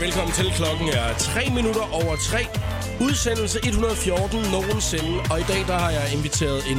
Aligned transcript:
Velkommen 0.00 0.32
til. 0.32 0.50
Klokken 0.50 0.88
er 0.88 1.14
3 1.18 1.50
minutter 1.54 1.94
over 1.94 2.16
3. 2.16 2.38
Udsendelse 3.00 3.58
114 3.64 4.40
nogensinde. 4.52 5.18
Og 5.30 5.40
i 5.40 5.42
dag 5.42 5.66
der 5.66 5.78
har 5.78 5.90
jeg 5.90 6.14
inviteret 6.16 6.62
en 6.72 6.78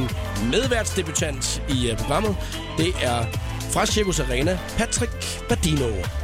medværtsdebutant 0.50 1.62
i 1.68 1.90
uh, 1.90 1.98
programmet. 1.98 2.36
Det 2.78 2.88
er 3.02 3.18
fra 3.72 3.86
Circus 3.86 4.20
Arena, 4.20 4.58
Patrick 4.78 5.48
Badino. 5.48 6.21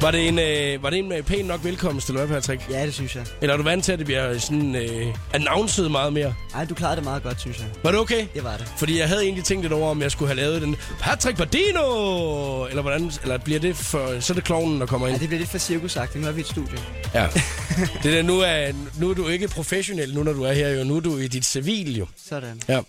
Var 0.00 0.10
det 0.10 0.28
en, 0.28 0.38
øh, 0.38 0.82
var 0.82 0.90
det 0.90 0.98
en 0.98 1.12
øh, 1.12 1.22
pæn 1.22 1.44
nok 1.44 1.64
velkomst, 1.64 2.08
eller 2.08 2.26
hvad, 2.26 2.40
Patrick? 2.40 2.70
Ja, 2.70 2.86
det 2.86 2.94
synes 2.94 3.16
jeg. 3.16 3.24
Eller 3.40 3.52
er 3.52 3.56
du 3.56 3.62
vant 3.62 3.84
til, 3.84 3.92
at 3.92 3.98
det 3.98 4.06
bliver 4.06 4.38
sådan 4.38 4.74
øh, 4.74 5.06
announced 5.32 5.88
meget 5.88 6.12
mere? 6.12 6.34
Ej, 6.54 6.64
du 6.64 6.74
klarede 6.74 6.96
det 6.96 7.04
meget 7.04 7.22
godt, 7.22 7.40
synes 7.40 7.58
jeg. 7.58 7.66
Var 7.82 7.90
det 7.90 8.00
okay? 8.00 8.26
Det 8.34 8.44
var 8.44 8.56
det. 8.56 8.72
Fordi 8.76 8.98
jeg 8.98 9.08
havde 9.08 9.22
egentlig 9.22 9.44
tænkt 9.44 9.62
lidt 9.62 9.72
over, 9.72 9.90
om 9.90 10.02
jeg 10.02 10.10
skulle 10.10 10.28
have 10.28 10.36
lavet 10.36 10.62
den 10.62 10.76
Patrick 11.00 11.38
Badino! 11.38 12.64
Eller 12.64 12.82
hvordan? 12.82 13.12
Eller 13.22 13.38
bliver 13.38 13.60
det 13.60 13.76
for... 13.76 14.20
Så 14.20 14.32
er 14.32 14.34
det 14.34 14.44
klovnen, 14.44 14.80
der 14.80 14.86
kommer 14.86 15.06
ind. 15.06 15.16
Ja, 15.16 15.20
det 15.20 15.28
bliver 15.28 15.38
lidt 15.38 15.50
for 15.50 15.58
cirkusagtigt. 15.58 16.22
Nu 16.22 16.28
er 16.28 16.32
vi 16.32 16.40
i 16.40 16.42
et 16.42 16.48
studie. 16.48 16.78
Ja. 17.14 17.26
Det 18.02 18.12
der, 18.12 18.22
nu, 18.22 18.40
er, 18.40 18.72
nu 18.98 19.10
er 19.10 19.14
du 19.14 19.28
ikke 19.28 19.48
professionel, 19.48 20.14
nu 20.14 20.22
når 20.22 20.32
du 20.32 20.42
er 20.42 20.52
her 20.52 20.68
jo. 20.68 20.84
Nu 20.84 20.96
er 20.96 21.00
du 21.00 21.16
i 21.16 21.28
dit 21.28 21.44
civil 21.44 21.96
jo. 21.96 22.06
Sådan. 22.28 22.62
Ja. 22.68 22.80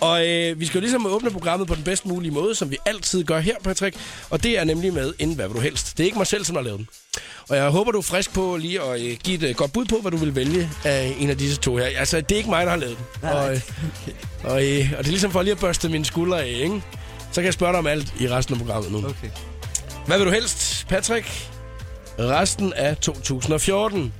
Og 0.00 0.28
øh, 0.28 0.60
vi 0.60 0.66
skal 0.66 0.78
jo 0.78 0.80
ligesom 0.80 1.06
åbne 1.06 1.30
programmet 1.30 1.68
på 1.68 1.74
den 1.74 1.84
bedst 1.84 2.06
mulige 2.06 2.30
måde, 2.30 2.54
som 2.54 2.70
vi 2.70 2.76
altid 2.86 3.24
gør 3.24 3.40
her, 3.40 3.54
Patrick. 3.64 3.96
Og 4.30 4.42
det 4.42 4.58
er 4.58 4.64
nemlig 4.64 4.92
med 4.92 5.14
en 5.18 5.34
Hvad 5.34 5.48
vil 5.48 5.56
du 5.56 5.60
helst? 5.60 5.98
Det 5.98 6.04
er 6.04 6.04
ikke 6.04 6.18
mig 6.18 6.26
selv, 6.26 6.44
som 6.44 6.56
har 6.56 6.62
lavet 6.62 6.78
den. 6.78 6.88
Og 7.48 7.56
jeg 7.56 7.68
håber, 7.68 7.92
du 7.92 7.98
er 7.98 8.02
frisk 8.02 8.32
på 8.34 8.56
lige 8.56 8.82
at 8.82 9.00
øh, 9.00 9.16
give 9.24 9.36
et 9.36 9.42
øh, 9.42 9.54
godt 9.54 9.72
bud 9.72 9.84
på, 9.84 9.96
hvad 9.96 10.10
du 10.10 10.16
vil 10.16 10.34
vælge 10.34 10.70
af 10.84 11.16
en 11.18 11.30
af 11.30 11.38
disse 11.38 11.60
to 11.60 11.76
her. 11.76 11.84
Altså, 11.84 12.20
det 12.20 12.32
er 12.32 12.36
ikke 12.36 12.50
mig, 12.50 12.64
der 12.66 12.70
har 12.70 12.78
lavet 12.78 12.96
den. 12.96 13.06
Nej, 13.22 13.32
og, 13.32 13.52
øh, 13.52 13.60
og, 14.44 14.64
øh, 14.64 14.92
og 14.98 14.98
det 14.98 15.06
er 15.06 15.10
ligesom 15.10 15.30
for 15.30 15.42
lige 15.42 15.52
at 15.52 15.58
børste 15.58 15.88
mine 15.88 16.04
skuldre 16.04 16.42
af, 16.42 16.48
ikke? 16.48 16.82
Så 17.32 17.34
kan 17.34 17.44
jeg 17.44 17.54
spørge 17.54 17.72
dig 17.72 17.78
om 17.78 17.86
alt 17.86 18.14
i 18.20 18.28
resten 18.28 18.54
af 18.54 18.60
programmet 18.60 18.92
nu. 18.92 18.98
Okay. 18.98 19.30
Hvad 20.06 20.18
vil 20.18 20.26
du 20.26 20.32
helst, 20.32 20.86
Patrick? 20.88 21.48
Resten 22.18 22.72
af 22.72 22.96
2014. 22.96 24.12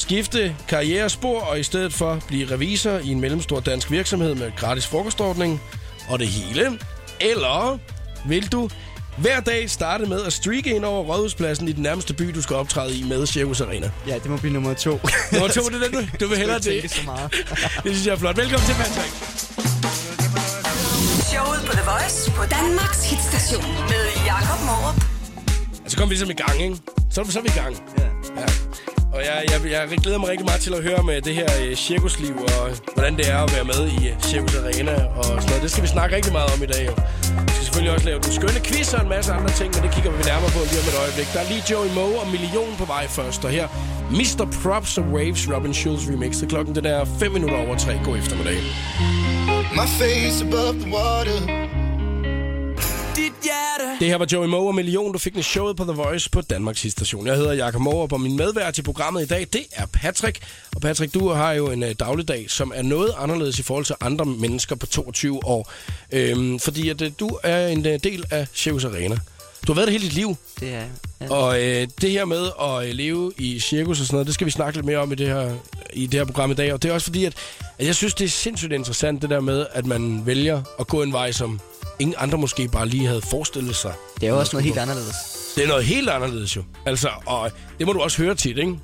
Skifte 0.00 0.56
karrierespor 0.68 1.40
og 1.40 1.60
i 1.60 1.62
stedet 1.62 1.92
for 1.92 2.22
blive 2.28 2.50
revisor 2.50 2.98
i 2.98 3.08
en 3.08 3.20
mellemstor 3.20 3.60
dansk 3.60 3.90
virksomhed 3.90 4.34
med 4.34 4.52
gratis 4.56 4.86
frokostordning 4.86 5.62
og 6.08 6.18
det 6.18 6.28
hele. 6.28 6.78
Eller 7.20 7.78
vil 8.26 8.52
du 8.52 8.70
hver 9.18 9.40
dag 9.40 9.70
starte 9.70 10.06
med 10.06 10.22
at 10.22 10.32
streake 10.32 10.74
ind 10.74 10.84
over 10.84 11.02
Rådhuspladsen 11.04 11.68
i 11.68 11.72
den 11.72 11.82
nærmeste 11.82 12.14
by, 12.14 12.24
du 12.24 12.42
skal 12.42 12.56
optræde 12.56 12.98
i 12.98 13.02
med 13.02 13.26
Circus 13.26 13.60
Arena. 13.60 13.90
Ja, 14.06 14.14
det 14.14 14.26
må 14.30 14.36
blive 14.36 14.52
nummer 14.52 14.74
to. 14.74 14.90
Nummer 15.32 15.48
to, 15.48 15.68
det 15.68 15.82
er 15.82 15.88
den, 15.88 15.92
du, 15.92 16.24
du 16.24 16.28
vil 16.28 16.38
hellere 16.38 16.58
det. 16.58 16.90
så 16.90 17.02
meget. 17.04 17.32
Det 17.84 17.92
synes 17.94 18.06
jeg 18.06 18.12
er 18.12 18.16
flot. 18.18 18.36
Velkommen 18.36 18.66
til, 18.66 18.74
Patrick. 18.74 19.12
Showet 21.30 21.60
på 21.66 21.72
The 21.72 21.84
Voice 21.90 22.30
på 22.30 22.42
Danmarks 22.44 23.10
hitstation 23.10 23.64
med 23.88 24.04
Jakob 24.26 24.60
Morup. 24.66 25.04
Så 25.86 25.96
kommer 25.96 26.08
vi 26.08 26.14
ligesom 26.14 26.30
i 26.30 26.34
gang, 26.34 26.62
ikke? 26.62 26.76
Så, 27.10 27.24
så 27.30 27.38
er 27.38 27.42
vi 27.42 27.48
i 27.48 27.58
gang. 27.58 27.76
Ja. 27.98 28.04
Ja. 28.40 28.46
Og 29.14 29.20
jeg, 29.28 29.36
jeg, 29.52 29.58
jeg 29.90 29.98
glæder 30.04 30.18
mig 30.18 30.28
rigtig 30.28 30.46
meget 30.50 30.60
til 30.66 30.72
at 30.74 30.82
høre 30.82 30.98
om 31.04 31.10
det 31.24 31.34
her 31.34 31.48
øh, 31.62 31.76
cirkusliv, 31.76 32.34
og 32.36 32.64
hvordan 32.94 33.16
det 33.16 33.26
er 33.34 33.38
at 33.46 33.50
være 33.56 33.66
med 33.72 33.82
i 33.96 34.08
øh, 34.08 34.14
Cirkus 34.30 34.54
Arena 34.54 34.96
og 35.18 35.24
sådan 35.24 35.48
noget. 35.50 35.62
Det 35.62 35.70
skal 35.70 35.82
vi 35.86 35.88
snakke 35.96 36.16
rigtig 36.16 36.32
meget 36.32 36.48
om 36.54 36.62
i 36.62 36.66
dag, 36.74 36.82
jo. 36.90 36.94
Vi 37.46 37.52
skal 37.54 37.64
selvfølgelig 37.66 37.92
også 37.96 38.06
lave 38.10 38.20
den 38.24 38.32
skønne 38.38 38.60
quiz 38.68 38.94
og 38.94 39.02
en 39.02 39.08
masse 39.16 39.32
andre 39.32 39.50
ting, 39.60 39.68
men 39.74 39.80
det 39.84 39.90
kigger 39.94 40.10
vi 40.16 40.22
nærmere 40.32 40.50
på 40.56 40.60
lige 40.70 40.80
om 40.82 40.88
et 40.92 40.96
øjeblik. 41.04 41.28
Der 41.34 41.40
er 41.44 41.48
lige 41.52 41.62
Joey 41.70 41.90
Moe 41.98 42.16
og 42.22 42.28
Million 42.34 42.72
på 42.80 42.84
vej 42.94 43.04
først, 43.18 43.40
og 43.46 43.50
her 43.50 43.66
Mr. 44.18 44.44
Props 44.62 44.98
og 45.00 45.04
Waves 45.14 45.42
Robin 45.52 45.74
Schulz 45.74 46.02
remix. 46.10 46.32
Det 46.40 46.48
klokken 46.48 46.74
den 46.78 46.86
er 46.94 47.00
5 47.04 47.32
minutter 47.32 47.56
over 47.64 47.76
3. 47.76 48.00
God 48.04 48.16
eftermiddag. 48.22 48.58
My 49.80 49.86
face 50.00 50.38
above 50.46 50.74
the 50.82 50.90
water. 50.96 51.69
Det 54.00 54.08
her 54.08 54.16
var 54.16 54.26
Joey 54.32 54.46
Moe 54.46 54.68
og 54.68 54.74
Million. 54.74 55.12
Du 55.12 55.18
fik 55.18 55.34
den 55.34 55.42
showet 55.42 55.76
på 55.76 55.84
The 55.84 55.92
Voice 55.92 56.30
på 56.30 56.40
Danmarks 56.40 56.86
station. 56.88 57.26
Jeg 57.26 57.36
hedder 57.36 57.52
Jakob 57.52 57.80
Moe, 57.80 58.08
og 58.12 58.20
min 58.20 58.36
medvært 58.36 58.74
til 58.74 58.82
programmet 58.82 59.22
i 59.22 59.26
dag, 59.26 59.46
det 59.52 59.62
er 59.72 59.86
Patrick. 59.86 60.38
Og 60.74 60.80
Patrick, 60.80 61.14
du 61.14 61.28
har 61.28 61.52
jo 61.52 61.70
en 61.70 61.82
uh, 61.82 61.90
dagligdag, 62.00 62.50
som 62.50 62.72
er 62.74 62.82
noget 62.82 63.12
anderledes 63.18 63.58
i 63.58 63.62
forhold 63.62 63.84
til 63.84 63.94
andre 64.00 64.24
mennesker 64.24 64.76
på 64.76 64.86
22 64.86 65.46
år. 65.46 65.72
Øhm, 66.12 66.58
fordi 66.58 66.88
at, 66.88 67.02
uh, 67.02 67.08
du 67.20 67.38
er 67.42 67.68
en 67.68 67.78
uh, 67.78 67.94
del 68.04 68.24
af 68.30 68.46
Circus 68.54 68.84
Arena. 68.84 69.16
Du 69.66 69.72
har 69.72 69.74
været 69.74 69.86
det 69.86 69.92
hele 69.92 70.04
dit 70.04 70.14
liv, 70.14 70.36
Det 70.60 70.74
er 70.74 70.84
ja. 71.20 71.32
og 71.34 71.62
øh, 71.62 71.88
det 72.00 72.10
her 72.10 72.24
med 72.24 72.50
at 72.62 72.88
øh, 72.88 72.94
leve 72.94 73.32
i 73.38 73.60
cirkus 73.60 74.00
og 74.00 74.06
sådan 74.06 74.14
noget, 74.14 74.26
det 74.26 74.34
skal 74.34 74.44
vi 74.44 74.50
snakke 74.50 74.76
lidt 74.76 74.86
mere 74.86 74.98
om 74.98 75.12
i 75.12 75.14
det 75.14 75.26
her, 75.26 75.56
i 75.92 76.06
det 76.06 76.20
her 76.20 76.24
program 76.24 76.50
i 76.50 76.54
dag. 76.54 76.72
Og 76.72 76.82
det 76.82 76.88
er 76.88 76.94
også 76.94 77.04
fordi, 77.04 77.24
at, 77.24 77.32
at 77.78 77.86
jeg 77.86 77.94
synes, 77.94 78.14
det 78.14 78.24
er 78.24 78.28
sindssygt 78.28 78.72
interessant, 78.72 79.22
det 79.22 79.30
der 79.30 79.40
med, 79.40 79.66
at 79.72 79.86
man 79.86 80.26
vælger 80.26 80.62
at 80.80 80.86
gå 80.86 81.02
en 81.02 81.12
vej, 81.12 81.32
som 81.32 81.60
ingen 82.00 82.14
andre 82.18 82.38
måske 82.38 82.68
bare 82.68 82.88
lige 82.88 83.06
havde 83.06 83.22
forestillet 83.30 83.76
sig. 83.76 83.92
Det 84.20 84.26
er 84.26 84.30
jo 84.30 84.38
også 84.38 84.56
noget 84.56 84.64
helt 84.64 84.78
anderledes. 84.78 85.16
Det 85.56 85.64
er 85.64 85.68
noget 85.68 85.84
helt 85.84 86.10
anderledes 86.10 86.56
jo. 86.56 86.62
Altså, 86.86 87.08
og 87.26 87.50
det 87.78 87.86
må 87.86 87.92
du 87.92 88.00
også 88.00 88.22
høre 88.22 88.34
tit, 88.34 88.58
ikke? 88.58 88.78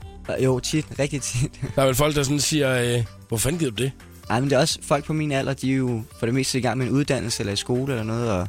Jo, 0.45 0.61
tit. 0.61 0.87
Rigtig 0.99 1.23
tit. 1.23 1.51
Der 1.77 1.83
er 1.83 1.87
vel 1.87 1.95
folk, 1.95 2.17
der 2.17 2.23
sådan 2.23 2.41
siger, 2.41 2.97
øh, 2.97 3.05
hvor 3.29 3.37
fanden 3.37 3.59
giver 3.59 3.71
du 3.71 3.83
det? 3.83 3.93
Ej, 4.31 4.41
men 4.41 4.51
det 4.51 4.57
er 4.57 4.61
også 4.61 4.79
folk 4.83 5.05
på 5.05 5.13
min 5.13 5.33
alder, 5.33 5.55
de 5.55 5.73
er 5.73 5.77
jo 5.77 6.03
for 6.19 6.27
det 6.27 6.35
meste 6.35 6.59
i 6.59 6.61
gang 6.61 6.79
med 6.79 6.87
en 6.87 6.93
uddannelse 6.93 7.41
eller 7.43 7.53
i 7.53 7.57
skole 7.57 7.93
eller 7.93 8.05
noget, 8.05 8.31
og 8.31 8.49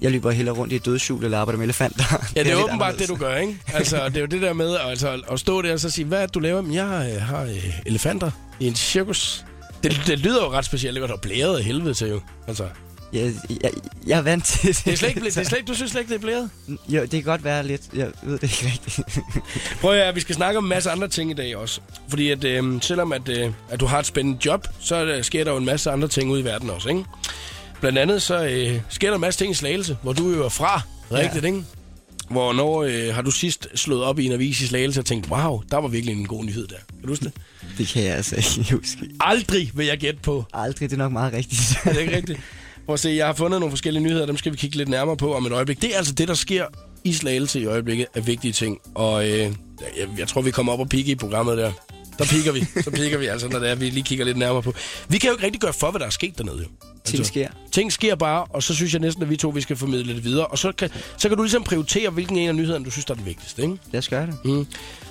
jeg 0.00 0.10
løber 0.10 0.30
hellere 0.30 0.56
rundt 0.56 0.72
i 0.72 0.76
et 0.76 0.84
dødshjul 0.84 1.24
eller 1.24 1.38
arbejder 1.38 1.58
med 1.58 1.66
elefanter. 1.66 2.04
Ja, 2.36 2.42
det 2.42 2.52
er, 2.52 2.56
lidt 2.56 2.64
åbenbart 2.64 2.98
det, 2.98 3.08
du 3.08 3.16
gør, 3.16 3.36
ikke? 3.36 3.58
Altså, 3.66 3.96
det 4.08 4.16
er 4.16 4.20
jo 4.20 4.26
det 4.26 4.42
der 4.42 4.52
med 4.52 4.76
altså, 4.76 5.22
at 5.30 5.40
stå 5.40 5.62
der 5.62 5.72
og 5.72 5.80
så 5.80 5.90
sige, 5.90 6.04
hvad 6.04 6.22
er 6.22 6.26
det, 6.26 6.34
du 6.34 6.40
laver? 6.40 6.60
Men 6.60 6.74
jeg 6.74 7.12
øh, 7.14 7.22
har 7.22 7.42
øh, 7.42 7.80
elefanter 7.86 8.30
i 8.60 8.66
en 8.66 8.74
cirkus. 8.74 9.44
Det, 9.82 10.02
det 10.06 10.18
lyder 10.18 10.44
jo 10.44 10.50
ret 10.52 10.64
specielt? 10.64 10.98
Og 10.98 11.08
der 11.08 11.14
er 11.14 11.18
blæret 11.18 11.58
af 11.58 11.64
helvede 11.64 11.94
til 11.94 12.08
jo. 12.08 12.20
Altså, 12.46 12.64
Jeg, 13.12 13.34
jeg, 13.62 13.72
jeg 14.06 14.18
er 14.18 14.22
vant 14.22 14.44
til 14.44 14.68
det. 14.68 14.84
det 14.84 14.92
er 14.92 14.96
slet 14.96 15.08
ikke, 15.08 15.20
det 15.20 15.36
er 15.36 15.44
slet 15.44 15.68
du 15.68 15.74
synes 15.74 15.90
slet 15.90 16.00
ikke, 16.00 16.10
det 16.10 16.16
er 16.16 16.20
blæret? 16.20 16.50
Jo, 16.88 17.00
det 17.00 17.10
kan 17.10 17.22
godt 17.22 17.44
være 17.44 17.66
lidt. 17.66 17.82
Jeg 17.94 18.10
ved 18.22 18.38
det 18.38 18.42
ikke 18.42 18.66
rigtigt. 18.66 19.18
Prøv 19.80 19.92
at 19.92 20.14
vi 20.14 20.20
skal 20.20 20.34
snakke 20.34 20.58
om 20.58 20.64
en 20.64 20.68
masse 20.68 20.90
andre 20.90 21.08
ting 21.08 21.30
i 21.30 21.34
dag 21.34 21.56
også. 21.56 21.80
Fordi 22.08 22.30
at, 22.30 22.44
øh, 22.44 22.82
selvom 22.82 23.12
at, 23.12 23.28
øh, 23.28 23.52
at 23.70 23.80
du 23.80 23.86
har 23.86 23.98
et 23.98 24.06
spændende 24.06 24.38
job, 24.46 24.66
så 24.80 25.04
øh, 25.04 25.24
sker 25.24 25.44
der 25.44 25.50
jo 25.50 25.56
en 25.56 25.64
masse 25.64 25.90
andre 25.90 26.08
ting 26.08 26.30
ude 26.30 26.40
i 26.40 26.44
verden 26.44 26.70
også, 26.70 26.88
ikke? 26.88 27.04
Blandt 27.80 27.98
andet 27.98 28.22
så 28.22 28.44
øh, 28.44 28.80
sker 28.88 29.08
der 29.08 29.14
en 29.14 29.20
masse 29.20 29.40
ting 29.40 29.50
i 29.50 29.54
Slagelse, 29.54 29.96
hvor 30.02 30.12
du 30.12 30.30
jo 30.30 30.44
er 30.44 30.48
fra, 30.48 30.82
rigtigt, 31.12 31.42
ja. 31.42 31.48
ikke? 31.48 31.64
Hvornår 32.30 32.82
øh, 32.82 33.14
har 33.14 33.22
du 33.22 33.30
sidst 33.30 33.68
slået 33.74 34.04
op 34.04 34.18
i 34.18 34.26
en 34.26 34.32
avis 34.32 34.60
i 34.60 34.66
Slagelse 34.66 35.00
og 35.00 35.06
tænkt, 35.06 35.30
wow, 35.30 35.62
der 35.70 35.76
var 35.76 35.88
virkelig 35.88 36.16
en 36.16 36.26
god 36.26 36.44
nyhed 36.44 36.66
der. 36.66 36.76
Kan 36.76 37.02
du 37.02 37.08
huske 37.08 37.24
det? 37.24 37.32
det 37.78 37.88
kan 37.88 38.02
jeg 38.04 38.14
altså 38.16 38.36
ikke 38.36 38.74
huske. 38.74 39.10
Aldrig 39.20 39.70
vil 39.74 39.86
jeg 39.86 39.98
gætte 39.98 40.20
på. 40.22 40.44
Aldrig, 40.54 40.90
det 40.90 40.96
er 40.96 40.98
nok 40.98 41.12
meget 41.12 41.32
rigtigt. 41.32 41.78
Er 41.84 41.92
det 41.92 42.00
ikke 42.00 42.16
rigtigt? 42.16 42.40
Prøv 42.88 42.94
at 42.94 43.00
se, 43.00 43.08
jeg 43.10 43.26
har 43.26 43.32
fundet 43.32 43.60
nogle 43.60 43.72
forskellige 43.72 44.02
nyheder, 44.02 44.26
dem 44.26 44.36
skal 44.36 44.52
vi 44.52 44.56
kigge 44.56 44.76
lidt 44.76 44.88
nærmere 44.88 45.16
på 45.16 45.34
om 45.34 45.46
et 45.46 45.52
øjeblik. 45.52 45.82
Det 45.82 45.92
er 45.92 45.96
altså 45.96 46.12
det, 46.12 46.28
der 46.28 46.34
sker 46.34 46.66
i 47.04 47.12
Slagelse 47.12 47.60
i 47.60 47.66
øjeblikket 47.66 48.06
er 48.14 48.20
vigtige 48.20 48.52
ting. 48.52 48.78
Og 48.94 49.28
øh, 49.28 49.38
jeg, 49.38 49.52
jeg 50.18 50.28
tror, 50.28 50.40
vi 50.40 50.50
kommer 50.50 50.72
op 50.72 50.80
og 50.80 50.88
pikke 50.88 51.12
i 51.12 51.14
programmet 51.14 51.58
der. 51.58 51.72
Der 52.18 52.24
pikker 52.24 52.52
vi. 52.52 52.64
Så 52.82 52.90
pikker 52.90 53.18
vi 53.18 53.26
altså, 53.26 53.48
når 53.48 53.58
det 53.58 53.70
er, 53.70 53.74
vi 53.74 53.90
lige 53.90 54.02
kigger 54.02 54.24
lidt 54.24 54.36
nærmere 54.36 54.62
på. 54.62 54.74
Vi 55.08 55.18
kan 55.18 55.28
jo 55.28 55.34
ikke 55.34 55.44
rigtig 55.44 55.60
gøre 55.60 55.72
for, 55.72 55.90
hvad 55.90 55.98
der 55.98 56.06
er 56.06 56.10
sket 56.10 56.38
dernede. 56.38 56.58
Jo. 56.58 56.68
Ting 57.10 57.26
sker. 57.26 57.48
Ting 57.72 57.92
sker 57.92 58.14
bare, 58.14 58.44
og 58.44 58.62
så 58.62 58.74
synes 58.74 58.92
jeg 58.92 59.00
næsten, 59.00 59.22
at 59.22 59.30
vi 59.30 59.36
to 59.36 59.48
vi 59.48 59.60
skal 59.60 59.76
formidle 59.76 60.14
det 60.14 60.24
videre. 60.24 60.46
Og 60.46 60.58
så 60.58 60.72
kan, 60.72 60.90
så 61.16 61.28
kan 61.28 61.36
du 61.36 61.42
ligesom 61.42 61.64
prioritere, 61.64 62.10
hvilken 62.10 62.38
en 62.38 62.48
af 62.48 62.54
nyhederne, 62.54 62.84
du 62.84 62.90
synes, 62.90 63.04
der 63.04 63.14
er 63.14 63.16
den 63.16 63.26
vigtigste. 63.26 63.62
Ikke? 63.62 63.78
Lad 63.92 63.98
os 63.98 64.08
gøre 64.08 64.26
det. 64.26 64.34
Mm. 64.44 64.66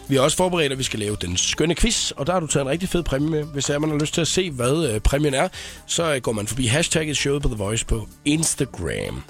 Vi 0.07 0.15
har 0.15 0.21
også 0.21 0.37
forberedt, 0.37 0.71
at 0.71 0.77
vi 0.77 0.83
skal 0.83 0.99
lave 0.99 1.17
den 1.21 1.37
skønne 1.37 1.75
quiz, 1.75 2.11
og 2.11 2.27
der 2.27 2.33
har 2.33 2.39
du 2.39 2.47
taget 2.47 2.65
en 2.65 2.69
rigtig 2.69 2.89
fed 2.89 3.03
præmie 3.03 3.29
med. 3.29 3.43
Hvis 3.43 3.69
man 3.69 3.89
har 3.89 3.97
lyst 3.97 4.13
til 4.13 4.21
at 4.21 4.27
se, 4.27 4.51
hvad 4.51 4.93
øh, 4.93 4.99
præmien 4.99 5.33
er, 5.33 5.47
så 5.85 6.15
øh, 6.15 6.21
går 6.21 6.31
man 6.31 6.47
forbi 6.47 6.65
hashtagget 6.65 7.17
showet 7.17 7.41
på 7.41 7.47
The 7.47 7.57
Voice 7.57 7.85
på 7.85 8.07
Instagram. 8.25 9.23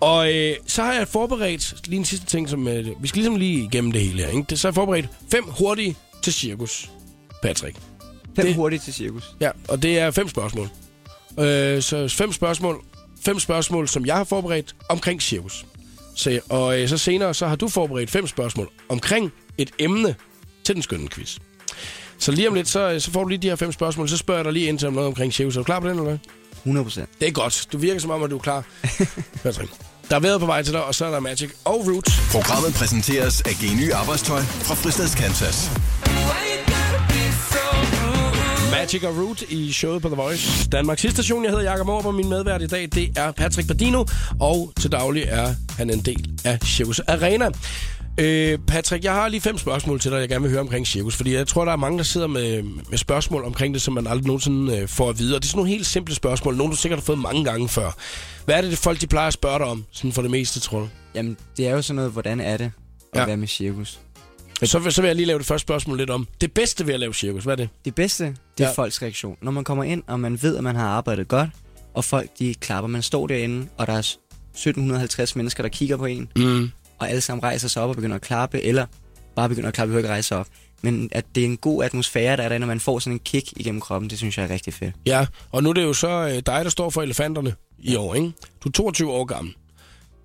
Og 0.00 0.34
øh, 0.34 0.56
så 0.66 0.82
har 0.82 0.92
jeg 0.92 1.08
forberedt 1.08 1.74
lige 1.86 1.98
en 1.98 2.04
sidste 2.04 2.26
ting, 2.26 2.48
som 2.48 2.68
øh, 2.68 2.86
vi 3.02 3.08
skal 3.08 3.18
ligesom 3.18 3.36
lige 3.36 3.64
igennem 3.64 3.92
det 3.92 4.00
hele 4.00 4.22
her. 4.22 4.28
Ikke? 4.28 4.44
Det, 4.50 4.58
så 4.58 4.68
har 4.68 4.70
jeg 4.70 4.74
forberedt 4.74 5.08
fem 5.30 5.44
hurtige 5.44 5.96
til 6.22 6.32
cirkus, 6.32 6.90
Patrick. 7.42 7.76
Fem 8.36 8.46
det... 8.46 8.54
hurtigt 8.54 8.82
til 8.82 8.94
cirkus. 8.94 9.34
Ja, 9.40 9.50
og 9.68 9.82
det 9.82 9.98
er 9.98 10.10
fem 10.10 10.28
spørgsmål. 10.28 10.68
Øh, 11.38 11.82
så 11.82 12.08
fem 12.08 12.32
spørgsmål, 12.32 12.84
fem 13.24 13.38
spørgsmål, 13.38 13.88
som 13.88 14.06
jeg 14.06 14.16
har 14.16 14.24
forberedt 14.24 14.74
omkring 14.88 15.22
cirkus. 15.22 15.66
Så, 16.16 16.40
og 16.48 16.80
øh, 16.80 16.88
så 16.88 16.98
senere, 16.98 17.34
så 17.34 17.46
har 17.46 17.56
du 17.56 17.68
forberedt 17.68 18.10
fem 18.10 18.26
spørgsmål 18.26 18.68
omkring 18.88 19.32
et 19.58 19.70
emne 19.78 20.14
til 20.64 20.74
den 20.74 20.82
skønne 20.82 21.08
quiz. 21.08 21.38
Så 22.18 22.32
lige 22.32 22.48
om 22.48 22.54
lidt, 22.54 22.68
så, 22.68 23.00
så 23.00 23.10
får 23.10 23.22
du 23.22 23.28
lige 23.28 23.38
de 23.38 23.48
her 23.48 23.56
fem 23.56 23.72
spørgsmål, 23.72 24.08
så 24.08 24.16
spørger 24.16 24.38
jeg 24.38 24.44
dig 24.44 24.52
lige 24.52 24.66
ind 24.66 24.78
til 24.78 24.88
om 24.88 24.94
noget 24.94 25.06
omkring 25.06 25.32
cirkus. 25.32 25.56
Er 25.56 25.60
du 25.60 25.64
klar 25.64 25.80
på 25.80 25.88
den, 25.88 25.98
eller 25.98 26.08
hvad? 26.10 26.18
100 26.56 26.84
procent. 26.84 27.08
Det 27.20 27.28
er 27.28 27.32
godt. 27.32 27.66
Du 27.72 27.78
virker 27.78 28.00
som 28.00 28.10
om, 28.10 28.22
at 28.22 28.30
du 28.30 28.36
er 28.36 28.40
klar. 28.40 28.64
Patrick. 29.42 29.72
Der 30.10 30.16
er 30.16 30.20
været 30.20 30.40
på 30.40 30.46
vej 30.46 30.62
til 30.62 30.72
dig, 30.72 30.84
og 30.84 30.94
så 30.94 31.04
er 31.06 31.10
der 31.10 31.20
Magic 31.20 31.50
og 31.64 31.86
Root. 31.86 32.10
Programmet 32.30 32.74
præsenteres 32.74 33.40
af 33.40 33.52
Geny 33.60 33.92
Arbejdstøj 33.92 34.40
fra 34.40 34.74
Fristads 34.74 35.14
Kansas. 35.14 35.70
Magic 38.82 39.04
og 39.04 39.16
Root 39.16 39.42
i 39.42 39.72
showet 39.72 40.02
på 40.02 40.08
The 40.08 40.16
Voice. 40.16 40.68
Danmarks 40.68 41.00
station. 41.10 41.44
Jeg 41.44 41.50
hedder 41.50 41.70
Jakob 41.70 41.86
Morp, 41.86 42.06
og 42.06 42.14
min 42.14 42.28
medvært 42.28 42.62
i 42.62 42.66
dag, 42.66 42.88
det 42.94 43.18
er 43.18 43.32
Patrick 43.32 43.68
Badino. 43.68 44.04
Og 44.40 44.72
til 44.80 44.92
daglig 44.92 45.24
er 45.28 45.54
han 45.76 45.90
en 45.90 46.00
del 46.00 46.30
af 46.44 46.58
Circus 46.64 47.00
Arena. 47.00 47.50
Øh, 48.18 48.58
Patrick, 48.66 49.04
jeg 49.04 49.12
har 49.12 49.28
lige 49.28 49.40
fem 49.40 49.58
spørgsmål 49.58 50.00
til 50.00 50.10
dig, 50.10 50.20
jeg 50.20 50.28
gerne 50.28 50.42
vil 50.42 50.50
høre 50.50 50.60
omkring 50.60 50.86
cirkus. 50.86 51.16
Fordi 51.16 51.34
jeg 51.34 51.46
tror, 51.46 51.64
der 51.64 51.72
er 51.72 51.76
mange, 51.76 51.98
der 51.98 52.04
sidder 52.04 52.26
med, 52.26 52.62
med 52.62 52.98
spørgsmål 52.98 53.44
omkring 53.44 53.74
det, 53.74 53.82
som 53.82 53.94
man 53.94 54.06
aldrig 54.06 54.26
nogensinde 54.26 54.78
øh, 54.78 54.88
får 54.88 55.08
at 55.08 55.18
vide. 55.18 55.36
Og 55.36 55.42
det 55.42 55.48
er 55.48 55.50
sådan 55.50 55.58
nogle 55.58 55.70
helt 55.70 55.86
simple 55.86 56.14
spørgsmål. 56.14 56.56
Nogle, 56.56 56.72
du 56.72 56.76
sikkert 56.76 57.00
har 57.00 57.04
fået 57.04 57.18
mange 57.18 57.44
gange 57.44 57.68
før. 57.68 57.96
Hvad 58.44 58.54
er 58.54 58.60
det, 58.60 58.70
det 58.70 58.78
folk 58.78 59.00
de 59.00 59.06
plejer 59.06 59.26
at 59.26 59.32
spørge 59.34 59.58
dig 59.58 59.66
om? 59.66 59.84
Sådan 59.92 60.12
for 60.12 60.22
det 60.22 60.30
meste, 60.30 60.60
tror 60.60 60.78
du? 60.78 60.88
Jamen, 61.14 61.36
det 61.56 61.68
er 61.68 61.70
jo 61.70 61.82
sådan 61.82 61.96
noget, 61.96 62.12
hvordan 62.12 62.40
er 62.40 62.56
det 62.56 62.72
at 63.12 63.20
ja. 63.20 63.26
være 63.26 63.36
med 63.36 63.48
cirkus? 63.48 64.00
Men 64.62 64.66
så, 64.68 64.78
vil- 64.78 64.92
så 64.92 65.00
vil 65.02 65.08
jeg 65.08 65.16
lige 65.16 65.26
lave 65.26 65.38
det 65.38 65.46
første 65.46 65.62
spørgsmål 65.62 65.98
lidt 65.98 66.10
om. 66.10 66.26
Det 66.40 66.52
bedste 66.52 66.86
ved 66.86 66.94
at 66.94 67.00
lave 67.00 67.14
cirkus, 67.14 67.44
hvad 67.44 67.52
er 67.52 67.56
det? 67.56 67.68
Det 67.84 67.94
bedste, 67.94 68.24
det 68.58 68.64
er 68.64 68.68
Ja. 68.68 68.72
folks 68.74 69.02
reaktion. 69.02 69.36
Når 69.42 69.52
man 69.52 69.64
kommer 69.64 69.84
ind, 69.84 70.02
og 70.06 70.20
man 70.20 70.42
ved, 70.42 70.56
at 70.56 70.64
man 70.64 70.76
har 70.76 70.88
arbejdet 70.88 71.28
godt, 71.28 71.50
og 71.94 72.04
folk 72.04 72.30
de 72.38 72.54
klapper. 72.54 72.88
Man 72.88 73.02
står 73.02 73.26
derinde, 73.26 73.66
og 73.78 73.86
der 73.86 73.92
er 73.92 73.98
1750 73.98 75.36
mennesker, 75.36 75.62
der 75.62 75.68
kigger 75.70 75.96
på 75.96 76.04
en, 76.06 76.28
Mm. 76.36 76.70
og 76.98 77.08
alle 77.10 77.20
sammen 77.20 77.42
rejser 77.42 77.68
sig 77.68 77.82
op 77.82 77.88
og 77.90 77.94
begynder 77.96 78.16
at 78.16 78.22
klappe, 78.22 78.62
eller 78.62 78.86
bare 79.36 79.48
begynder 79.48 79.68
at 79.68 79.74
klappe, 79.74 79.88
behøver 79.90 80.00
ikke 80.04 80.12
rejse 80.12 80.36
op. 80.36 80.46
Men 80.82 81.08
at 81.12 81.24
det 81.34 81.40
er 81.40 81.44
en 81.44 81.56
god 81.56 81.84
atmosfære, 81.84 82.36
der 82.36 82.42
er 82.42 82.48
derinde, 82.48 82.64
og 82.64 82.68
man 82.68 82.80
får 82.80 82.98
sådan 82.98 83.12
en 83.12 83.18
kick 83.18 83.52
igennem 83.56 83.80
kroppen, 83.80 84.10
det 84.10 84.18
synes 84.18 84.38
jeg 84.38 84.44
er 84.44 84.50
rigtig 84.50 84.74
fedt. 84.74 84.94
Ja, 85.06 85.26
og 85.52 85.62
nu 85.62 85.68
er 85.68 85.72
det 85.72 85.82
jo 85.82 85.92
så 85.92 86.08
øh, 86.08 86.34
dig, 86.34 86.44
der 86.64 86.68
står 86.68 86.90
for 86.90 87.02
elefanterne 87.02 87.54
i 87.78 87.96
år, 87.96 88.14
ikke? 88.14 88.32
Du 88.64 88.68
er 88.68 88.72
22 88.72 89.10
år 89.12 89.24
gammel. 89.24 89.54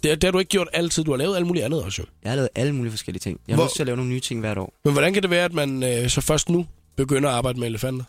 Det, 0.04 0.12
det 0.12 0.24
har 0.24 0.32
du 0.32 0.40
ikke 0.40 0.50
gjort 0.50 0.68
altid. 0.74 1.04
Du 1.04 1.12
har 1.12 1.18
lavet 1.18 1.36
alt 1.36 1.48
muligt 1.48 1.66
andet 1.66 1.84
også, 1.84 2.02
jo. 2.02 2.06
Jeg 2.24 2.32
har 2.32 2.36
lavet 2.36 2.50
alle 2.56 2.76
mulige 2.76 2.92
forskellige 2.92 3.20
ting. 3.20 3.40
Jeg 3.48 3.54
har 3.54 3.58
Hvor- 3.58 3.66
lyst 3.66 3.76
til 3.76 3.84
at 3.84 3.88
lave 3.88 3.98
nogle 3.98 4.12
nye 4.12 4.20
ting 4.20 4.40
hvert 4.40 4.58
år. 4.58 4.74
Men 4.84 4.94
hvordan 4.94 5.14
kan 5.14 5.22
det 5.24 5.30
være, 5.30 5.46
at 5.46 5.54
man 5.54 5.84
øh, 5.84 6.10
så 6.10 6.22
først 6.22 6.50
nu 6.50 6.66
begynder 6.98 7.30
at 7.30 7.36
arbejde 7.36 7.60
med 7.60 7.68
elefanter? 7.68 8.04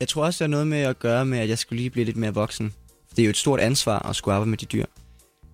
Jeg 0.00 0.08
tror 0.08 0.24
også, 0.24 0.44
det 0.44 0.50
har 0.50 0.50
noget 0.50 0.66
med 0.66 0.78
at 0.78 0.98
gøre 0.98 1.24
med, 1.26 1.38
at 1.38 1.48
jeg 1.48 1.58
skulle 1.58 1.76
lige 1.76 1.90
blive 1.90 2.04
lidt 2.04 2.16
mere 2.16 2.34
voksen. 2.34 2.72
Det 3.16 3.22
er 3.22 3.24
jo 3.26 3.30
et 3.30 3.36
stort 3.36 3.60
ansvar 3.60 3.98
at 4.08 4.16
skulle 4.16 4.34
arbejde 4.34 4.50
med 4.50 4.58
de 4.58 4.66
dyr. 4.66 4.84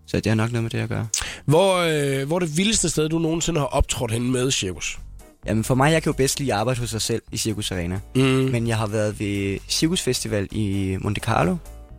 Så 0.06 0.16
det 0.16 0.26
har 0.26 0.34
nok 0.34 0.52
noget 0.52 0.62
med 0.62 0.70
det 0.70 0.78
at 0.78 0.88
gøre. 0.88 1.08
Hvor, 1.44 1.76
øh, 1.76 2.26
hvor 2.26 2.36
er 2.36 2.40
det 2.40 2.56
vildeste 2.56 2.90
sted, 2.90 3.08
du 3.08 3.18
nogensinde 3.18 3.60
har 3.60 3.66
optrådt 3.66 4.10
henne 4.12 4.30
med 4.30 4.50
cirkus? 4.50 4.98
Jamen 5.46 5.64
for 5.64 5.74
mig, 5.74 5.92
jeg 5.92 6.02
kan 6.02 6.12
jo 6.12 6.16
bedst 6.16 6.40
lide 6.40 6.52
at 6.52 6.58
arbejde 6.58 6.80
hos 6.80 6.90
sig 6.90 7.02
selv 7.02 7.22
i 7.32 7.36
Circus 7.36 7.72
Arena. 7.72 8.00
Mm. 8.14 8.20
Men 8.22 8.66
jeg 8.66 8.76
har 8.76 8.86
været 8.86 9.20
ved 9.20 9.58
Cirkusfestival 9.68 10.48
i 10.50 10.96
Monte 11.00 11.20
Carlo, 11.20 11.56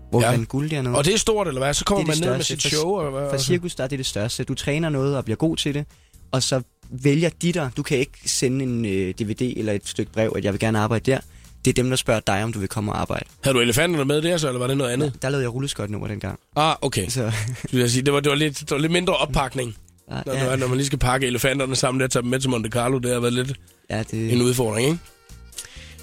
hvor 0.09 0.21
Ja. 0.21 0.25
ja. 0.25 0.31
vandt 0.31 0.49
guld 0.49 0.69
dernede. 0.69 0.95
Og 0.95 1.05
det 1.05 1.13
er 1.13 1.17
stort, 1.17 1.47
eller 1.47 1.61
hvad? 1.61 1.73
Så 1.73 1.85
kommer 1.85 1.99
Det 1.99 2.07
man 2.07 2.15
det 2.17 2.25
ned 2.25 2.35
med 2.35 2.43
sit 2.43 2.61
show, 2.63 2.99
eller 2.99 3.19
hvad? 3.19 3.29
For 3.29 3.37
cirkus, 3.37 3.75
der 3.75 3.83
er 3.83 3.87
det 3.87 3.99
det 3.99 4.05
største. 4.05 4.43
Du 4.43 4.53
træner 4.53 4.89
noget 4.89 5.17
og 5.17 5.23
bliver 5.25 5.37
god 5.37 5.57
til 5.57 5.73
det, 5.73 5.85
og 6.31 6.43
så 6.43 6.61
vælger 6.89 7.29
de 7.41 7.51
dig. 7.53 7.69
Du 7.77 7.83
kan 7.83 7.97
ikke 7.97 8.17
sende 8.25 8.63
en 8.63 8.85
øh, 8.85 9.13
DVD 9.19 9.41
eller 9.57 9.73
et 9.73 9.87
stykke 9.87 10.11
brev, 10.11 10.33
at 10.35 10.43
jeg 10.45 10.53
vil 10.53 10.59
gerne 10.59 10.79
arbejde 10.79 11.11
der. 11.11 11.19
Det 11.65 11.71
er 11.71 11.73
dem, 11.83 11.89
der 11.89 11.95
spørger 11.95 12.19
dig, 12.27 12.43
om 12.43 12.53
du 12.53 12.59
vil 12.59 12.67
komme 12.67 12.91
og 12.91 13.01
arbejde. 13.01 13.25
Havde 13.43 13.55
du 13.57 13.61
elefanterne 13.61 14.05
med 14.05 14.21
der, 14.21 14.37
så, 14.37 14.47
eller 14.47 14.59
var 14.59 14.67
det 14.67 14.77
noget 14.77 14.91
andet? 14.91 15.13
Der 15.21 15.29
lavede 15.29 15.43
jeg 15.43 15.53
rulleskøjt 15.53 15.89
nummer 15.89 16.07
dengang. 16.07 16.39
Ah, 16.55 16.75
okay. 16.81 17.07
Så, 17.07 17.31
jeg 17.73 17.89
sige, 17.89 18.03
det 18.03 18.13
var, 18.13 18.19
det 18.19 18.29
var, 18.29 18.35
lidt, 18.35 18.59
det 18.59 18.71
var 18.71 18.77
lidt 18.77 18.91
mindre 18.91 19.17
oppakning, 19.17 19.75
ja, 20.11 20.21
når, 20.25 20.33
ja. 20.33 20.55
når 20.55 20.67
man 20.67 20.77
lige 20.77 20.85
skal 20.87 20.99
pakke 20.99 21.27
elefanterne 21.27 21.75
sammen 21.75 22.01
og 22.01 22.11
tage 22.11 22.21
dem 22.21 22.29
med 22.29 22.39
til 22.39 22.49
Monte 22.49 22.69
Carlo. 22.69 22.97
Det 22.97 23.11
har 23.11 23.19
været 23.19 23.33
lidt 23.33 23.53
ja, 23.89 24.03
det, 24.11 24.33
en 24.33 24.41
udfordring, 24.41 24.87
ikke? 24.87 24.99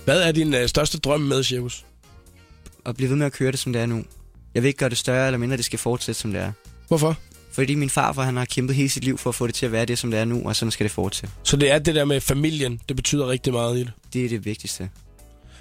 Hvad 0.04 0.22
er 0.22 0.32
din 0.32 0.54
øh, 0.54 0.68
største 0.68 0.98
drøm 0.98 1.20
med 1.20 1.42
cirkus? 1.42 1.84
At 2.86 2.96
blive 2.96 3.10
ved 3.10 3.16
med 3.16 3.26
at 3.26 3.32
køre 3.32 3.50
det, 3.52 3.58
som 3.58 3.72
det 3.72 3.82
er 3.82 3.86
nu. 3.86 4.04
Jeg 4.54 4.62
vil 4.62 4.68
ikke 4.68 4.78
gøre 4.78 4.88
det 4.88 4.98
større 4.98 5.26
eller 5.26 5.38
mindre, 5.38 5.56
det 5.56 5.64
skal 5.64 5.78
fortsætte, 5.78 6.20
som 6.20 6.32
det 6.32 6.40
er. 6.40 6.52
Hvorfor? 6.88 7.16
Fordi 7.52 7.74
min 7.74 7.90
farfar, 7.90 8.22
han 8.22 8.36
har 8.36 8.44
kæmpet 8.44 8.76
hele 8.76 8.88
sit 8.88 9.04
liv 9.04 9.18
for 9.18 9.30
at 9.30 9.34
få 9.34 9.46
det 9.46 9.54
til 9.54 9.66
at 9.66 9.72
være 9.72 9.84
det, 9.84 9.98
som 9.98 10.10
det 10.10 10.20
er 10.20 10.24
nu, 10.24 10.42
og 10.48 10.56
sådan 10.56 10.72
skal 10.72 10.84
det 10.84 10.90
fortsætte. 10.90 11.34
Så 11.42 11.56
det 11.56 11.70
er 11.70 11.78
det 11.78 11.94
der 11.94 12.04
med 12.04 12.20
familien, 12.20 12.80
det 12.88 12.96
betyder 12.96 13.28
rigtig 13.28 13.52
meget 13.52 13.76
i 13.76 13.80
det. 13.80 13.92
Det 14.12 14.24
er 14.24 14.28
det 14.28 14.44
vigtigste. 14.44 14.90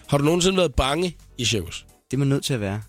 Har 0.08 0.18
du 0.18 0.24
nogensinde 0.24 0.58
været 0.58 0.76
bange 0.76 1.16
i 1.38 1.46
cirkus? 1.46 1.86
Det 2.12 2.18
er 2.18 2.20
man 2.20 2.28
nødt 2.28 2.44
til 2.46 2.54
at 2.54 2.60
være. 2.62 2.82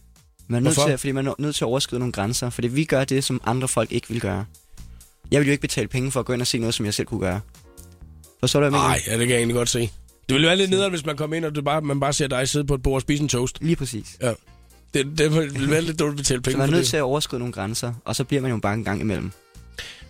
Man 0.48 0.56
er 0.56 0.60
nødt 0.64 0.74
Hvorfor? 0.76 0.88
til, 0.88 0.92
at- 0.92 1.00
fordi 1.00 1.12
man 1.12 1.26
er 1.26 1.34
nødt 1.38 1.56
til 1.56 1.64
at 1.64 1.68
overskride 1.68 1.98
nogle 1.98 2.12
grænser, 2.12 2.50
fordi 2.50 2.68
vi 2.68 2.84
gør 2.84 3.04
det, 3.04 3.24
som 3.24 3.40
andre 3.44 3.68
folk 3.68 3.92
ikke 3.92 4.06
vil 4.08 4.20
gøre. 4.20 4.44
Jeg 5.30 5.40
vil 5.40 5.46
jo 5.46 5.52
ikke 5.52 5.60
betale 5.62 5.88
penge 5.88 6.10
for 6.10 6.20
at 6.20 6.26
gå 6.26 6.32
ind 6.32 6.40
og 6.40 6.46
se 6.46 6.58
noget, 6.58 6.74
som 6.74 6.86
jeg 6.86 6.94
selv 6.94 7.06
kunne 7.06 7.20
gøre. 7.20 7.40
Forstår 8.40 8.60
du, 8.60 8.68
hvad 8.68 8.78
jeg 8.78 8.82
mener? 8.88 8.88
Nej, 8.88 9.00
ja, 9.06 9.12
det 9.12 9.20
kan 9.20 9.30
jeg 9.30 9.36
egentlig 9.38 9.54
godt 9.56 9.68
se. 9.68 9.90
Det 10.28 10.34
ville 10.34 10.46
være 10.46 10.56
lidt 10.56 10.70
nederen, 10.70 10.90
hvis 10.90 11.06
man 11.06 11.16
kom 11.16 11.32
ind, 11.32 11.44
og 11.44 11.54
det 11.54 11.64
bare, 11.64 11.80
man 11.80 12.00
bare 12.00 12.12
ser 12.12 12.26
dig 12.26 12.48
sidde 12.48 12.64
på 12.66 12.74
et 12.74 12.82
bord 12.82 12.94
og 12.94 13.00
spise 13.02 13.22
en 13.22 13.28
toast. 13.28 13.58
Lige 13.60 13.76
præcis. 13.76 14.06
Ja. 14.22 14.32
Det, 14.94 15.18
det 15.18 15.34
ville 15.34 15.70
være 15.70 15.82
lidt 15.82 15.98
dumt 15.98 16.10
at 16.10 16.16
betale 16.16 16.38
Så 16.38 16.42
penge 16.42 16.58
man 16.58 16.68
er 16.68 16.70
nødt 16.72 16.80
det. 16.82 16.88
til 16.88 16.96
at 16.96 17.02
overskride 17.02 17.38
nogle 17.38 17.52
grænser, 17.52 17.92
og 18.04 18.16
så 18.16 18.24
bliver 18.24 18.40
man 18.42 18.50
jo 18.50 18.56
bare 18.56 18.74
en 18.74 18.84
gang 18.84 19.00
imellem. 19.00 19.30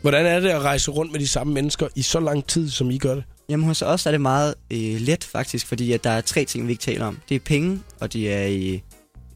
Hvordan 0.00 0.26
er 0.26 0.40
det 0.40 0.48
at 0.48 0.62
rejse 0.62 0.90
rundt 0.90 1.12
med 1.12 1.20
de 1.20 1.28
samme 1.28 1.52
mennesker 1.52 1.88
i 1.94 2.02
så 2.02 2.20
lang 2.20 2.46
tid, 2.46 2.70
som 2.70 2.90
I 2.90 2.98
gør 2.98 3.14
det? 3.14 3.24
Jamen 3.48 3.66
hos 3.66 3.82
os 3.82 4.06
er 4.06 4.10
det 4.10 4.20
meget 4.20 4.54
øh, 4.70 4.78
let 5.00 5.24
faktisk, 5.24 5.66
fordi 5.66 5.92
at 5.92 6.04
der 6.04 6.10
er 6.10 6.20
tre 6.20 6.44
ting, 6.44 6.66
vi 6.66 6.72
ikke 6.72 6.82
taler 6.82 7.06
om. 7.06 7.18
Det 7.28 7.34
er 7.34 7.38
penge, 7.38 7.80
og 8.00 8.12
det 8.12 8.32
er 8.32 8.46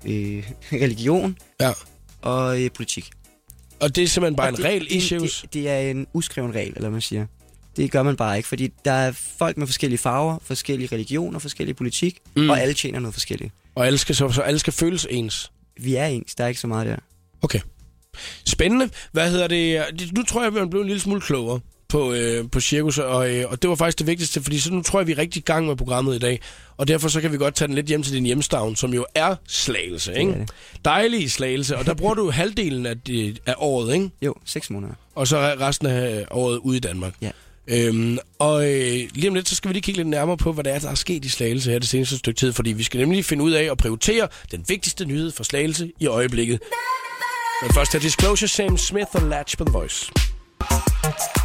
øh, 0.06 0.35
øh, 0.37 0.44
religion 0.82 1.37
Ja. 1.61 1.73
og 2.23 2.62
øh, 2.62 2.71
politik. 2.75 3.11
Og 3.81 3.97
det 3.97 4.05
er 4.05 4.09
simpelthen 4.09 4.37
bare 4.37 4.47
Og 4.47 4.50
en 4.50 4.56
det, 4.56 4.65
regel 4.65 4.87
i 4.91 4.94
det, 4.94 5.03
cirkus? 5.03 5.41
det, 5.43 5.55
det 5.55 5.69
er 5.69 5.79
en 5.79 6.06
uskreven 6.12 6.55
regel, 6.55 6.73
eller 6.77 6.91
man 6.91 7.00
siger. 7.00 7.27
Det 7.76 7.90
gør 7.90 8.02
man 8.02 8.17
bare 8.17 8.37
ikke, 8.37 8.49
fordi 8.49 8.69
der 8.84 8.93
er 8.93 9.12
folk 9.38 9.56
med 9.56 9.67
forskellige 9.67 9.99
farver, 9.99 10.38
forskellige 10.43 10.88
religioner, 10.93 11.38
forskellige 11.38 11.75
politik, 11.75 12.19
Mm. 12.34 12.50
og 12.50 12.61
alle 12.61 12.75
tjener 12.75 13.00
noget 13.00 13.14
forskelligt. 13.14 13.52
Og 13.75 13.87
alle 13.87 13.99
skal, 13.99 14.14
så, 14.14 14.31
så 14.32 14.40
alle 14.40 14.58
skal 14.58 14.72
føles 14.72 15.06
ens? 15.11 15.52
Vi 15.81 15.94
er 15.94 16.06
ens, 16.06 16.34
der 16.34 16.44
er 16.44 16.49
ikke 16.49 16.61
så 16.61 16.67
meget 16.67 16.87
der. 16.87 16.96
Okay. 17.43 17.61
Spændende. 18.46 18.90
Hvad 19.12 19.31
hedder 19.31 19.46
det? 19.46 19.82
Nu 20.17 20.22
tror 20.22 20.40
jeg, 20.40 20.46
at 20.46 20.52
man 20.52 20.70
blev 20.70 20.81
en 20.81 20.87
lille 20.87 21.00
smule 21.00 21.20
klogere 21.20 21.61
på, 21.88 22.12
øh, 22.12 22.50
på 22.50 22.61
cirkus, 22.61 22.99
og, 22.99 23.34
øh, 23.34 23.44
og 23.50 23.62
det 23.62 23.70
var 23.70 23.76
faktisk 23.76 23.99
det 23.99 24.06
vigtigste, 24.06 24.43
fordi 24.43 24.58
så 24.61 24.72
nu 24.72 24.82
tror 24.82 25.00
jeg, 25.00 25.06
vi 25.06 25.12
er 25.12 25.19
rigtig 25.19 25.40
i 25.40 25.44
gang 25.44 25.67
med 25.67 25.76
programmet 25.76 26.17
i 26.17 26.19
dag, 26.19 26.40
og 26.76 26.88
derfor 26.88 27.08
så 27.08 27.20
kan 27.20 27.32
vi 27.32 27.37
godt 27.37 27.55
tage 27.55 27.67
den 27.69 27.75
lidt 27.75 27.87
hjem 27.87 28.02
til 28.02 28.12
din 28.12 28.25
hjemstavn, 28.26 28.76
som 28.76 28.94
jo 28.94 29.06
er 29.14 29.34
Slagelse, 29.49 30.14
ikke? 30.19 30.32
er 30.32 30.37
det. 30.38 30.50
Dejlig 30.84 31.31
Slagelse, 31.31 31.76
og 31.76 31.87
der 31.87 31.94
bruger 31.94 32.14
du 32.14 32.31
halvdelen 32.31 32.87
af, 32.87 33.00
det, 33.00 33.38
af 33.46 33.55
året, 33.58 33.94
ikke? 33.94 34.11
Jo, 34.22 34.34
seks 34.44 34.70
måneder. 34.70 34.94
Og 35.14 35.26
så 35.28 35.38
resten 35.38 35.87
af 35.87 36.25
året 36.31 36.56
ude 36.58 36.76
i 36.76 36.81
Danmark. 36.81 37.14
Ja. 37.22 37.31
Øhm, 37.70 38.19
og 38.38 38.64
øh, 38.64 39.08
lige 39.12 39.28
om 39.28 39.34
lidt, 39.34 39.49
så 39.49 39.55
skal 39.55 39.69
vi 39.69 39.72
lige 39.72 39.82
kigge 39.82 39.99
lidt 39.99 40.08
nærmere 40.08 40.37
på, 40.37 40.52
hvad 40.52 40.64
der 40.64 40.72
er, 40.72 40.78
der 40.78 40.90
er 40.90 40.94
sket 40.94 41.25
i 41.25 41.28
Slagelse 41.28 41.70
her 41.70 41.78
det 41.78 41.88
seneste 41.88 42.19
stykke 42.19 42.38
tid, 42.38 42.52
fordi 42.52 42.72
vi 42.72 42.82
skal 42.82 43.00
nemlig 43.00 43.25
finde 43.25 43.44
ud 43.44 43.52
af 43.52 43.69
at 43.70 43.78
prioritere 43.78 44.28
den 44.50 44.64
vigtigste 44.69 45.05
nyhed 45.05 45.31
for 45.31 45.44
Slagelse 45.44 45.93
i 46.00 46.06
øjeblikket. 46.06 46.61
Men 47.62 47.75
først 47.75 47.94
er 47.94 47.99
Disclosure, 47.99 48.49
Sam 48.49 48.76
Smith 48.76 49.08
og 49.12 49.22
Latch 49.22 49.58
på 49.58 49.64
The 49.64 49.72
Voice. 49.72 50.12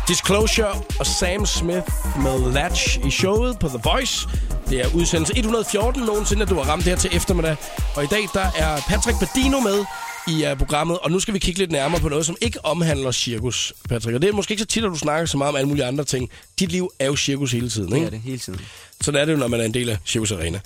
Disclosure 0.07 0.81
og 0.99 1.05
Sam 1.05 1.45
Smith 1.45 1.87
med 2.23 2.51
Latch 2.53 3.07
i 3.07 3.11
showet 3.11 3.59
på 3.59 3.67
The 3.67 3.79
Voice. 3.83 4.27
Det 4.69 4.79
er 4.79 4.95
udsendelse 4.95 5.33
114 5.37 6.03
nogensinde, 6.03 6.41
at 6.41 6.49
du 6.49 6.55
har 6.55 6.63
ramt 6.71 6.85
det 6.85 6.91
her 6.91 6.97
til 6.97 7.09
eftermiddag. 7.15 7.55
Og 7.95 8.03
i 8.03 8.07
dag, 8.07 8.23
der 8.33 8.47
er 8.57 8.81
Patrick 8.87 9.19
Badino 9.19 9.59
med 9.59 9.85
i 10.27 10.45
uh, 10.51 10.57
programmet, 10.57 10.99
og 10.99 11.11
nu 11.11 11.19
skal 11.19 11.33
vi 11.33 11.39
kigge 11.39 11.59
lidt 11.59 11.71
nærmere 11.71 12.01
på 12.01 12.09
noget, 12.09 12.25
som 12.25 12.37
ikke 12.41 12.65
omhandler 12.65 13.11
cirkus, 13.11 13.73
Patrick. 13.89 14.15
Og 14.15 14.21
det 14.21 14.29
er 14.29 14.33
måske 14.33 14.51
ikke 14.51 14.61
så 14.61 14.67
tit, 14.67 14.83
at 14.83 14.89
du 14.89 14.95
snakker 14.95 15.25
så 15.25 15.37
meget 15.37 15.49
om 15.49 15.55
alle 15.55 15.67
mulige 15.67 15.85
andre 15.85 16.03
ting. 16.03 16.29
Dit 16.59 16.71
liv 16.71 16.91
er 16.99 17.05
jo 17.05 17.15
cirkus 17.15 17.51
hele 17.51 17.69
tiden, 17.69 17.95
ikke? 17.95 18.05
er 18.05 18.09
det 18.09 18.19
hele 18.19 18.37
tiden. 18.37 18.59
Sådan 19.01 19.21
er 19.21 19.25
det 19.25 19.33
jo, 19.33 19.37
når 19.37 19.47
man 19.47 19.59
er 19.59 19.63
en 19.65 19.73
del 19.73 19.89
af 19.89 19.97
Circus 20.05 20.31
Arena. 20.31 20.59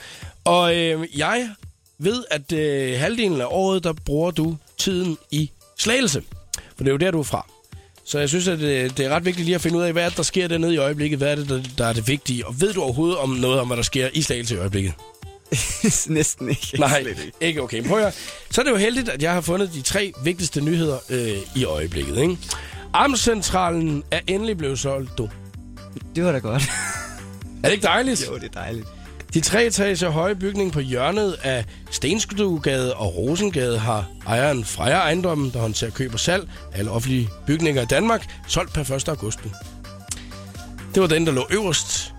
Og 0.44 0.76
øh, 0.76 1.08
jeg 1.18 1.50
ved, 1.98 2.24
at 2.32 2.52
øh, 2.52 3.00
halvdelen 3.00 3.42
af 3.42 3.46
året, 3.50 3.84
der 3.84 3.94
bruger 3.94 4.32
du 4.32 4.58
tiden 4.78 5.18
i 5.32 5.52
Slagelse. 5.78 6.24
For 6.78 6.84
det 6.84 6.88
er 6.88 6.92
jo 6.92 6.98
der, 6.98 7.12
du 7.12 7.20
er 7.20 7.24
fra. 7.24 7.46
Så 8.06 8.20
jeg 8.20 8.30
synes, 8.30 8.48
at 8.48 8.60
øh, 8.60 8.90
det 8.98 9.00
er 9.00 9.10
ret 9.10 9.26
vigtigt 9.26 9.46
lige 9.46 9.56
at 9.56 9.62
finde 9.62 9.78
ud 9.78 9.84
af, 9.84 9.92
hvad 9.94 10.04
er 10.04 10.10
det, 10.10 10.18
der 10.18 10.24
sker 10.24 10.48
dernede 10.48 10.74
i 10.74 10.78
øjeblikket. 10.78 11.20
Hvad 11.20 11.32
er 11.32 11.36
det, 11.36 11.50
der, 11.50 11.62
der 11.78 11.86
er 11.86 11.94
det 11.94 12.08
vigtige? 12.08 12.48
Og 12.48 12.62
ved 12.62 12.74
du 12.74 12.82
overhovedet 12.82 13.18
om 13.18 13.30
noget 13.30 13.60
om, 13.60 13.68
hvad 13.68 13.78
der 13.78 13.84
sker 13.84 14.10
i 14.14 14.22
Slagelse 14.22 14.56
i 14.56 14.58
øjeblikket? 14.58 14.94
Næsten 16.08 16.50
ikke. 16.50 16.80
Nej, 16.80 17.02
Slet 17.02 17.10
ikke. 17.12 17.32
ikke 17.42 17.62
okay. 17.62 17.88
Prøv 17.88 18.00
at. 18.00 18.16
Så 18.52 18.62
er 18.62 18.66
det 18.66 18.72
jo 18.72 18.78
heldigt, 18.78 19.10
at 19.10 19.24
jeg 19.24 19.34
har 19.34 19.42
fundet 19.42 19.74
de 19.74 19.82
tre 19.82 20.14
vigtigste 20.24 20.62
nyheder 20.62 20.98
øh, 21.10 21.38
i 21.56 21.64
øjeblikket. 21.66 22.18
Ikke? 22.18 22.38
Amtscentralen 22.94 24.04
er 24.12 24.20
endelig 24.28 24.58
blevet 24.58 24.80
solgt, 24.80 25.18
du. 25.18 25.30
Det 26.16 26.24
var 26.26 26.32
da 26.32 26.38
godt. 26.38 26.64
Er 27.64 27.68
det 27.68 27.72
ikke 27.72 27.84
dejligt? 27.84 28.28
jo, 28.28 28.36
det 28.36 28.44
er 28.44 28.60
dejligt. 28.62 28.88
De 29.34 29.42
tre 29.42 29.66
etager 29.66 30.10
høje 30.10 30.36
bygning 30.36 30.72
på 30.72 30.80
hjørnet 30.80 31.38
af 31.44 31.66
Stenskudugade 31.92 32.94
og 32.94 33.16
Rosengade 33.16 33.80
har 33.80 34.06
ejeren 34.28 34.66
Freja 34.66 34.96
Ejendommen, 34.98 35.52
der 35.54 35.60
håndterer 35.60 35.92
køb 35.92 36.14
og 36.14 36.20
salg 36.20 36.50
af 36.74 36.80
alle 36.80 36.92
offentlige 36.92 37.30
bygninger 37.48 37.82
i 37.82 37.86
Danmark, 37.86 38.26
solgt 38.48 38.74
per 38.74 38.96
1. 38.96 39.10
august. 39.10 39.40
Det 40.96 41.02
var 41.02 41.08
den, 41.08 41.26
der 41.26 41.32
lå 41.32 41.48
øverst 41.52 42.14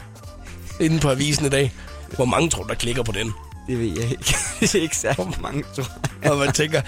inde 0.80 1.00
på 1.00 1.10
avisen 1.10 1.46
i 1.46 1.48
dag. 1.48 1.72
Hvor 2.16 2.24
mange 2.24 2.50
tror 2.50 2.62
du, 2.62 2.68
der 2.68 2.74
klikker 2.74 3.02
på 3.02 3.12
den? 3.12 3.32
Det 3.68 3.78
ved 3.78 3.86
jeg 3.86 4.10
ikke. 4.10 4.34
det 4.60 4.74
er 4.74 4.82
ikke 4.82 4.96
særlig 4.96 5.40
mange, 5.40 5.64
tror 5.76 5.86
jeg. 6.22 6.30
Og 6.30 6.38
man 6.38 6.52
tænker, 6.52 6.80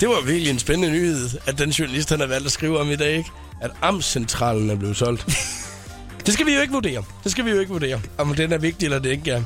det 0.00 0.08
var 0.08 0.20
virkelig 0.20 0.50
en 0.50 0.58
spændende 0.58 0.90
nyhed, 0.98 1.30
at 1.46 1.58
den 1.58 1.70
journalist, 1.70 2.10
han 2.10 2.20
har 2.20 2.26
valgt 2.26 2.46
at 2.46 2.52
skrive 2.52 2.78
om 2.80 2.90
i 2.90 2.96
dag, 2.96 3.16
ikke? 3.16 3.30
At 3.62 3.70
Amtscentralen 3.82 4.70
er 4.70 4.74
blevet 4.76 4.96
solgt. 4.96 5.26
Det 6.26 6.34
skal 6.34 6.46
vi 6.46 6.54
jo 6.54 6.60
ikke 6.60 6.72
vurdere. 6.72 7.04
Det 7.24 7.32
skal 7.32 7.44
vi 7.44 7.50
jo 7.50 7.58
ikke 7.60 7.72
vurdere, 7.72 8.00
om 8.18 8.34
den 8.34 8.52
er 8.52 8.58
vigtig 8.58 8.86
eller 8.86 8.98
det 8.98 9.10
ikke 9.10 9.30
er. 9.30 9.42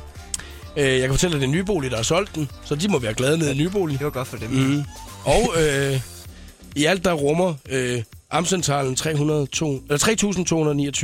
Øh, 0.76 0.84
Jeg 0.92 1.00
kan 1.00 1.10
fortælle, 1.10 1.36
at 1.36 1.40
det 1.42 1.46
er 1.48 1.52
Nybolig, 1.52 1.90
der 1.90 1.96
har 1.96 2.02
solgt 2.04 2.34
den, 2.34 2.50
så 2.64 2.74
de 2.74 2.88
må 2.88 2.98
være 2.98 3.14
glade 3.14 3.38
nede 3.38 3.54
i 3.54 3.58
Nybolig. 3.58 3.98
Det 3.98 4.04
var 4.04 4.10
godt 4.10 4.28
for 4.28 4.36
dem. 4.36 4.50
Mm. 4.50 4.84
Og 5.24 5.54
øh, 5.62 6.00
i 6.76 6.84
alt 6.84 7.04
der 7.04 7.12
rummer 7.12 7.54
øh, 7.68 8.02
Amtscentralen 8.34 8.96
300 8.96 9.46
to- 9.46 9.82
eller 9.90 9.98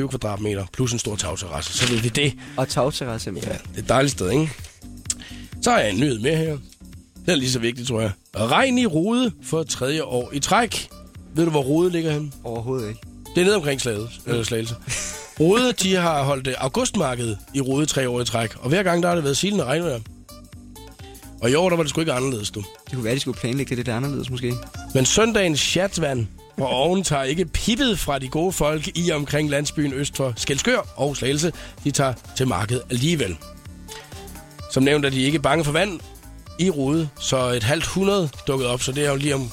3.229 0.04 0.06
kvadratmeter, 0.08 0.66
plus 0.72 0.92
en 0.92 0.98
stor 0.98 1.16
tagterrasse. 1.16 1.78
Så 1.78 1.92
ved 1.92 2.00
vi 2.00 2.08
det. 2.08 2.32
Og 2.56 2.68
tagterrasse 2.68 3.24
simpelthen. 3.24 3.52
Ja, 3.52 3.58
det 3.70 3.78
er 3.78 3.82
et 3.82 3.88
dejligt 3.88 4.12
sted, 4.12 4.30
ikke? 4.30 4.50
Så 5.62 5.70
har 5.70 5.78
jeg 5.78 5.90
en 5.90 6.00
nyhed 6.00 6.18
med 6.18 6.36
her. 6.36 6.50
Den 6.50 7.30
er 7.30 7.34
lige 7.34 7.50
så 7.50 7.58
vigtig, 7.58 7.86
tror 7.86 8.00
jeg. 8.00 8.10
Regn 8.36 8.78
i 8.78 8.86
Rude 8.86 9.32
for 9.42 9.62
tredje 9.62 10.02
år 10.02 10.30
i 10.32 10.40
træk. 10.40 10.88
Ved 11.34 11.44
du, 11.44 11.50
hvor 11.50 11.62
Rude 11.62 11.90
ligger 11.90 12.10
henne? 12.12 12.32
Overhovedet 12.44 12.88
ikke. 12.88 13.00
Det 13.34 13.40
er 13.40 13.44
nede 13.44 13.56
omkring 13.56 13.80
slaget, 13.80 14.08
øh, 14.26 14.44
Slagelse. 14.44 14.74
Rude, 15.40 15.72
de 15.72 15.94
har 15.94 16.22
holdt 16.22 16.46
øh, 16.46 16.54
augustmarked 16.58 17.36
i 17.54 17.60
Rude 17.60 17.86
tre 17.86 18.08
år 18.08 18.20
i 18.20 18.24
træk. 18.24 18.50
Og 18.62 18.68
hver 18.68 18.82
gang, 18.82 19.02
der 19.02 19.08
har 19.08 19.14
det 19.14 19.24
været 19.24 19.36
silende 19.36 19.64
regnvejr. 19.64 19.98
Og 21.42 21.50
i 21.50 21.54
år, 21.54 21.68
der 21.68 21.76
var 21.76 21.82
det 21.82 21.90
sgu 21.90 22.00
ikke 22.00 22.12
anderledes, 22.12 22.50
du. 22.50 22.60
Det 22.84 22.92
kunne 22.94 23.04
være, 23.04 23.14
de 23.14 23.20
skulle 23.20 23.38
planlægge 23.38 23.70
det 23.70 23.76
lidt 23.76 23.88
anderledes, 23.88 24.30
måske. 24.30 24.54
Men 24.94 25.04
søndagens 25.06 25.60
chatvand, 25.60 26.26
Og 26.60 26.68
oven 26.68 27.04
tager 27.04 27.22
ikke 27.22 27.44
pippet 27.44 27.98
fra 27.98 28.18
de 28.18 28.28
gode 28.28 28.52
folk 28.52 28.88
i 28.94 29.10
omkring 29.10 29.50
landsbyen 29.50 29.92
øst 29.92 30.16
for 30.16 30.32
Skelskør 30.36 30.78
og 30.96 31.16
Slagelse. 31.16 31.52
De 31.84 31.90
tager 31.90 32.12
til 32.36 32.48
markedet 32.48 32.82
alligevel. 32.90 33.36
Som 34.70 34.82
nævnt 34.82 35.04
er 35.04 35.10
de 35.10 35.22
ikke 35.22 35.38
bange 35.38 35.64
for 35.64 35.72
vand 35.72 36.00
i 36.58 36.70
Rude, 36.70 37.08
så 37.20 37.48
et 37.48 37.62
halvt 37.62 37.86
hundrede 37.86 38.28
dukket 38.46 38.68
op, 38.68 38.82
så 38.82 38.92
det 38.92 39.04
er 39.04 39.10
jo 39.10 39.16
lige 39.16 39.34
om, 39.34 39.50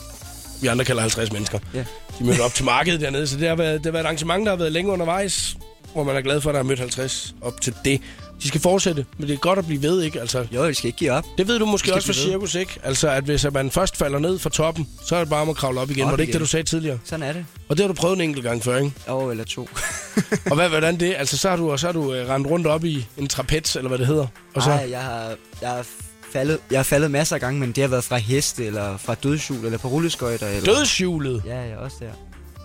vi 0.61 0.67
andre 0.67 0.85
kalder 0.85 1.01
50 1.01 1.31
mennesker. 1.31 1.59
Ja. 1.73 1.85
De 2.19 2.23
mødte 2.23 2.41
op 2.41 2.53
til 2.53 2.65
markedet 2.65 3.01
dernede, 3.01 3.27
så 3.27 3.37
det 3.37 3.47
har, 3.47 3.55
været, 3.55 3.77
det 3.77 3.85
har 3.85 3.91
været 3.91 4.03
et 4.03 4.05
arrangement, 4.05 4.45
der 4.45 4.51
har 4.51 4.57
været 4.57 4.71
længe 4.71 4.91
undervejs, 4.91 5.57
hvor 5.93 6.03
man 6.03 6.15
er 6.15 6.21
glad 6.21 6.41
for, 6.41 6.49
at 6.49 6.53
der 6.53 6.59
er 6.59 6.63
mødt 6.63 6.79
50 6.79 7.35
op 7.41 7.61
til 7.61 7.73
det. 7.85 8.01
De 8.43 8.47
skal 8.47 8.61
fortsætte, 8.61 9.05
men 9.17 9.27
det 9.27 9.33
er 9.33 9.37
godt 9.37 9.59
at 9.59 9.65
blive 9.65 9.81
ved, 9.83 10.01
ikke? 10.01 10.19
Altså, 10.21 10.47
Jo, 10.51 10.61
vi 10.63 10.73
skal 10.73 10.87
ikke 10.87 10.97
give 10.97 11.11
op. 11.11 11.23
det 11.37 11.47
ved 11.47 11.59
du 11.59 11.65
måske 11.65 11.93
også 11.93 12.05
fra 12.07 12.13
cirkus, 12.13 12.55
ikke? 12.55 12.79
Altså, 12.83 13.09
at 13.09 13.23
hvis 13.23 13.45
at 13.45 13.53
man 13.53 13.71
først 13.71 13.97
falder 13.97 14.19
ned 14.19 14.39
fra 14.39 14.49
toppen, 14.49 14.87
så 15.05 15.15
er 15.15 15.19
det 15.19 15.29
bare 15.29 15.41
om 15.41 15.49
at 15.49 15.55
kravle 15.55 15.79
op 15.81 15.89
igen. 15.91 16.03
Op 16.03 16.09
Var 16.11 16.15
det 16.15 16.23
ikke 16.23 16.31
igen. 16.31 16.33
det, 16.33 16.41
du 16.41 16.45
sagde 16.51 16.63
tidligere? 16.69 16.99
Sådan 17.03 17.23
er 17.29 17.33
det. 17.33 17.45
Og 17.69 17.77
det 17.77 17.83
har 17.83 17.87
du 17.87 17.93
prøvet 17.93 18.15
en 18.15 18.21
enkelt 18.21 18.43
gang 18.45 18.63
før, 18.63 18.77
ikke? 18.77 18.91
År 19.07 19.31
eller 19.31 19.43
to. 19.43 19.69
Og 20.51 20.55
hvad, 20.55 20.69
hvordan 20.69 20.99
det? 20.99 21.15
Altså, 21.17 21.37
så 21.37 21.49
har 21.49 21.55
du, 21.57 21.77
så 21.77 21.87
har 21.87 21.93
du 21.93 22.13
øh, 22.13 22.29
rendt 22.29 22.47
rundt 22.47 22.67
op 22.67 22.85
i 22.85 23.05
en 23.17 23.27
trapez, 23.27 23.75
eller 23.75 23.87
hvad 23.89 23.97
det 23.97 24.07
hedder. 24.07 24.27
Og 24.55 24.61
så, 24.63 24.69
Nej, 24.69 24.87
jeg 24.91 25.01
har, 25.01 25.35
jeg 25.61 25.69
har 25.69 25.85
faldet, 26.33 26.59
jeg 26.71 26.79
har 26.79 26.83
faldet 26.83 27.11
masser 27.11 27.35
af 27.35 27.39
gange, 27.41 27.59
men 27.59 27.71
det 27.71 27.81
har 27.83 27.87
været 27.89 28.03
fra 28.03 28.17
heste, 28.17 28.65
eller 28.65 28.97
fra 28.97 29.15
dødshjul, 29.15 29.65
eller 29.65 29.77
på 29.77 29.87
rulleskøjter. 29.87 30.47
Eller... 30.47 30.73
dødshjulet. 30.73 31.43
Ja, 31.45 31.63
ja, 31.69 31.77
også 31.77 31.97
der. 31.99 32.11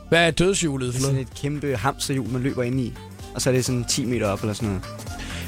Hvad 0.09 0.27
er 0.27 0.31
dødshjulet 0.31 0.87
Det 0.95 0.95
for 0.95 1.09
er 1.09 1.11
sådan 1.11 1.21
et 1.21 1.35
kæmpe 1.41 1.77
hamsterhjul, 1.77 2.29
man 2.29 2.43
løber 2.43 2.63
ind 2.63 2.81
i. 2.81 2.93
Og 3.35 3.43
så 3.43 3.51
er 3.51 3.55
det 3.55 3.65
sådan 3.65 3.85
10 3.85 4.05
meter 4.05 4.27
op 4.29 4.41
eller 4.41 4.55
sådan 4.55 4.69
noget. 4.69 4.83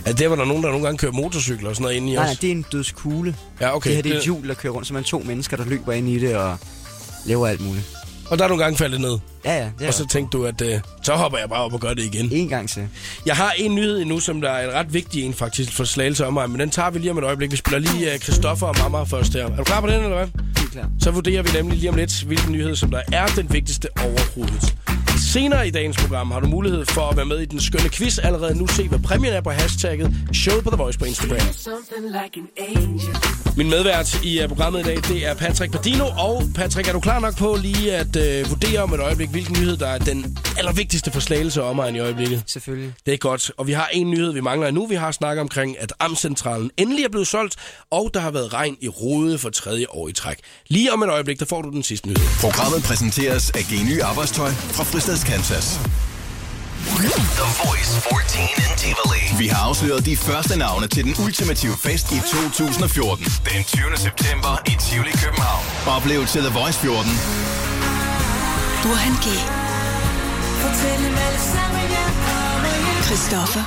Er 0.06 0.12
det, 0.12 0.26
hvor 0.26 0.36
der 0.36 0.42
er 0.42 0.46
nogen, 0.48 0.62
der 0.62 0.68
nogle 0.70 0.84
gange 0.84 0.98
kører 0.98 1.12
motorcykler 1.12 1.68
og 1.68 1.74
sådan 1.76 1.82
noget 1.82 1.96
ind 1.96 2.08
i 2.08 2.14
Nej, 2.14 2.24
nej, 2.24 2.32
os? 2.32 2.38
det 2.38 2.46
er 2.46 2.52
en 2.52 2.64
dødskugle. 2.72 3.36
Ja, 3.60 3.76
okay. 3.76 3.88
Det 3.90 3.96
her 3.96 4.02
det 4.02 4.12
er 4.12 4.16
et 4.16 4.24
hjul, 4.24 4.48
der 4.48 4.54
kører 4.54 4.72
rundt, 4.72 4.86
så 4.86 4.92
man 4.94 5.02
er 5.02 5.06
to 5.06 5.18
mennesker, 5.26 5.56
der 5.56 5.64
løber 5.64 5.92
ind 5.92 6.08
i 6.08 6.18
det 6.18 6.36
og 6.36 6.56
laver 7.26 7.46
alt 7.46 7.60
muligt. 7.60 7.84
Og 8.30 8.38
der 8.38 8.44
er 8.44 8.48
nogle 8.48 8.64
gange 8.64 8.78
faldet 8.78 9.00
ned. 9.00 9.18
Ja, 9.44 9.56
ja, 9.58 9.70
det 9.78 9.88
Og 9.88 9.94
så 9.94 10.06
tænkte 10.06 10.38
du, 10.38 10.44
at 10.44 10.60
øh, 10.60 10.80
så 11.02 11.14
hopper 11.14 11.38
jeg 11.38 11.48
bare 11.48 11.60
op 11.60 11.72
og 11.72 11.80
gør 11.80 11.94
det 11.94 12.02
igen. 12.04 12.28
en 12.32 12.48
gang 12.48 12.68
til. 12.68 12.88
Jeg 13.26 13.36
har 13.36 13.52
en 13.56 13.74
nyhed 13.74 14.00
endnu, 14.00 14.20
som 14.20 14.40
der 14.40 14.50
er 14.50 14.68
en 14.68 14.74
ret 14.74 14.94
vigtig 14.94 15.22
en 15.24 15.34
faktisk 15.34 15.72
for 15.72 15.84
Slagelse 15.84 16.26
om 16.26 16.32
mig, 16.32 16.50
men 16.50 16.60
den 16.60 16.70
tager 16.70 16.90
vi 16.90 16.98
lige 16.98 17.10
om 17.10 17.18
et 17.18 17.24
øjeblik. 17.24 17.50
Vi 17.50 17.56
spiller 17.56 17.78
lige 17.78 18.14
uh, 18.14 18.20
Christoffer 18.20 18.66
og 18.66 18.74
Mamma 18.78 19.02
først 19.02 19.32
her. 19.32 19.44
Er 19.46 19.56
du 19.56 19.64
klar 19.64 19.80
på 19.80 19.86
den, 19.86 19.94
eller 20.02 20.16
hvad? 20.16 20.26
Helt 20.58 20.72
klart. 20.72 20.86
Så 21.00 21.10
vurderer 21.10 21.42
vi 21.42 21.50
nemlig 21.54 21.78
lige 21.78 21.88
om 21.90 21.96
lidt, 21.96 22.22
hvilken 22.22 22.52
nyhed, 22.52 22.76
som 22.76 22.90
der 22.90 23.00
er 23.12 23.26
den 23.26 23.52
vigtigste 23.52 23.88
overhovedet. 24.00 24.74
Senere 25.32 25.68
i 25.68 25.70
dagens 25.70 25.96
program 25.96 26.30
har 26.30 26.40
du 26.40 26.48
mulighed 26.48 26.86
for 26.86 27.00
at 27.00 27.16
være 27.16 27.26
med 27.26 27.38
i 27.40 27.44
den 27.44 27.60
skønne 27.60 27.88
quiz. 27.88 28.18
Allerede 28.18 28.58
nu 28.58 28.66
se, 28.66 28.88
hvad 28.88 28.98
præmien 28.98 29.32
er 29.34 29.40
på 29.40 29.50
hashtagget 29.50 30.14
Show 30.32 30.60
på 30.60 30.70
The 30.70 30.76
Voice 30.76 30.98
på 30.98 31.04
Instagram. 31.04 31.38
Min 33.56 33.70
medvært 33.70 34.24
i 34.24 34.42
uh, 34.42 34.48
programmet 34.48 34.80
i 34.80 34.82
dag, 34.82 34.96
det 34.96 35.26
er 35.26 35.34
Patrick 35.34 35.72
Padino. 35.72 36.04
Og 36.18 36.42
Patrick, 36.54 36.88
er 36.88 36.92
du 36.92 37.00
klar 37.00 37.20
nok 37.20 37.36
på 37.36 37.58
lige 37.62 37.96
at 37.96 38.16
uh, 38.16 38.50
vurdere 38.50 38.82
om 38.82 38.94
et 38.94 39.00
øjeblik, 39.00 39.28
hvilken 39.28 39.56
nyhed, 39.60 39.76
der 39.76 39.86
er 39.86 39.98
den 39.98 40.38
allervigtigste 40.58 41.10
forslagelse 41.10 41.62
om 41.62 41.76
mig 41.76 41.94
i 41.94 41.98
øjeblikket? 41.98 42.42
Selvfølgelig. 42.46 42.92
Det 43.06 43.14
er 43.14 43.18
godt. 43.18 43.50
Og 43.56 43.66
vi 43.66 43.72
har 43.72 43.88
en 43.92 44.10
nyhed, 44.10 44.32
vi 44.32 44.40
mangler 44.40 44.70
nu. 44.70 44.86
Vi 44.86 44.94
har 44.94 45.10
snakket 45.10 45.40
omkring, 45.40 45.80
at 45.80 45.92
Amcentralen 46.00 46.70
endelig 46.76 47.04
er 47.04 47.08
blevet 47.08 47.26
solgt, 47.26 47.56
og 47.90 48.10
der 48.14 48.20
har 48.20 48.30
været 48.30 48.52
regn 48.52 48.76
i 48.80 48.88
Rode 48.88 49.38
for 49.38 49.50
tredje 49.50 49.86
år 49.88 50.08
i 50.08 50.12
træk. 50.12 50.38
Lige 50.68 50.92
om 50.92 51.02
et 51.02 51.10
øjeblik, 51.10 51.38
der 51.38 51.46
får 51.46 51.62
du 51.62 51.70
den 51.70 51.82
sidste 51.82 52.08
nyhed. 52.08 52.26
Programmet 52.40 52.82
præsenteres 52.82 53.50
af 53.50 53.64
Geny 53.70 54.00
Arbejdstøj 54.00 54.50
fra 54.50 54.84
Fristads 54.84 55.13
Kansas. 55.22 55.80
The 56.84 57.48
Voice 57.64 57.92
14 58.00 58.40
in 58.64 58.76
Tivoli. 58.76 59.22
Vi 59.38 59.46
har 59.48 59.68
afsløret 59.68 60.06
de 60.06 60.16
første 60.16 60.58
navne 60.58 60.86
til 60.86 61.04
den 61.04 61.14
ultimative 61.24 61.76
fest 61.76 62.12
i 62.12 62.18
2014. 62.18 63.24
Den 63.24 63.64
20. 63.64 63.96
september 63.96 64.62
i 64.66 64.76
Tivoli, 64.80 65.10
København. 65.10 65.64
Oplev 65.86 66.26
til 66.26 66.40
The 66.40 66.52
Voice 66.58 66.78
14 66.78 67.12
Burhan 68.82 69.14
G. 69.24 69.26
Christoffer. 73.06 73.64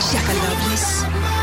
Shaka 0.00 0.32
Loveless. 0.32 1.39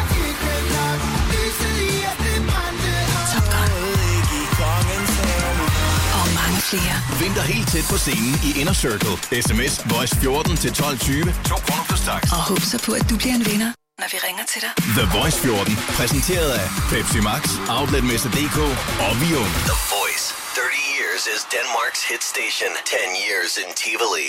Flere. 6.72 6.96
Dig 7.38 7.46
helt 7.56 7.68
tæt 7.74 7.86
på 7.94 7.98
scenen 8.04 8.34
i 8.48 8.50
Inner 8.60 8.78
Circle. 8.84 9.16
SMS 9.46 9.74
Voice 9.94 10.14
14 10.16 10.58
til 10.64 10.70
1220. 10.70 11.34
2 11.54 11.56
kroner 11.66 11.86
plus 11.90 12.02
tax. 12.10 12.22
Og 12.38 12.42
håb 12.50 12.62
så 12.72 12.78
på, 12.86 12.92
at 13.00 13.06
du 13.12 13.16
bliver 13.22 13.36
en 13.40 13.46
vinder, 13.50 13.72
når 14.02 14.08
vi 14.14 14.18
ringer 14.28 14.46
til 14.52 14.60
dig. 14.66 14.72
The 15.00 15.06
Voice 15.18 15.38
14. 15.40 15.76
Præsenteret 15.98 16.52
af 16.62 16.68
Pepsi 16.92 17.20
Max, 17.30 17.44
Outletmester.dk 17.78 18.60
og 19.06 19.12
Vium. 19.22 19.50
The 19.72 19.78
Voice. 19.96 20.26
30 20.56 20.70
years 20.96 21.24
is 21.34 21.42
Denmark's 21.56 22.02
hit 22.10 22.24
station. 22.34 22.72
10 22.86 22.96
years 23.28 23.52
in 23.62 23.70
Tivoli. 23.82 24.28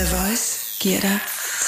The 0.00 0.06
Voice 0.16 0.46
giver 0.82 1.00
dig 1.08 1.18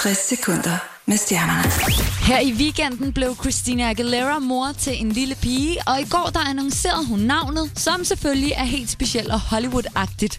60 0.02 0.18
sekunder 0.32 0.76
med 1.06 1.16
stjernerne. 1.24 2.15
Her 2.26 2.40
i 2.40 2.52
weekenden 2.52 3.12
blev 3.12 3.36
Christina 3.40 3.90
Aguilera 3.90 4.38
mor 4.38 4.72
til 4.78 5.00
en 5.00 5.12
lille 5.12 5.34
pige, 5.34 5.78
og 5.86 6.00
i 6.00 6.04
går 6.04 6.30
der 6.32 6.40
annoncerede 6.40 7.06
hun 7.06 7.18
navnet, 7.18 7.70
som 7.76 8.04
selvfølgelig 8.04 8.52
er 8.52 8.64
helt 8.64 8.90
specielt 8.90 9.28
og 9.30 9.40
Hollywood-agtigt. 9.40 10.38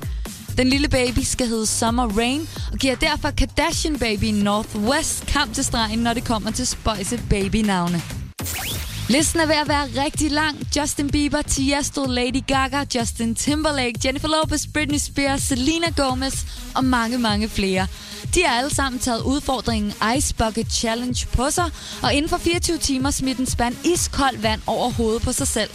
Den 0.57 0.69
lille 0.69 0.87
baby 0.87 1.19
skal 1.19 1.47
hedde 1.47 1.65
Summer 1.65 2.07
Rain, 2.17 2.49
og 2.71 2.77
giver 2.77 2.95
derfor 2.95 3.31
Kardashian 3.31 3.99
Baby 3.99 4.25
Northwest 4.25 5.25
kamp 5.25 5.53
til 5.53 5.63
stregen, 5.63 5.99
når 5.99 6.13
det 6.13 6.25
kommer 6.25 6.51
til 6.51 6.67
spøjse 6.67 7.19
baby-navne. 7.29 8.01
Listen 9.09 9.39
er 9.39 9.45
ved 9.45 9.55
at 9.55 9.67
være 9.67 10.03
rigtig 10.05 10.31
lang. 10.31 10.57
Justin 10.77 11.09
Bieber, 11.09 11.41
Tiesto, 11.41 12.05
Lady 12.05 12.43
Gaga, 12.47 12.85
Justin 12.95 13.35
Timberlake, 13.35 13.99
Jennifer 14.05 14.27
Lopez, 14.27 14.65
Britney 14.73 14.97
Spears, 14.97 15.41
Selena 15.41 15.87
Gomez 15.97 16.45
og 16.75 16.85
mange, 16.85 17.17
mange 17.17 17.49
flere. 17.49 17.87
De 18.37 18.43
har 18.43 18.57
alle 18.57 18.75
sammen 18.75 18.99
taget 18.99 19.21
udfordringen 19.21 19.93
Ice 20.17 20.35
Bucket 20.35 20.71
Challenge 20.71 21.27
på 21.33 21.49
sig, 21.49 21.65
og 22.03 22.13
inden 22.13 22.29
for 22.29 22.37
24 22.37 22.77
timer 22.77 23.11
smidt 23.11 23.37
en 23.37 23.45
spand 23.45 23.75
iskoldt 23.85 24.43
vand 24.43 24.61
over 24.67 24.89
hovedet 24.89 25.21
på 25.21 25.31
sig 25.31 25.47
selv. 25.47 25.69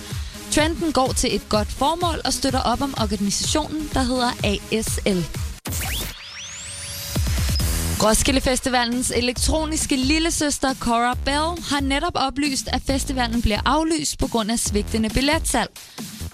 Trenden 0.50 0.92
går 0.92 1.12
til 1.12 1.34
et 1.34 1.48
godt 1.48 1.68
formål 1.68 2.20
og 2.24 2.32
støtter 2.32 2.60
op 2.60 2.82
om 2.82 2.94
organisationen, 3.00 3.90
der 3.94 4.02
hedder 4.02 4.30
ASL. 4.44 5.24
Roskilde 8.02 8.40
Festivalens 8.40 9.12
elektroniske 9.16 9.96
lillesøster 9.96 10.74
Cora 10.74 11.14
Bell 11.24 11.64
har 11.70 11.80
netop 11.80 12.14
oplyst, 12.14 12.68
at 12.72 12.82
festivalen 12.86 13.42
bliver 13.42 13.60
aflyst 13.64 14.18
på 14.18 14.26
grund 14.26 14.50
af 14.50 14.58
svigtende 14.58 15.08
billetsalg. 15.08 15.70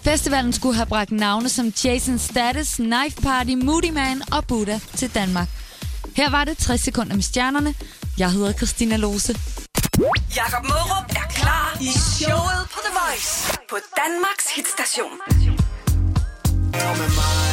Festivalen 0.02 0.52
skulle 0.52 0.74
have 0.74 0.86
bragt 0.86 1.10
navne 1.10 1.48
som 1.48 1.72
Jason 1.84 2.18
Status, 2.18 2.74
Knife 2.74 3.22
Party, 3.22 3.50
Moody 3.50 3.90
Man 3.90 4.22
og 4.32 4.46
Buddha 4.46 4.78
til 4.96 5.14
Danmark. 5.14 5.48
Her 6.18 6.30
var 6.30 6.44
det 6.44 6.58
60 6.58 6.80
sekunder 6.80 7.14
med 7.14 7.22
stjernerne. 7.22 7.74
Jeg 8.18 8.30
hedder 8.32 8.52
Christina 8.52 8.96
Lose. 8.96 9.34
Jakob 10.36 10.64
Mørup 10.64 11.10
er 11.10 11.28
klar 11.30 11.76
i 11.80 11.90
showet 11.98 12.62
på 12.72 12.78
The 12.86 12.92
Voice 13.00 13.58
på 13.70 13.76
Danmarks 13.96 14.46
hitstation. 14.56 15.12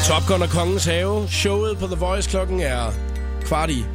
Top 0.07 0.24
Gun 0.27 0.41
og 0.41 0.50
Kongens 0.50 0.86
Have. 0.86 1.29
Showet 1.29 1.77
på 1.77 1.88
The 1.88 1.95
Voice 1.95 2.29
klokken 2.29 2.60
er 2.60 2.91
kvart 3.45 3.69
i 3.69 3.86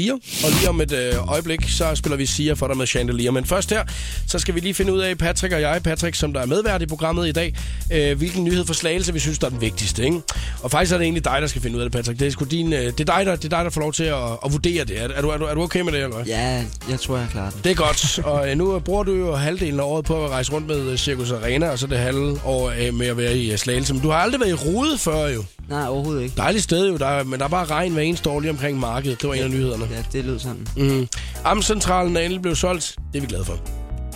fire. 0.00 0.12
Og 0.44 0.50
lige 0.50 0.68
om 0.68 0.80
et 0.80 0.92
øh, 0.92 1.28
øjeblik, 1.28 1.60
så 1.68 1.94
spiller 1.94 2.16
vi 2.16 2.26
Sia 2.26 2.52
for 2.52 2.66
dig 2.66 2.76
med 2.76 2.86
Chandelier. 2.86 3.30
Men 3.30 3.44
først 3.44 3.70
her, 3.70 3.84
så 4.26 4.38
skal 4.38 4.54
vi 4.54 4.60
lige 4.60 4.74
finde 4.74 4.92
ud 4.92 5.00
af, 5.00 5.18
Patrick 5.18 5.54
og 5.54 5.60
jeg, 5.60 5.80
Patrick, 5.84 6.16
som 6.16 6.32
der 6.32 6.40
er 6.40 6.46
medvært 6.46 6.82
i 6.82 6.86
programmet 6.86 7.28
i 7.28 7.32
dag, 7.32 7.54
øh, 7.92 8.18
hvilken 8.18 8.44
nyhed 8.44 8.66
for 8.66 8.74
slagelse, 8.74 9.12
vi 9.12 9.18
synes, 9.18 9.38
der 9.38 9.46
er 9.46 9.50
den 9.50 9.60
vigtigste. 9.60 10.04
Ikke? 10.04 10.20
Og 10.62 10.70
faktisk 10.70 10.92
er 10.92 10.98
det 10.98 11.04
egentlig 11.04 11.24
dig, 11.24 11.38
der 11.40 11.46
skal 11.46 11.62
finde 11.62 11.76
ud 11.76 11.82
af 11.82 11.90
det, 11.90 11.92
Patrick. 11.92 12.20
Det 12.20 12.26
er, 12.26 12.30
sgu 12.30 12.44
din, 12.44 12.72
øh, 12.72 12.84
det 12.84 13.00
er, 13.00 13.16
dig, 13.16 13.26
der, 13.26 13.36
det 13.36 13.44
er 13.44 13.56
dig, 13.56 13.64
der 13.64 13.70
får 13.70 13.80
lov 13.80 13.92
til 13.92 14.04
at, 14.04 14.16
at 14.44 14.52
vurdere 14.52 14.84
det. 14.84 15.02
Er, 15.02 15.08
er, 15.08 15.22
du, 15.22 15.28
er, 15.28 15.36
du, 15.36 15.44
er 15.44 15.54
du 15.54 15.62
okay 15.62 15.80
med 15.80 15.92
det, 15.92 16.02
eller 16.02 16.16
hvad? 16.16 16.26
Ja, 16.26 16.64
jeg 16.90 17.00
tror, 17.00 17.16
jeg 17.16 17.28
klarer 17.30 17.50
det. 17.50 17.64
Det 17.64 17.70
er 17.70 17.76
godt, 17.76 18.18
og 18.24 18.50
øh, 18.50 18.56
nu 18.56 18.78
bruger 18.78 19.02
du 19.02 19.14
jo 19.14 19.34
halvdelen 19.36 19.80
af 19.80 19.84
året 19.84 20.04
på 20.04 20.24
at 20.24 20.30
rejse 20.30 20.52
rundt 20.52 20.66
med 20.66 20.96
Circus 20.96 21.30
Arena, 21.30 21.68
og 21.68 21.78
så 21.78 21.86
det 21.86 21.98
halve 21.98 22.40
år 22.44 22.92
med 22.92 23.06
at 23.06 23.16
være 23.16 23.38
i 23.38 23.56
Slagelse. 23.56 23.94
Men 23.94 24.02
du 24.02 24.10
har 24.10 24.16
aldrig 24.16 24.40
været 24.40 24.50
i 24.50 24.54
Rude 24.54 24.98
før 24.98 25.28
jo. 25.28 25.44
Nej, 25.70 25.86
overhovedet 25.88 26.22
ikke. 26.22 26.34
Dejligt 26.36 26.64
sted 26.64 26.88
jo, 26.88 26.96
der, 26.96 27.06
er- 27.06 27.24
men 27.24 27.38
der 27.38 27.44
er 27.44 27.48
bare 27.48 27.64
regn 27.64 27.92
hver 27.92 28.02
eneste 28.02 28.30
år 28.30 28.40
lige 28.40 28.50
omkring 28.50 28.78
markedet. 28.78 29.20
Det 29.20 29.28
var 29.28 29.34
en 29.34 29.42
af 29.42 29.50
nyhederne. 29.50 29.88
Ja, 29.90 30.02
det 30.12 30.24
lød 30.24 30.38
sådan. 30.38 30.66
Mm. 30.76 31.08
Amcentralen 31.44 32.16
er 32.16 32.20
endelig 32.20 32.42
blevet 32.42 32.58
solgt. 32.58 32.96
Det 33.12 33.18
er 33.18 33.20
vi 33.20 33.26
glade 33.26 33.44
for. 33.44 33.58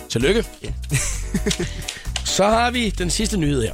Tillykke. 0.09 0.43
Ja. 0.63 0.69
Så 2.25 2.43
har 2.47 2.71
vi 2.71 2.89
den 2.89 3.09
sidste 3.09 3.37
nyhed 3.37 3.61
her. 3.63 3.71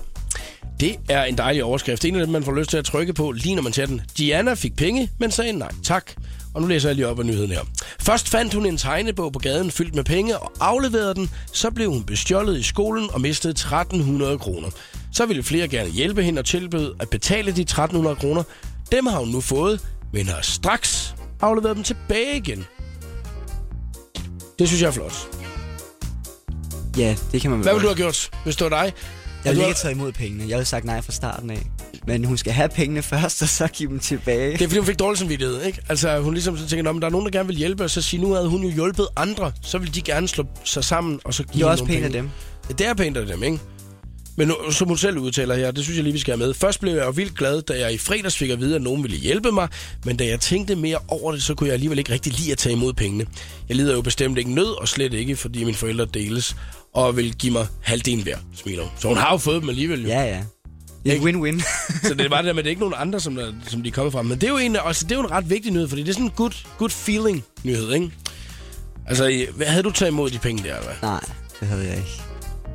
Det 0.79 0.95
er 1.09 1.23
en 1.23 1.38
dejlig 1.38 1.63
overskrift. 1.63 2.05
En 2.05 2.15
af 2.15 2.21
dem, 2.25 2.29
man 2.33 2.43
får 2.43 2.53
lyst 2.55 2.69
til 2.69 2.77
at 2.77 2.85
trykke 2.85 3.13
på, 3.13 3.31
lige 3.31 3.55
når 3.55 3.61
man 3.63 3.73
ser 3.73 3.85
den. 3.85 4.01
Diana 4.17 4.53
fik 4.53 4.75
penge, 4.75 5.09
men 5.19 5.31
sagde 5.31 5.53
nej 5.53 5.71
tak. 5.83 6.11
Og 6.53 6.61
nu 6.61 6.67
læser 6.67 6.89
jeg 6.89 6.95
lige 6.95 7.07
op 7.07 7.19
af 7.19 7.25
nyheden 7.25 7.51
her. 7.51 7.59
Først 8.00 8.29
fandt 8.29 8.53
hun 8.53 8.65
en 8.65 8.77
tegnebog 8.77 9.33
på 9.33 9.39
gaden 9.39 9.71
fyldt 9.71 9.95
med 9.95 10.03
penge 10.03 10.38
og 10.39 10.51
afleverede 10.59 11.15
den. 11.15 11.29
Så 11.53 11.71
blev 11.71 11.89
hun 11.91 12.03
bestjålet 12.03 12.57
i 12.59 12.63
skolen 12.63 13.09
og 13.13 13.21
mistede 13.21 13.51
1300 13.51 14.38
kroner. 14.38 14.67
Så 15.13 15.25
ville 15.25 15.44
flere 15.44 15.68
gerne 15.68 15.89
hjælpe 15.89 16.24
hende 16.24 16.39
og 16.39 16.46
tilbød 16.46 16.94
at 17.00 17.10
betale 17.10 17.51
de 17.51 17.62
1300 17.62 18.15
kroner. 18.15 18.44
Dem 18.91 19.06
har 19.06 19.20
hun 19.20 19.27
nu 19.30 19.41
fået, 19.41 19.80
men 20.13 20.27
har 20.27 20.41
straks 20.41 21.15
afleveret 21.41 21.75
dem 21.75 21.84
tilbage 21.84 22.38
igen. 22.38 22.65
Det 24.60 24.68
synes 24.68 24.82
jeg 24.82 24.88
er 24.88 24.91
flot. 24.91 25.27
Ja, 26.98 27.15
det 27.32 27.41
kan 27.41 27.50
man 27.51 27.60
vel 27.60 27.63
Hvad 27.63 27.74
ville 27.74 27.84
du 27.84 27.89
have 27.89 27.98
gjort, 27.98 28.30
hvis 28.44 28.56
det 28.56 28.72
var 28.72 28.84
dig? 28.84 28.94
Jeg 29.46 29.51
vil 29.51 29.56
du 29.56 29.62
ikke 29.62 29.65
have 29.65 29.74
taget 29.74 29.96
imod 29.96 30.12
pengene. 30.12 30.44
Jeg 30.44 30.58
ville 30.58 30.65
sagt 30.65 30.86
nej 30.86 31.01
fra 31.01 31.12
starten 31.12 31.50
af. 31.50 31.68
Men 32.08 32.25
hun 32.25 32.38
skal 32.38 32.53
have 32.53 32.70
pengene 32.70 33.01
først, 33.12 33.41
og 33.41 33.48
så 33.50 33.68
give 33.68 33.89
dem 33.89 34.00
tilbage. 34.00 34.51
Det 34.51 34.62
er 34.62 34.68
fordi, 34.68 34.77
hun 34.80 34.86
fik 34.86 35.00
dårlig 35.00 35.18
samvittighed, 35.20 35.62
ikke? 35.63 35.82
Altså, 35.89 36.20
hun 36.20 36.34
ligesom 36.34 36.58
så 36.58 36.68
tænker, 36.68 36.84
"Nå, 36.84 36.91
men 36.91 37.01
der 37.01 37.08
er 37.08 37.12
nogen, 37.12 37.25
der 37.25 37.32
gerne 37.32 37.48
vil 37.48 37.58
hjælpe, 37.58 37.84
og 37.84 37.89
så 37.89 38.01
sige, 38.01 38.22
nu 38.22 38.34
havde 38.34 38.48
hun 38.48 38.63
jo 38.63 38.70
hjulpet 38.70 39.08
andre, 39.15 39.51
så 39.62 39.77
vil 39.77 39.96
de 39.96 40.01
gerne 40.01 40.27
slå 40.27 40.46
sig 40.63 40.84
sammen, 40.84 41.20
og 41.24 41.34
så 41.34 41.44
give 41.44 41.53
Det 41.63 41.68
er 41.68 41.72
også 41.72 41.86
pænt 41.86 42.06
af 42.06 42.12
dem. 42.12 42.30
Ja, 42.70 42.74
det 42.74 42.88
er 42.88 42.94
pænt 42.94 43.18
af 43.18 43.25
dem, 43.25 43.44
ikke? 43.44 43.60
Men 44.35 44.47
nu, 44.47 44.55
som 44.71 44.88
hun 44.88 44.97
selv 44.97 45.17
udtaler 45.17 45.55
her, 45.55 45.71
det 45.71 45.83
synes 45.83 45.97
jeg 45.97 46.03
lige, 46.03 46.13
vi 46.13 46.19
skal 46.19 46.31
have 46.38 46.47
med. 46.47 46.53
Først 46.53 46.79
blev 46.79 46.93
jeg 46.93 47.05
jo 47.05 47.09
vildt 47.09 47.38
glad, 47.38 47.61
da 47.61 47.79
jeg 47.79 47.93
i 47.93 47.97
fredags 47.97 48.38
fik 48.38 48.50
at 48.50 48.59
vide, 48.59 48.75
at 48.75 48.81
nogen 48.81 49.03
ville 49.03 49.17
hjælpe 49.17 49.51
mig, 49.51 49.67
men 50.05 50.17
da 50.17 50.25
jeg 50.25 50.39
tænkte 50.39 50.75
mere 50.75 50.97
over 51.07 51.31
det, 51.31 51.43
så 51.43 51.53
kunne 51.55 51.67
jeg 51.67 51.73
alligevel 51.73 52.00
ikke 52.00 52.13
rigtig 52.13 52.33
lide 52.33 52.51
at 52.51 52.57
tage 52.57 52.73
imod 52.73 52.93
pengene. 52.93 53.25
Jeg 53.69 53.77
lider 53.77 53.93
jo 53.93 54.01
bestemt 54.01 54.38
ikke 54.38 54.53
nød, 54.53 54.79
og 54.81 54.88
slet 54.88 55.13
ikke, 55.13 55.35
fordi 55.35 55.63
mine 55.63 55.77
forældre 55.77 56.05
deles, 56.05 56.55
og 56.93 57.17
vil 57.17 57.35
give 57.35 57.53
mig 57.53 57.67
halvdelen 57.81 58.23
hver, 58.23 58.38
smiler. 58.55 58.88
Så 59.00 59.07
hun 59.07 59.17
har 59.17 59.31
jo 59.31 59.38
fået 59.38 59.61
dem 59.61 59.69
alligevel. 59.69 60.01
Jo. 60.01 60.07
Ja, 60.07 60.23
ja. 60.23 60.43
Det 61.05 61.13
er 61.13 61.19
win-win. 61.19 61.63
Så 62.07 62.13
det 62.13 62.25
er 62.25 62.29
bare 62.29 62.41
det 62.41 62.47
der 62.47 62.53
med, 62.53 62.59
at 62.59 62.65
det 62.65 62.69
er 62.69 62.69
ikke 62.69 62.79
nogen 62.79 62.95
andre, 62.97 63.19
som, 63.19 63.35
der, 63.35 63.53
som 63.67 63.83
de 63.83 63.89
er 63.89 63.93
kommet 63.93 64.13
fra. 64.13 64.21
Men 64.21 64.41
det 64.41 64.43
er 64.43 64.51
jo 64.51 64.57
en, 64.57 64.77
altså, 64.85 65.03
det 65.03 65.11
er 65.11 65.15
jo 65.15 65.21
en 65.21 65.31
ret 65.31 65.50
vigtig 65.50 65.71
nyhed, 65.71 65.88
fordi 65.88 66.01
det 66.03 66.09
er 66.09 66.13
sådan 66.13 66.25
en 66.25 66.31
good, 66.35 66.53
good 66.77 66.89
feeling 66.89 67.43
nyhed, 67.63 67.93
ikke? 67.93 68.11
Altså, 69.07 69.45
hvad 69.55 69.67
havde 69.67 69.83
du 69.83 69.91
taget 69.91 70.11
imod 70.11 70.29
de 70.29 70.39
penge 70.39 70.63
der, 70.63 70.75
hvad? 70.81 70.93
Nej, 71.01 71.23
det 71.59 71.67
havde 71.67 71.83
jeg 71.83 71.97
ikke. 71.97 72.21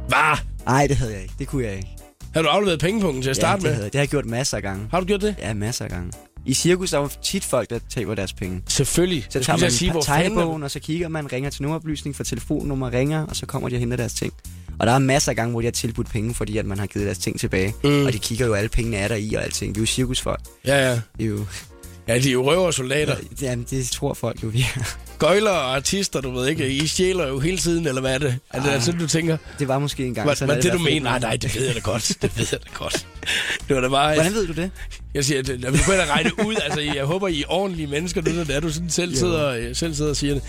Hvad? 0.08 0.55
Nej, 0.66 0.86
det 0.86 0.96
havde 0.96 1.12
jeg 1.12 1.22
ikke. 1.22 1.34
Det 1.38 1.48
kunne 1.48 1.64
jeg 1.64 1.76
ikke. 1.76 1.88
Har 2.34 2.42
du 2.42 2.48
afleveret 2.48 2.80
pengepunkten 2.80 3.22
til 3.22 3.30
at 3.30 3.36
starte 3.36 3.50
ja, 3.50 3.56
det, 3.56 3.62
med? 3.62 3.70
havde, 3.70 3.84
jeg. 3.84 3.92
det 3.92 3.98
har 3.98 4.02
jeg 4.02 4.08
gjort 4.08 4.26
masser 4.26 4.56
af 4.56 4.62
gange. 4.62 4.86
Har 4.90 5.00
du 5.00 5.06
gjort 5.06 5.20
det? 5.20 5.36
Ja, 5.38 5.54
masser 5.54 5.84
af 5.84 5.90
gange. 5.90 6.12
I 6.46 6.54
cirkus 6.54 6.90
der 6.90 6.98
er 6.98 7.02
jo 7.02 7.08
tit 7.22 7.44
folk, 7.44 7.70
der 7.70 7.78
taber 7.90 8.14
deres 8.14 8.32
penge. 8.32 8.62
Selvfølgelig. 8.68 9.26
Så 9.30 9.40
tager 9.40 9.58
man 9.58 9.70
sige, 9.70 9.92
tegnebogen, 10.02 10.62
og 10.62 10.70
så 10.70 10.80
kigger 10.80 11.08
man, 11.08 11.32
ringer 11.32 11.50
til 11.50 11.62
nummeroplysning 11.62 12.16
for 12.16 12.24
telefonnummer, 12.24 12.92
ringer, 12.92 13.26
og 13.26 13.36
så 13.36 13.46
kommer 13.46 13.68
de 13.68 13.74
og 13.74 13.80
henter 13.80 13.96
deres 13.96 14.14
ting. 14.14 14.32
Og 14.78 14.86
der 14.86 14.92
er 14.92 14.98
masser 14.98 15.32
af 15.32 15.36
gange, 15.36 15.50
hvor 15.50 15.60
de 15.60 15.66
har 15.66 15.72
tilbudt 15.72 16.08
penge, 16.08 16.34
fordi 16.34 16.58
at 16.58 16.66
man 16.66 16.78
har 16.78 16.86
givet 16.86 17.06
deres 17.06 17.18
ting 17.18 17.40
tilbage. 17.40 17.74
Mm. 17.84 18.06
Og 18.06 18.12
de 18.12 18.18
kigger 18.18 18.46
jo, 18.46 18.54
alle 18.54 18.68
pengene 18.68 18.96
er 18.96 19.08
der 19.08 19.14
i 19.14 19.34
og 19.34 19.42
alting. 19.44 19.74
Vi 19.74 19.78
er 19.78 19.82
jo 19.82 19.86
cirkusfolk. 19.86 20.40
Ja, 20.66 20.88
ja. 20.88 20.92
Det 20.92 21.24
er 21.24 21.28
jo... 21.28 21.46
Ja, 22.08 22.18
de 22.18 22.28
er 22.28 22.32
jo 22.32 22.50
røver 22.50 22.66
og 22.66 22.74
soldater. 22.74 23.16
Jamen, 23.42 23.66
det 23.70 23.86
tror 23.86 24.14
folk 24.14 24.42
jo, 24.42 24.48
vi 24.48 24.60
er. 24.60 24.96
Gøjler 25.18 25.50
og 25.50 25.74
artister, 25.76 26.20
du 26.20 26.30
ved 26.30 26.48
ikke. 26.48 26.68
I 26.68 26.86
stjæler 26.86 27.28
jo 27.28 27.38
hele 27.38 27.58
tiden, 27.58 27.86
eller 27.86 28.00
hvad 28.00 28.14
er 28.14 28.18
det? 28.18 28.38
Er 28.50 28.62
det 28.72 28.82
sådan, 28.82 29.00
du 29.00 29.06
tænker? 29.06 29.36
Det 29.58 29.68
var 29.68 29.78
måske 29.78 30.06
engang. 30.06 30.26
Hvad 30.46 30.56
er 30.56 30.60
det, 30.60 30.68
i 30.68 30.78
du 30.78 30.84
mener? 30.90 31.10
Nej, 31.10 31.18
nej, 31.18 31.36
det 31.36 31.56
ved 31.56 31.66
jeg 31.66 31.74
da 31.74 31.80
godt. 31.80 32.12
Det 32.22 32.38
ved 32.38 32.46
jeg 32.52 32.60
da 32.64 32.68
godt. 32.74 33.06
Det 33.68 33.76
var 33.76 33.82
da 33.82 33.88
bare... 33.88 34.14
Hvordan 34.14 34.34
ved 34.34 34.46
du 34.46 34.52
det? 34.52 34.70
Jeg 35.14 35.24
siger, 35.24 35.38
at 35.40 35.48
vi 35.72 35.78
kunne 35.84 35.96
da 35.96 36.04
regne 36.10 36.30
ud. 36.46 36.54
Altså, 36.64 36.80
jeg 36.80 37.04
håber, 37.04 37.28
I 37.28 37.40
er 37.42 37.44
ordentlige 37.48 37.86
mennesker, 37.86 38.22
nu 38.22 38.32
når 38.32 38.44
det 38.44 38.56
er, 38.56 38.60
du 38.60 38.72
sådan 38.72 38.90
selv 38.90 39.16
sidder, 39.16 39.48
øh, 39.48 39.76
selv 39.76 39.94
sidder 39.94 40.10
og 40.10 40.16
siger 40.16 40.34
det. 40.34 40.42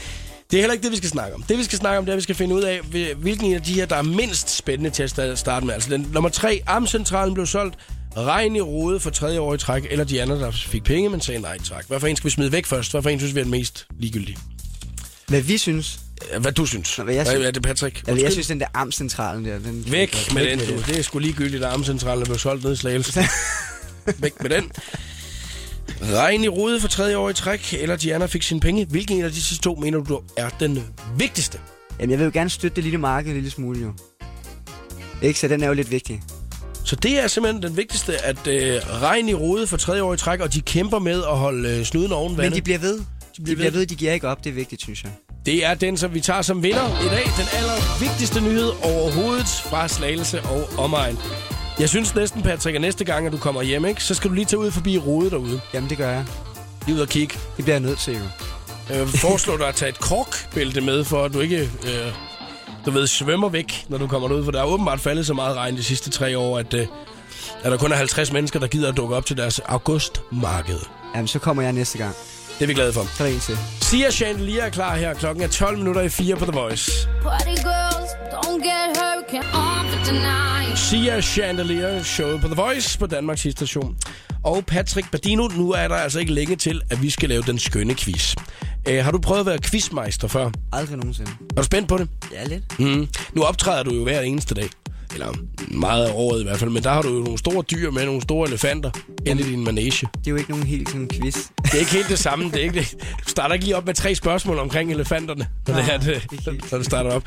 Det 0.51 0.57
er 0.57 0.61
heller 0.61 0.73
ikke 0.73 0.83
det, 0.83 0.91
vi 0.91 0.97
skal 0.97 1.09
snakke 1.09 1.35
om. 1.35 1.43
Det, 1.43 1.57
vi 1.57 1.63
skal 1.63 1.77
snakke 1.79 1.97
om, 1.97 2.05
det 2.05 2.11
er, 2.11 2.13
at 2.13 2.17
vi 2.17 2.21
skal 2.23 2.35
finde 2.35 2.55
ud 2.55 2.61
af, 2.61 2.79
hvil- 2.79 3.15
hvilken 3.15 3.53
af 3.53 3.61
de 3.61 3.73
her, 3.73 3.85
der 3.85 3.95
er 3.95 4.01
mindst 4.01 4.57
spændende 4.57 4.89
til 4.89 5.03
at 5.03 5.19
sta- 5.19 5.35
starte 5.35 5.65
med. 5.65 5.73
Altså, 5.73 5.89
den, 5.89 6.07
nummer 6.13 6.29
tre, 6.29 6.61
Amcentralen 6.67 7.33
blev 7.33 7.45
solgt. 7.45 7.75
Regn 8.17 8.55
i 8.55 8.61
rode 8.61 8.99
for 8.99 9.09
tredje 9.09 9.39
år 9.39 9.53
i 9.53 9.57
træk. 9.57 9.87
Eller 9.91 10.05
de 10.05 10.21
andre, 10.21 10.35
der 10.35 10.51
fik 10.51 10.83
penge, 10.83 11.09
men 11.09 11.21
sagde 11.21 11.41
nej 11.41 11.57
tak. 11.57 11.85
Hvad 11.87 11.99
for 11.99 12.07
en 12.07 12.15
skal 12.15 12.25
vi 12.25 12.31
smide 12.31 12.51
væk 12.51 12.65
først? 12.65 12.91
Hvad 12.91 13.01
for 13.01 13.09
en 13.09 13.19
synes 13.19 13.35
vi 13.35 13.39
er 13.39 13.43
den 13.43 13.51
mest 13.51 13.85
ligegyldige? 13.99 14.37
Hvad 15.27 15.41
vi 15.41 15.57
synes. 15.57 15.99
Hvad 16.39 16.51
du 16.51 16.65
synes? 16.65 16.97
Nå, 16.97 17.03
hvad 17.03 17.13
jeg 17.15 17.27
synes. 17.27 17.45
er 17.45 17.51
det, 17.51 17.63
Patrick? 17.63 17.97
Altså, 17.97 18.11
jeg 18.11 18.13
Undskyld. 18.13 18.31
synes, 18.31 18.47
den 18.47 18.59
der 18.59 18.65
amtcentralen 18.73 19.45
der... 19.45 19.59
Den 19.59 19.91
Væk 19.91 20.33
med 20.33 20.45
den, 20.45 20.59
du. 20.59 20.81
Det 20.87 20.97
er 20.97 21.01
sgu 21.01 21.19
ligegyldigt, 21.19 21.63
at 21.63 21.73
Amcentralen 21.73 22.21
er 22.21 22.25
blevet 22.25 22.41
solgt 22.41 22.63
ned 22.63 22.73
i 22.73 22.75
Slagelse. 22.75 23.19
Væk 24.17 24.41
med 24.41 24.49
den. 24.49 24.71
Regn 26.01 26.43
i 26.43 26.47
rode 26.47 26.81
for 26.81 26.87
tredje 26.87 27.17
år 27.17 27.29
i 27.29 27.33
træk, 27.33 27.73
eller 27.73 27.95
Diana 27.95 28.25
fik 28.25 28.43
sine 28.43 28.59
penge. 28.59 28.85
Hvilken 28.85 29.17
en 29.17 29.25
af 29.25 29.31
disse 29.31 29.57
to 29.59 29.75
mener 29.75 29.99
du 30.03 30.21
er 30.37 30.49
den 30.49 30.83
vigtigste? 31.17 31.59
Jamen, 31.99 32.11
jeg 32.11 32.19
vil 32.19 32.25
jo 32.25 32.31
gerne 32.33 32.49
støtte 32.49 32.75
det 32.75 32.83
lille 32.83 32.97
marked 32.99 33.29
en 33.29 33.35
lille 33.35 33.49
smule, 33.51 33.79
jo. 33.79 33.93
Ikke, 35.21 35.39
så 35.39 35.47
den 35.47 35.63
er 35.63 35.67
jo 35.67 35.73
lidt 35.73 35.91
vigtig. 35.91 36.21
Så 36.83 36.95
det 36.95 37.19
er 37.23 37.27
simpelthen 37.27 37.63
den 37.63 37.77
vigtigste, 37.77 38.25
at 38.25 38.47
øh, 38.47 38.81
regn 39.01 39.29
i 39.29 39.33
rode 39.33 39.67
for 39.67 39.77
tredje 39.77 40.01
år 40.01 40.13
i 40.13 40.17
træk, 40.17 40.39
og 40.39 40.53
de 40.53 40.61
kæmper 40.61 40.99
med 40.99 41.23
at 41.23 41.37
holde 41.37 41.69
øh, 41.69 41.85
snuden 41.85 42.11
oven 42.11 42.31
Men 42.31 42.37
vandet. 42.37 42.55
de 42.55 42.61
bliver 42.61 42.79
ved. 42.79 42.99
De 43.37 43.43
bliver 43.43 43.55
bliver 43.55 43.71
ved. 43.71 43.79
ved, 43.79 43.87
de 43.87 43.95
giver 43.95 44.13
ikke 44.13 44.27
op. 44.27 44.43
Det 44.43 44.49
er 44.49 44.53
vigtigt, 44.53 44.81
synes 44.81 45.03
jeg. 45.03 45.11
Det 45.45 45.65
er 45.65 45.73
den, 45.73 45.97
som 45.97 46.13
vi 46.13 46.21
tager 46.21 46.41
som 46.41 46.63
vinder 46.63 47.01
i 47.05 47.09
dag. 47.09 47.23
Den 47.23 47.47
allervigtigste 47.53 48.41
nyhed 48.41 48.71
overhovedet 48.83 49.47
fra 49.47 49.87
Slagelse 49.87 50.41
og 50.41 50.69
omegn. 50.77 51.17
Jeg 51.79 51.89
synes 51.89 52.15
næsten, 52.15 52.41
Patrick, 52.43 52.75
at 52.75 52.81
næste 52.81 53.05
gang, 53.05 53.25
at 53.25 53.31
du 53.31 53.37
kommer 53.37 53.61
hjem, 53.61 53.85
ikke, 53.85 54.03
så 54.03 54.13
skal 54.13 54.29
du 54.29 54.35
lige 54.35 54.45
tage 54.45 54.59
ud 54.59 54.71
forbi 54.71 54.97
rode 54.97 55.29
derude. 55.29 55.61
Jamen, 55.73 55.89
det 55.89 55.97
gør 55.97 56.09
jeg. 56.09 56.25
Lige 56.85 56.95
ud 56.95 57.01
og 57.01 57.07
kigge. 57.09 57.33
Det 57.57 57.65
bliver 57.65 57.75
jeg 57.75 57.79
nødt 57.81 57.99
til, 57.99 58.13
jo. 58.13 58.23
Jeg 58.89 58.99
vil 58.99 59.07
foreslå 59.19 59.57
dig 59.57 59.67
at 59.67 59.75
tage 59.75 59.89
et 59.89 59.99
korkbælte 59.99 60.81
med, 60.81 61.03
for 61.03 61.23
at 61.25 61.33
du 61.33 61.39
ikke, 61.39 61.59
øh, 61.59 62.11
du 62.85 62.91
ved, 62.91 63.07
svømmer 63.07 63.49
væk, 63.49 63.85
når 63.89 63.97
du 63.97 64.07
kommer 64.07 64.29
ud. 64.29 64.43
For 64.43 64.51
der 64.51 64.59
er 64.59 64.65
åbenbart 64.65 64.99
faldet 64.99 65.25
så 65.27 65.33
meget 65.33 65.55
regn 65.55 65.77
de 65.77 65.83
sidste 65.83 66.09
tre 66.09 66.37
år, 66.37 66.57
at, 66.59 66.73
øh, 66.73 66.87
at 67.63 67.71
der 67.71 67.77
kun 67.77 67.91
er 67.91 67.95
50 67.95 68.31
mennesker, 68.31 68.59
der 68.59 68.67
gider 68.67 68.89
at 68.89 68.97
dukke 68.97 69.15
op 69.15 69.25
til 69.25 69.37
deres 69.37 69.59
augustmarked. 69.59 70.79
Jamen, 71.15 71.27
så 71.27 71.39
kommer 71.39 71.63
jeg 71.63 71.73
næste 71.73 71.97
gang. 71.97 72.15
Det 72.57 72.63
er 72.63 72.67
vi 72.67 72.73
glade 72.73 72.93
for. 72.93 73.07
Så 73.17 73.23
er 73.23 73.27
der 73.27 73.35
en 73.35 73.39
til. 73.39 73.57
Sia 73.81 74.11
Chandelier 74.11 74.63
er 74.63 74.69
klar 74.69 74.95
her. 74.95 75.13
Klokken 75.13 75.43
er 75.43 75.47
12 75.47 75.77
minutter 75.77 76.01
i 76.01 76.09
4 76.09 76.35
på 76.35 76.45
The 76.45 76.59
Voice. 76.59 77.07
Party 77.21 77.45
girls, 77.45 78.09
don't 78.31 78.63
get 78.63 78.97
hurt, 78.97 79.23
can't 79.29 79.57
on 79.57 79.85
for 79.91 80.05
tonight. 80.05 80.79
Sia 80.79 81.21
Chandelier, 81.21 82.03
showet 82.03 82.41
på 82.41 82.47
The 82.47 82.55
Voice 82.55 82.99
på 82.99 83.05
Danmarks 83.05 83.47
station. 83.51 83.97
Og 84.43 84.65
Patrick 84.65 85.11
Badino, 85.11 85.47
nu 85.47 85.71
er 85.71 85.87
der 85.87 85.95
altså 85.95 86.19
ikke 86.19 86.33
længe 86.33 86.55
til, 86.55 86.81
at 86.89 87.01
vi 87.01 87.09
skal 87.09 87.29
lave 87.29 87.41
den 87.41 87.59
skønne 87.59 87.95
quiz. 87.95 88.35
Uh, 88.89 88.95
har 88.95 89.11
du 89.11 89.19
prøvet 89.19 89.39
at 89.39 89.45
være 89.45 89.59
quizmeister 89.59 90.27
før? 90.27 90.49
Aldrig 90.73 90.97
nogensinde. 90.97 91.31
Er 91.57 91.61
du 91.61 91.63
spændt 91.63 91.89
på 91.89 91.97
det? 91.97 92.09
Ja, 92.31 92.43
lidt. 92.43 92.79
Mm. 92.79 93.07
Nu 93.33 93.43
optræder 93.43 93.83
du 93.83 93.95
jo 93.95 94.03
hver 94.03 94.21
eneste 94.21 94.55
dag. 94.55 94.69
Eller 95.13 95.33
meget 95.67 96.05
af 96.05 96.11
året 96.15 96.41
i 96.41 96.43
hvert 96.43 96.59
fald. 96.59 96.69
Men 96.69 96.83
der 96.83 96.89
har 96.89 97.01
du 97.01 97.17
jo 97.17 97.23
nogle 97.23 97.37
store 97.37 97.63
dyr 97.71 97.91
med, 97.91 98.05
nogle 98.05 98.21
store 98.21 98.47
elefanter 98.47 98.91
inde 99.25 99.41
i 99.41 99.45
din 99.45 99.63
manege. 99.63 100.07
Det 100.17 100.27
er 100.27 100.31
jo 100.31 100.35
ikke 100.35 100.49
nogen 100.49 100.65
helt 100.65 100.89
sådan 100.89 101.09
quiz. 101.13 101.37
Det 101.63 101.73
er 101.73 101.79
ikke 101.79 101.91
helt 101.91 102.09
det 102.09 102.19
samme. 102.19 102.45
Det 102.45 102.55
er 102.55 102.63
ikke 102.63 102.79
det. 102.79 102.95
Du 103.25 103.29
starter 103.29 103.53
ikke 103.53 103.65
lige 103.65 103.77
op 103.77 103.85
med 103.85 103.93
tre 103.93 104.15
spørgsmål 104.15 104.59
omkring 104.59 104.91
elefanterne, 104.91 105.47
når, 105.67 105.75
det 105.75 105.93
er, 105.93 105.97
det, 105.97 106.27
helt. 106.31 106.71
når 106.71 106.77
du 106.77 106.83
starter 106.83 107.11
op. 107.11 107.23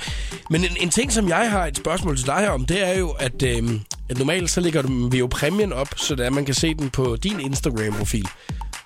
Men 0.50 0.64
en, 0.64 0.76
en 0.80 0.90
ting, 0.90 1.12
som 1.12 1.28
jeg 1.28 1.50
har 1.50 1.66
et 1.66 1.76
spørgsmål 1.76 2.16
til 2.16 2.26
dig 2.26 2.36
her 2.36 2.50
om, 2.50 2.66
det 2.66 2.88
er 2.88 2.98
jo, 2.98 3.08
at, 3.10 3.42
øh, 3.42 3.70
at 4.08 4.18
normalt 4.18 4.50
så 4.50 4.60
lægger 4.60 5.08
vi 5.10 5.18
jo 5.18 5.26
præmien 5.26 5.72
op, 5.72 5.88
så 5.96 6.14
at 6.14 6.32
man 6.32 6.44
kan 6.44 6.54
se 6.54 6.74
den 6.74 6.90
på 6.90 7.16
din 7.16 7.40
Instagram-profil. 7.40 8.26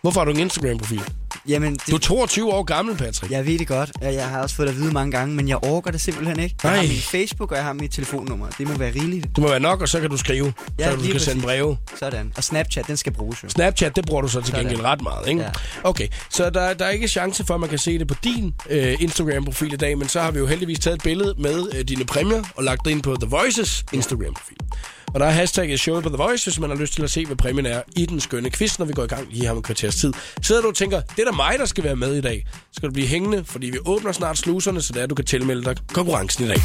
Hvorfor 0.02 0.20
har 0.20 0.24
du 0.24 0.30
en 0.30 0.40
Instagram-profil? 0.40 1.02
Jamen, 1.48 1.72
det, 1.74 1.86
Du 1.90 1.94
er 1.94 1.98
22 1.98 2.52
år 2.52 2.62
gammel, 2.62 2.96
Patrick. 2.96 3.32
jeg 3.32 3.46
ved 3.46 3.58
det 3.58 3.66
godt. 3.66 3.92
Jeg 4.02 4.28
har 4.28 4.42
også 4.42 4.56
fået 4.56 4.68
det 4.68 4.74
at 4.74 4.80
vide 4.80 4.92
mange 4.92 5.12
gange, 5.12 5.34
men 5.34 5.48
jeg 5.48 5.64
orker 5.64 5.90
det 5.90 6.00
simpelthen 6.00 6.40
ikke. 6.40 6.56
Jeg 6.62 6.70
har 6.70 6.76
Nej. 6.76 6.86
min 6.86 6.96
Facebook, 6.98 7.50
og 7.50 7.56
jeg 7.56 7.64
har 7.64 7.72
mit 7.72 7.90
telefonnummer. 7.92 8.46
Det 8.58 8.68
må 8.68 8.74
være 8.74 8.92
rigeligt. 8.94 9.26
Det 9.28 9.38
må 9.38 9.48
være 9.48 9.60
nok, 9.60 9.80
og 9.80 9.88
så 9.88 10.00
kan 10.00 10.10
du 10.10 10.16
skrive. 10.16 10.52
Ja, 10.78 10.90
så 10.90 10.96
du 10.96 11.02
kan 11.02 11.10
sende 11.20 11.20
præcis. 11.20 11.42
breve. 11.44 11.76
Sådan. 11.98 12.32
Og 12.36 12.44
Snapchat, 12.44 12.86
den 12.86 12.96
skal 12.96 13.12
bruges 13.12 13.42
jo. 13.44 13.48
Snapchat, 13.48 13.96
det 13.96 14.06
bruger 14.06 14.22
du 14.22 14.28
så 14.28 14.40
til 14.40 14.46
Sådan. 14.46 14.60
gengæld 14.66 14.84
ret 14.86 15.02
meget, 15.02 15.28
ikke? 15.28 15.40
Ja. 15.42 15.48
Okay, 15.82 16.08
så 16.30 16.50
der, 16.50 16.74
der 16.74 16.84
er 16.84 16.90
ikke 16.90 17.08
chance 17.08 17.44
for, 17.44 17.54
at 17.54 17.60
man 17.60 17.68
kan 17.68 17.78
se 17.78 17.98
det 17.98 18.08
på 18.08 18.14
din 18.24 18.54
øh, 18.70 18.96
Instagram-profil 19.00 19.72
i 19.72 19.76
dag, 19.76 19.98
men 19.98 20.08
så 20.08 20.20
har 20.20 20.30
vi 20.30 20.38
jo 20.38 20.46
heldigvis 20.46 20.78
taget 20.78 20.96
et 20.96 21.02
billede 21.02 21.34
med 21.38 21.64
øh, 21.74 21.84
dine 21.84 22.04
præmier 22.04 22.42
og 22.56 22.64
lagt 22.64 22.84
det 22.84 22.90
ind 22.90 23.02
på 23.02 23.16
The 23.20 23.28
Voices 23.30 23.84
Instagram-profil. 23.92 24.56
Og 25.14 25.20
der 25.20 25.26
er 25.26 25.30
hashtagget 25.30 25.80
showet 25.80 26.02
på 26.02 26.08
The 26.08 26.16
Voice, 26.16 26.46
hvis 26.46 26.60
man 26.60 26.70
har 26.70 26.76
lyst 26.76 26.94
til 26.94 27.02
at 27.02 27.10
se, 27.10 27.26
hvad 27.26 27.36
præmien 27.36 27.66
er 27.66 27.82
i 27.96 28.06
den 28.06 28.20
skønne 28.20 28.50
quiz, 28.50 28.78
når 28.78 28.86
vi 28.86 28.92
går 28.92 29.04
i 29.04 29.06
gang 29.06 29.28
lige 29.30 29.42
her 29.42 29.50
om 29.50 29.62
kvarters 29.62 29.94
tid. 29.94 30.12
Sidder 30.42 30.62
du 30.62 30.68
og 30.68 30.74
tænker, 30.74 31.00
det 31.00 31.18
er 31.18 31.30
da 31.30 31.36
mig, 31.36 31.58
der 31.58 31.66
skal 31.66 31.84
være 31.84 31.96
med 31.96 32.14
i 32.14 32.20
dag. 32.20 32.46
Så 32.52 32.76
skal 32.76 32.88
du 32.88 32.92
blive 32.92 33.06
hængende, 33.06 33.44
fordi 33.44 33.70
vi 33.70 33.78
åbner 33.86 34.12
snart 34.12 34.38
sluserne, 34.38 34.82
så 34.82 34.92
det 34.92 35.02
er, 35.02 35.06
du 35.06 35.14
kan 35.14 35.24
tilmelde 35.24 35.64
dig 35.64 35.76
konkurrencen 35.92 36.44
i 36.44 36.48
dag. 36.48 36.58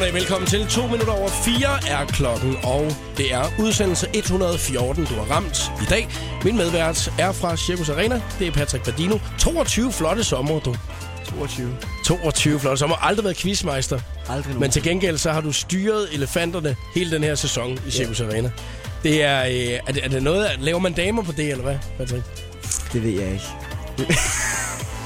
Eftermiddag, 0.00 0.20
velkommen 0.20 0.48
til. 0.50 0.66
To 0.66 0.86
minutter 0.86 1.12
over 1.12 1.28
fire 1.28 1.90
er 1.90 2.04
klokken, 2.04 2.56
og 2.62 2.92
det 3.16 3.32
er 3.34 3.44
udsendelse 3.58 4.06
114, 4.14 5.04
du 5.04 5.14
har 5.14 5.34
ramt 5.34 5.72
i 5.82 5.84
dag. 5.90 6.08
Min 6.44 6.56
medvært 6.56 7.12
er 7.18 7.32
fra 7.32 7.56
Circus 7.56 7.88
Arena. 7.88 8.22
Det 8.38 8.46
er 8.46 8.52
Patrick 8.52 8.84
Badino. 8.84 9.18
22 9.38 9.92
flotte 9.92 10.24
sommer, 10.24 10.60
du. 10.60 10.76
22. 11.38 11.76
22 12.04 12.60
flotte 12.60 12.78
sommer. 12.78 12.96
Aldrig 12.96 13.24
været 13.24 13.36
quizmeister. 13.36 14.00
Aldrig 14.28 14.46
nogen. 14.46 14.60
Men 14.60 14.70
til 14.70 14.82
gengæld 14.82 15.18
så 15.18 15.32
har 15.32 15.40
du 15.40 15.52
styret 15.52 16.08
elefanterne 16.14 16.76
hele 16.94 17.10
den 17.10 17.24
her 17.24 17.34
sæson 17.34 17.78
i 17.86 17.90
Circus 17.90 18.20
Arena. 18.20 18.50
Det 19.02 19.22
er, 19.22 19.44
øh, 19.44 19.80
er, 19.88 19.92
det, 19.92 20.04
er 20.04 20.08
det 20.08 20.22
noget, 20.22 20.50
laver 20.58 20.78
man 20.78 20.92
damer 20.92 21.22
på 21.22 21.32
det, 21.32 21.50
eller 21.50 21.62
hvad, 21.64 21.78
Patrick? 21.98 22.24
Det 22.92 23.02
ved 23.02 23.10
jeg 23.10 23.32
ikke. 23.32 23.44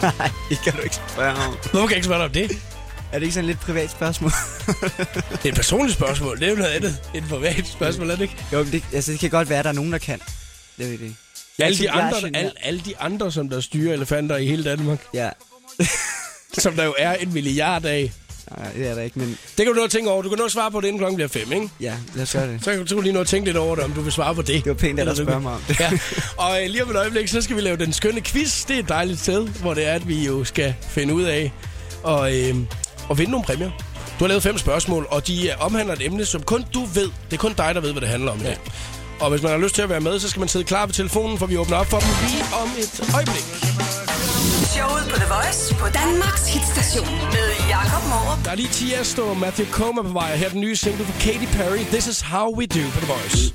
Nej, 0.03 0.31
det 0.51 0.59
kan 0.65 0.73
du 0.73 0.81
ikke 0.81 0.97
spørge 1.09 1.31
om. 1.31 1.57
Hvorfor 1.71 1.79
kan 1.79 1.89
jeg 1.89 1.97
ikke 1.97 2.07
spørge 2.07 2.25
om 2.25 2.31
det? 2.31 2.74
Er 3.15 3.19
det 3.19 3.27
ikke 3.27 3.35
sådan 3.35 3.51
et 3.51 3.57
lidt 3.57 3.61
privat 3.61 3.91
spørgsmål? 3.91 4.31
Det 5.31 5.45
er 5.45 5.49
et 5.49 5.55
personligt 5.55 5.97
spørgsmål. 5.97 6.41
Det 6.41 6.47
er 6.47 6.51
jo 6.51 6.57
noget 6.57 6.71
andet. 6.71 6.99
Et 7.15 7.25
privat 7.29 7.67
spørgsmål, 7.67 8.11
er 8.11 8.17
det 8.17 8.23
ikke? 8.23 8.37
jo, 8.53 8.63
men 8.63 8.73
det, 8.73 8.85
altså, 8.93 9.13
det 9.13 9.21
kan 9.21 9.31
godt 9.31 9.49
være, 9.49 9.59
at 9.59 9.65
der 9.65 9.71
er 9.71 9.75
nogen, 9.75 9.93
der 9.93 9.99
kan. 9.99 10.19
Det 10.19 10.27
ved 10.79 10.87
jeg 10.87 11.01
ikke. 11.01 11.17
Alle 11.59 11.79
de, 11.79 11.91
andre, 11.91 12.17
alle, 12.35 12.53
alle 12.63 12.81
de 12.81 12.99
andre, 12.99 13.33
som 13.33 13.49
der 13.49 13.61
styrer 13.61 13.95
elefanter 13.95 14.37
i 14.37 14.47
hele 14.47 14.65
Danmark. 14.65 14.99
Ja. 15.15 15.31
som 16.59 16.75
der 16.75 16.85
jo 16.85 16.95
er 16.99 17.15
en 17.15 17.33
milliard 17.33 17.85
af. 17.85 18.13
Nej, 18.59 18.73
det 18.73 18.87
er 18.87 18.95
der 18.95 19.03
ikke, 19.03 19.19
men 19.19 19.29
Det 19.29 19.57
kan 19.57 19.67
du 19.67 19.73
nå 19.73 19.85
at 19.85 19.91
tænke 19.91 20.11
over. 20.11 20.23
Du 20.23 20.29
kan 20.29 20.39
nå 20.39 20.45
at 20.45 20.53
svare 20.53 20.71
på 20.71 20.81
det, 20.81 20.87
inden 20.87 20.99
klokken 20.99 21.17
bliver 21.17 21.29
fem, 21.29 21.53
ikke? 21.53 21.69
ja, 21.81 21.95
lad 22.15 22.23
os 22.23 22.33
gøre 22.33 22.49
det. 22.49 22.65
Så 22.65 22.71
kan 22.71 22.87
du 22.87 23.01
lige 23.01 23.13
nå 23.13 23.21
at 23.21 23.27
tænke 23.27 23.47
lidt 23.49 23.57
over 23.57 23.75
det, 23.75 23.85
om 23.85 23.93
du 23.93 24.01
vil 24.01 24.13
svare 24.13 24.35
på 24.35 24.43
det. 24.43 24.65
Det 24.65 24.67
var 24.67 24.75
pænt, 24.75 25.01
at 25.01 25.07
der 25.07 25.15
spørger 25.15 25.41
mig 25.41 25.53
om 25.53 25.63
det. 25.69 25.81
Ja. 25.81 25.91
Og 26.37 26.63
øh, 26.63 26.71
lige 26.71 26.83
om 26.83 26.91
et 26.91 26.97
øjeblik, 26.97 27.29
så 27.29 27.41
skal 27.41 27.57
vi 27.57 27.61
lave 27.61 27.77
den 27.77 27.93
skønne 27.93 28.21
quiz. 28.21 28.65
Det 28.67 28.77
er 28.77 28.81
et 28.81 28.89
dejligt 28.89 29.21
sted, 29.21 29.49
hvor 29.49 29.75
det 29.75 29.87
er, 29.87 29.93
at 29.93 30.09
vi 30.09 30.27
jo 30.27 30.45
skal 30.45 30.75
finde 30.89 31.15
ud 31.15 31.23
af 31.23 31.53
og, 32.03 32.37
øh, 32.37 32.57
og 33.09 33.19
vinde 33.19 33.31
nogle 33.31 33.45
præmier. 33.45 33.71
Du 34.19 34.25
har 34.25 34.29
lavet 34.29 34.43
fem 34.43 34.59
spørgsmål, 34.59 35.07
og 35.11 35.29
de 35.29 35.51
omhandler 35.61 35.95
et 35.95 36.07
emne, 36.07 36.25
som 36.25 36.43
kun 36.43 36.65
du 36.75 36.85
ved. 36.85 37.11
Det 37.31 37.33
er 37.33 37.37
kun 37.37 37.53
dig, 37.53 37.75
der 37.75 37.81
ved, 37.81 37.93
hvad 37.93 38.01
det 38.01 38.09
handler 38.09 38.33
om 38.33 38.41
i 38.41 38.43
dag. 38.43 38.59
Og 39.21 39.31
hvis 39.31 39.43
man 39.43 39.51
har 39.51 39.59
lyst 39.59 39.75
til 39.75 39.83
at 39.83 39.89
være 39.89 40.01
med, 40.01 40.21
så 40.21 40.29
skal 40.29 40.41
man 40.41 40.49
sidde 40.49 40.65
klar 40.65 40.87
ved 40.87 40.95
telefonen, 40.95 41.39
for 41.39 41.47
vi 41.47 41.57
åbner 41.57 41.77
op 41.77 41.87
for 41.87 41.99
dem 41.99 42.09
lige 42.27 42.45
om 42.63 42.69
et 42.79 43.15
øjeblik. 43.15 43.45
Showet 44.75 45.05
på 45.11 45.17
The 45.17 45.29
Voice 45.35 45.75
på 45.75 45.87
Danmarks 45.89 46.47
hitstation 46.55 47.07
med 47.35 47.49
Jakob 47.69 48.03
Morup. 48.09 48.45
Der 48.45 48.51
er 48.51 48.55
lige 48.55 48.69
Tiesto 48.69 49.23
og 49.23 49.37
Matthew 49.37 49.67
Coma 49.71 50.03
på 50.03 50.09
vej. 50.09 50.37
Her 50.37 50.47
er 50.47 50.51
den 50.51 50.61
nye 50.61 50.77
single 50.77 51.05
fra 51.05 51.13
Katy 51.21 51.47
Perry. 51.57 51.79
This 51.79 52.07
is 52.07 52.21
how 52.21 52.57
we 52.59 52.67
do 52.67 52.85
på 52.95 52.99
The 53.01 53.07
Voice. 53.15 53.55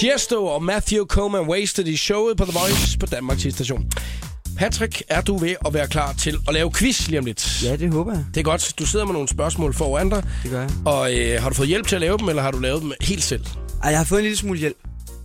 Tiesto 0.00 0.46
og 0.46 0.62
Matthew 0.62 1.06
Coma 1.06 1.40
Wasted 1.40 1.86
i 1.86 1.96
showet 1.96 2.36
på 2.36 2.44
The 2.44 2.58
Voice 2.58 2.98
på 2.98 3.06
Danmarks 3.06 3.54
station. 3.54 3.86
Patrick, 4.60 5.02
er 5.08 5.20
du 5.20 5.38
ved 5.38 5.54
at 5.66 5.74
være 5.74 5.88
klar 5.88 6.12
til 6.12 6.38
at 6.48 6.54
lave 6.54 6.72
quiz 6.72 7.08
lige 7.08 7.18
om 7.18 7.24
lidt? 7.24 7.62
Ja, 7.64 7.76
det 7.76 7.92
håber 7.92 8.12
jeg. 8.12 8.24
Det 8.34 8.40
er 8.40 8.44
godt. 8.44 8.72
Du 8.78 8.86
sidder 8.86 9.04
med 9.04 9.12
nogle 9.12 9.28
spørgsmål 9.28 9.74
foran 9.74 10.08
dig. 10.08 10.22
Det 10.42 10.50
gør 10.50 10.60
jeg. 10.60 10.70
Og 10.84 11.14
øh, 11.14 11.42
har 11.42 11.48
du 11.48 11.54
fået 11.54 11.68
hjælp 11.68 11.86
til 11.86 11.94
at 11.94 12.00
lave 12.00 12.18
dem, 12.18 12.28
eller 12.28 12.42
har 12.42 12.50
du 12.50 12.58
lavet 12.58 12.82
dem 12.82 12.92
helt 13.00 13.22
selv? 13.22 13.44
Ej, 13.82 13.90
jeg 13.90 13.98
har 13.98 14.04
fået 14.04 14.18
en 14.18 14.22
lille 14.22 14.36
smule 14.36 14.58
hjælp. 14.58 14.76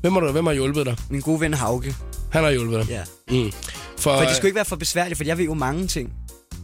Hvem 0.02 0.14
har, 0.14 0.20
du, 0.20 0.32
hvem 0.32 0.46
har 0.46 0.54
hjulpet 0.54 0.86
dig? 0.86 0.96
Min 1.10 1.22
gode 1.22 1.42
ven 1.42 1.54
Hauke. 1.54 1.96
Han 2.32 2.44
har 2.44 2.52
hjulpet 2.52 2.80
dig. 2.80 2.90
Ja. 2.90 3.02
Mm. 3.44 3.52
For, 3.98 4.18
For 4.18 4.26
det 4.26 4.36
skulle 4.36 4.48
ikke 4.48 4.56
være 4.56 4.66
for 4.66 4.76
besværligt, 4.76 5.18
for 5.18 5.24
jeg 5.24 5.38
ved 5.38 5.46
jo 5.46 5.54
mange 5.54 5.88
ting 5.88 6.14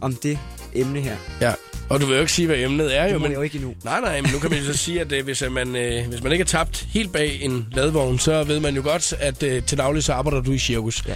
om 0.00 0.14
det 0.14 0.38
emne 0.74 1.00
her. 1.00 1.16
Ja, 1.40 1.52
og 1.88 2.00
du 2.00 2.06
vil 2.06 2.14
jo 2.14 2.20
ikke 2.20 2.32
sige, 2.32 2.46
hvad 2.46 2.56
emnet 2.56 2.96
er, 2.96 3.04
jo. 3.04 3.08
Det 3.08 3.20
må 3.20 3.22
men, 3.22 3.30
jeg 3.30 3.36
jo 3.36 3.42
ikke 3.42 3.56
endnu. 3.56 3.74
Nej, 3.84 4.00
nej, 4.00 4.20
men 4.20 4.30
nu 4.32 4.38
kan 4.38 4.50
man 4.50 4.58
jo 4.58 4.64
så 4.64 4.78
sige, 4.78 5.00
at 5.00 5.12
øh, 5.12 5.24
hvis, 5.24 5.42
øh, 5.42 5.52
man, 5.52 5.76
øh, 5.76 6.08
hvis 6.08 6.22
man 6.22 6.32
ikke 6.32 6.42
er 6.42 6.46
tabt 6.46 6.86
helt 6.90 7.12
bag 7.12 7.42
en 7.42 7.68
ladvogn, 7.72 8.18
så 8.18 8.44
ved 8.44 8.60
man 8.60 8.76
jo 8.76 8.82
godt, 8.82 9.14
at 9.18 9.42
øh, 9.42 9.62
til 9.62 9.78
daglig 9.78 10.04
så 10.04 10.12
arbejder 10.12 10.40
du 10.40 10.52
i 10.52 10.58
cirkus. 10.58 11.04
Ja. 11.08 11.14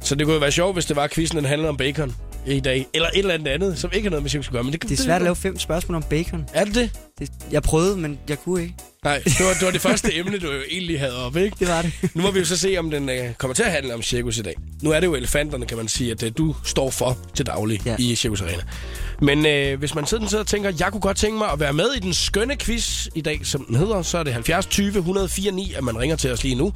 Så 0.00 0.14
det 0.14 0.26
kunne 0.26 0.34
jo 0.34 0.40
være 0.40 0.52
sjovt, 0.52 0.76
hvis 0.76 0.86
det 0.86 0.96
var, 0.96 1.04
at 1.04 1.10
quizzen 1.10 1.36
den 1.38 1.44
handlede 1.44 1.68
om 1.68 1.76
bacon 1.76 2.14
i 2.46 2.60
dag. 2.60 2.86
Eller 2.94 3.08
et 3.08 3.18
eller 3.18 3.34
andet 3.34 3.48
andet, 3.48 3.78
som 3.78 3.90
ikke 3.94 4.06
har 4.06 4.10
noget 4.10 4.22
med 4.22 4.30
cirkus 4.30 4.46
at 4.46 4.52
gøre. 4.52 4.62
Men 4.62 4.72
det, 4.72 4.82
Det 4.82 4.92
er 4.98 5.02
svært 5.02 5.16
at 5.16 5.22
lave 5.22 5.36
fem 5.36 5.58
spørgsmål 5.58 5.96
om 5.96 6.02
bacon. 6.02 6.44
Er 6.54 6.64
det 6.64 6.74
det? 6.74 6.90
Det, 7.18 7.30
jeg 7.50 7.62
prøvede, 7.62 7.96
men 7.96 8.18
jeg 8.28 8.38
kunne 8.38 8.62
ikke. 8.62 8.74
Nej, 9.04 9.18
det 9.24 9.40
var, 9.40 9.52
det 9.52 9.62
var 9.62 9.70
det 9.70 9.80
første 9.90 10.14
emne, 10.18 10.38
du 10.38 10.52
jo 10.52 10.60
egentlig 10.70 11.00
havde 11.00 11.26
op, 11.26 11.36
ikke? 11.36 11.56
Det 11.60 11.68
var 11.68 11.82
det. 11.82 11.92
Nu 12.14 12.22
må 12.22 12.30
vi 12.30 12.38
jo 12.38 12.44
så 12.44 12.56
se, 12.56 12.76
om 12.78 12.90
den 12.90 13.08
øh, 13.08 13.34
kommer 13.34 13.54
til 13.54 13.62
at 13.62 13.72
handle 13.72 13.94
om 13.94 14.02
cirkus 14.02 14.38
i 14.38 14.42
dag. 14.42 14.54
Nu 14.82 14.90
er 14.90 15.00
det 15.00 15.06
jo 15.06 15.14
elefanterne, 15.14 15.66
kan 15.66 15.76
man 15.76 15.88
sige, 15.88 16.10
at 16.10 16.22
øh, 16.22 16.32
du 16.38 16.54
står 16.64 16.90
for 16.90 17.18
til 17.34 17.46
daglig 17.46 17.80
ja. 17.86 17.96
I 17.98 18.14
Cirkus 18.14 18.40
Arena. 18.42 18.62
Men 19.22 19.46
øh, 19.46 19.78
hvis 19.78 19.94
man 19.94 20.06
sådan 20.06 20.28
sidder 20.28 20.42
og 20.44 20.46
tænker, 20.48 20.72
jeg 20.80 20.88
kunne 20.92 21.00
godt 21.00 21.16
tænke 21.16 21.38
mig 21.38 21.50
at 21.52 21.60
være 21.60 21.72
med 21.72 21.86
i 21.96 22.00
den 22.00 22.14
skønne 22.14 22.56
quiz 22.56 23.06
i 23.14 23.20
dag, 23.20 23.40
som 23.44 23.64
den 23.64 23.76
hedder, 23.76 24.02
så 24.02 24.18
er 24.18 24.22
det 24.22 24.32
70 24.32 24.66
20 24.66 24.88
104 24.98 25.50
9, 25.52 25.72
at 25.76 25.84
man 25.84 25.98
ringer 25.98 26.16
til 26.16 26.32
os 26.32 26.42
lige 26.42 26.54
nu. 26.54 26.72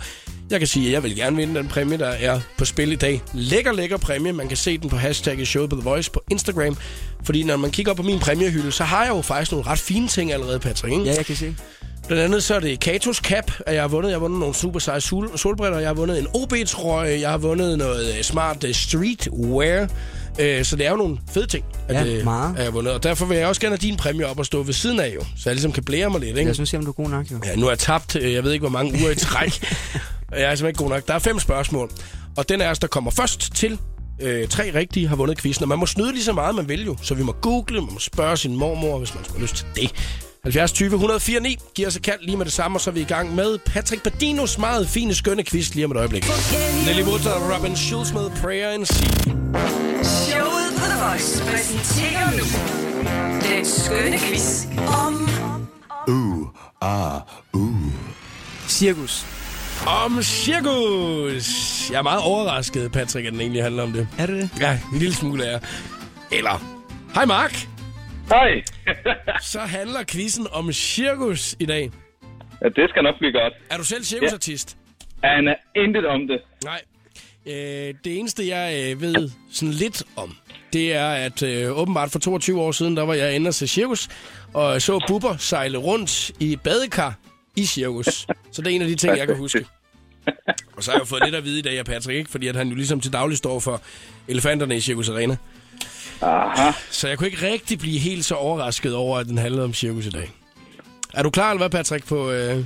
Jeg 0.51 0.59
kan 0.61 0.69
sige, 0.69 0.87
at 0.87 0.93
jeg 0.93 1.03
vil 1.03 1.17
gerne 1.17 1.37
vinde 1.37 1.55
den 1.55 1.69
præmie, 1.69 1.99
der 1.99 2.07
er 2.09 2.41
på 2.59 2.65
spil 2.65 2.93
i 2.93 2.97
dag. 2.97 3.23
Lækker, 3.35 3.73
lækker 3.73 3.97
præmie. 3.97 4.33
Man 4.33 4.49
kan 4.49 4.57
se 4.57 4.79
den 4.79 4.91
på 4.91 4.97
hashtag 4.97 5.39
i 5.39 5.45
showet 5.45 5.71
på 5.71 5.77
The 5.77 5.85
Voice 5.85 6.11
på 6.11 6.23
Instagram. 6.31 6.77
Fordi 7.25 7.43
når 7.43 7.57
man 7.57 7.71
kigger 7.71 7.95
på 7.95 8.03
min 8.03 8.19
præmiehylde, 8.19 8.73
så 8.73 8.85
har 8.85 9.05
jeg 9.05 9.11
jo 9.11 9.23
faktisk 9.23 9.53
nogle 9.53 9.67
ret 9.67 9.79
fine 9.79 10.09
ting 10.09 10.33
allerede, 10.33 10.59
Patrick. 10.59 10.93
Ikke? 10.93 11.05
Ja, 11.05 11.15
jeg 11.17 11.27
kan 11.27 11.37
se. 11.37 11.57
Blandt 12.07 12.25
andet 12.25 12.43
så 12.45 12.55
er 12.55 12.61
det 12.61 12.81
Katos 12.81 13.17
Cap, 13.17 13.53
at 13.67 13.75
jeg 13.75 13.83
har 13.83 13.89
vundet. 13.89 14.11
Jeg 14.11 14.15
har 14.15 14.21
vundet 14.21 14.41
nogle 14.41 14.55
super 14.55 14.79
seje 14.81 15.01
sol- 15.01 15.39
solbriller. 15.39 15.79
Jeg 15.79 15.89
har 15.89 15.95
vundet 15.95 16.19
en 16.19 16.27
OB-trøje. 16.35 17.21
Jeg 17.21 17.31
har 17.31 17.39
vundet 17.39 17.79
noget 17.79 18.17
øh, 18.19 18.23
smart 18.23 18.65
øh, 18.65 18.75
streetwear. 18.75 19.89
Øh, 20.39 20.65
Så 20.65 20.77
det 20.77 20.87
er 20.87 20.91
jo 20.91 20.97
nogle 20.97 21.19
fede 21.35 21.47
ting, 21.47 21.65
at, 21.89 22.07
Ja, 22.07 22.13
øh, 22.19 22.25
meget. 22.25 22.57
har 22.57 22.71
vundet. 22.71 22.93
Og 22.93 23.03
derfor 23.03 23.27
vil 23.27 23.37
jeg 23.39 23.47
også 23.47 23.61
gerne 23.61 23.77
have 23.77 23.89
din 23.89 23.97
præmie 23.97 24.27
op 24.27 24.39
og 24.39 24.47
stå 24.47 24.63
ved 24.63 24.73
siden 24.75 25.01
af, 25.01 25.13
jo. 25.15 25.21
Så 25.21 25.43
jeg 25.51 25.55
ligesom 25.55 25.73
kan 25.73 25.85
blære 25.85 26.11
mig 26.11 26.21
lidt, 26.21 26.37
ikke? 26.39 26.49
Jeg 26.49 26.55
synes, 26.55 26.75
at 26.75 26.83
du 26.83 26.89
er 26.89 26.93
god 26.93 27.09
nok, 27.09 27.31
jo. 27.33 27.41
Ja, 27.45 27.57
nu 27.57 27.67
er 27.67 27.71
jeg 27.71 27.79
tabt, 27.79 28.17
øh, 28.17 28.33
jeg 28.33 28.45
ved 28.45 28.53
ikke, 28.53 28.63
hvor 28.63 28.79
mange 28.79 28.93
uger 29.03 29.11
i 29.11 29.15
træk. 29.15 29.53
jeg 29.63 30.43
er 30.43 30.55
simpelthen 30.55 30.67
ikke 30.67 30.79
god 30.79 30.89
nok. 30.91 31.07
Der 31.09 31.15
er 31.15 31.19
fem 31.19 31.39
spørgsmål. 31.39 31.91
Og 32.37 32.49
den 32.49 32.61
af 32.61 32.71
os, 32.71 32.79
der 32.79 32.87
kommer 32.87 33.11
først 33.11 33.55
til 33.55 33.79
øh, 34.23 34.49
tre 34.49 34.75
rigtige, 34.75 35.09
har 35.09 35.17
vundet 35.17 35.39
quizzen. 35.39 35.63
Og 35.63 35.69
man 35.69 35.79
må 35.79 35.87
snyde 35.87 36.13
lige 36.13 36.25
så 36.25 36.33
meget, 36.33 36.55
man 36.55 36.69
vil 36.69 36.85
jo. 36.85 36.97
Så 37.03 37.15
vi 37.15 37.23
må 37.23 37.33
google, 37.33 37.81
man 37.81 37.93
må 37.93 37.99
spørge 37.99 38.37
sin 38.37 38.57
mormor, 38.57 38.99
hvis 38.99 39.15
man 39.15 39.25
skulle 39.25 39.43
lyst 39.43 39.57
til 39.57 39.67
det. 39.77 39.93
70 40.45 40.73
20 40.73 40.95
104 40.95 41.41
9 41.41 41.59
giver 41.75 41.89
os 41.89 41.97
et 41.97 42.03
kald 42.03 42.21
lige 42.23 42.37
med 42.37 42.45
det 42.45 42.53
samme, 42.53 42.77
og 42.77 42.81
så 42.81 42.91
er 42.91 42.95
vi 42.95 43.01
i 43.01 43.05
gang 43.05 43.35
med 43.35 43.59
Patrick 43.59 44.03
Badinos 44.03 44.59
meget 44.59 44.89
fine, 44.89 45.15
skønne 45.15 45.45
quiz 45.45 45.75
lige 45.75 45.85
om 45.85 45.91
et 45.91 45.97
øjeblik. 45.97 46.27
Nelly 46.87 47.03
Wood 47.03 47.27
og 47.27 47.55
Robin 47.55 47.77
Schulz 47.77 48.13
med 48.13 48.31
Prayer 48.31 48.71
and 48.71 48.87
Sea. 48.87 49.33
Showet 50.03 50.73
på 50.79 50.85
The 50.85 51.05
Voice 51.05 51.45
præsenterer 51.45 52.31
nu 52.31 52.45
den 53.49 53.65
skønne 53.65 54.19
quiz 54.19 54.65
om 55.07 55.29
Cirkus. 58.69 59.27
Om 59.87 60.23
cirkus! 60.23 61.91
Jeg 61.91 61.99
er 61.99 62.03
meget 62.03 62.21
overrasket, 62.21 62.93
Patrick, 62.93 63.27
at 63.27 63.33
den 63.33 63.41
egentlig 63.41 63.63
handler 63.63 63.83
om 63.83 63.93
det. 63.93 64.09
Er 64.19 64.27
det 64.27 64.37
det? 64.37 64.51
Ja, 64.61 64.79
en 64.93 64.99
lille 64.99 65.15
smule 65.15 65.45
er. 65.45 65.59
Eller, 66.31 66.65
hej 67.15 67.25
Mark! 67.25 67.72
Hej. 68.29 68.63
Så 69.53 69.61
handler 69.61 70.05
quizzen 70.11 70.47
om 70.53 70.73
cirkus 70.73 71.57
i 71.59 71.67
dag. 71.67 71.91
ja, 72.63 72.69
det 72.69 72.91
skal 72.91 73.03
nok 73.03 73.19
blive 73.19 73.33
godt. 73.33 73.53
Er 73.71 73.77
du 73.77 73.85
selv 73.85 74.05
cirkusartist? 74.05 74.77
Han 75.25 75.49
er 75.49 75.55
intet 75.77 76.07
om 76.07 76.27
det. 76.27 76.41
Nej. 76.65 76.81
Øh, 77.47 77.95
det 78.05 78.19
eneste, 78.19 78.49
jeg 78.49 78.91
øh, 78.93 79.01
ved 79.01 79.31
sådan 79.53 79.75
lidt 79.75 80.03
om, 80.17 80.37
det 80.73 80.93
er, 80.95 81.09
at 81.09 81.43
øh, 81.43 81.79
åbenbart 81.79 82.11
for 82.11 82.19
22 82.19 82.61
år 82.61 82.73
siden, 82.73 82.97
der 82.97 83.03
var 83.03 83.15
jeg 83.15 83.35
inde 83.35 83.49
og 83.49 83.55
se 83.55 83.67
cirkus, 83.67 84.09
og 84.55 84.83
så 84.83 85.05
Bubber 85.09 85.37
sejle 85.37 85.79
rundt 85.79 86.31
i 86.41 86.57
badekar 86.57 87.15
i 87.57 87.65
cirkus. 87.65 88.07
Så 88.53 88.63
det 88.63 88.67
er 88.67 88.71
en 88.75 88.83
af 88.83 88.89
de 88.89 88.95
ting, 88.97 89.17
jeg 89.17 89.27
kan 89.27 89.37
huske. 89.37 89.67
Og 90.77 90.83
så 90.83 90.91
har 90.91 90.97
jeg 90.99 91.01
jo 91.01 91.05
fået 91.05 91.23
lidt 91.25 91.35
at 91.35 91.45
vide 91.45 91.59
i 91.59 91.63
dag 91.63 91.79
af 91.79 91.85
Patrick, 91.85 92.19
ikke? 92.19 92.31
fordi 92.31 92.49
at 92.49 92.57
han 92.57 92.69
jo 92.69 92.75
ligesom 92.75 93.01
til 93.01 93.13
daglig 93.13 93.39
står 93.39 93.61
for 93.61 93.83
elefanterne 94.29 94.77
i 94.77 94.81
Cirkus 94.81 95.09
Arena. 95.09 95.37
Aha. 96.23 96.71
Så 96.91 97.09
jeg 97.09 97.19
kunne 97.19 97.27
ikke 97.29 97.47
rigtig 97.47 97.79
blive 97.79 97.99
helt 97.99 98.25
så 98.25 98.35
overrasket 98.35 98.95
over, 98.95 99.19
at 99.19 99.27
den 99.27 99.39
handlede 99.39 99.65
om 99.65 99.75
cirkus 99.75 100.07
i 100.07 100.11
dag. 100.11 100.31
Er 101.15 101.23
du 101.23 101.31
klar, 101.31 101.51
eller 101.51 101.69
hvad, 101.69 101.71
Patrick, 101.71 102.07
på... 102.07 102.31
Øh... 102.31 102.65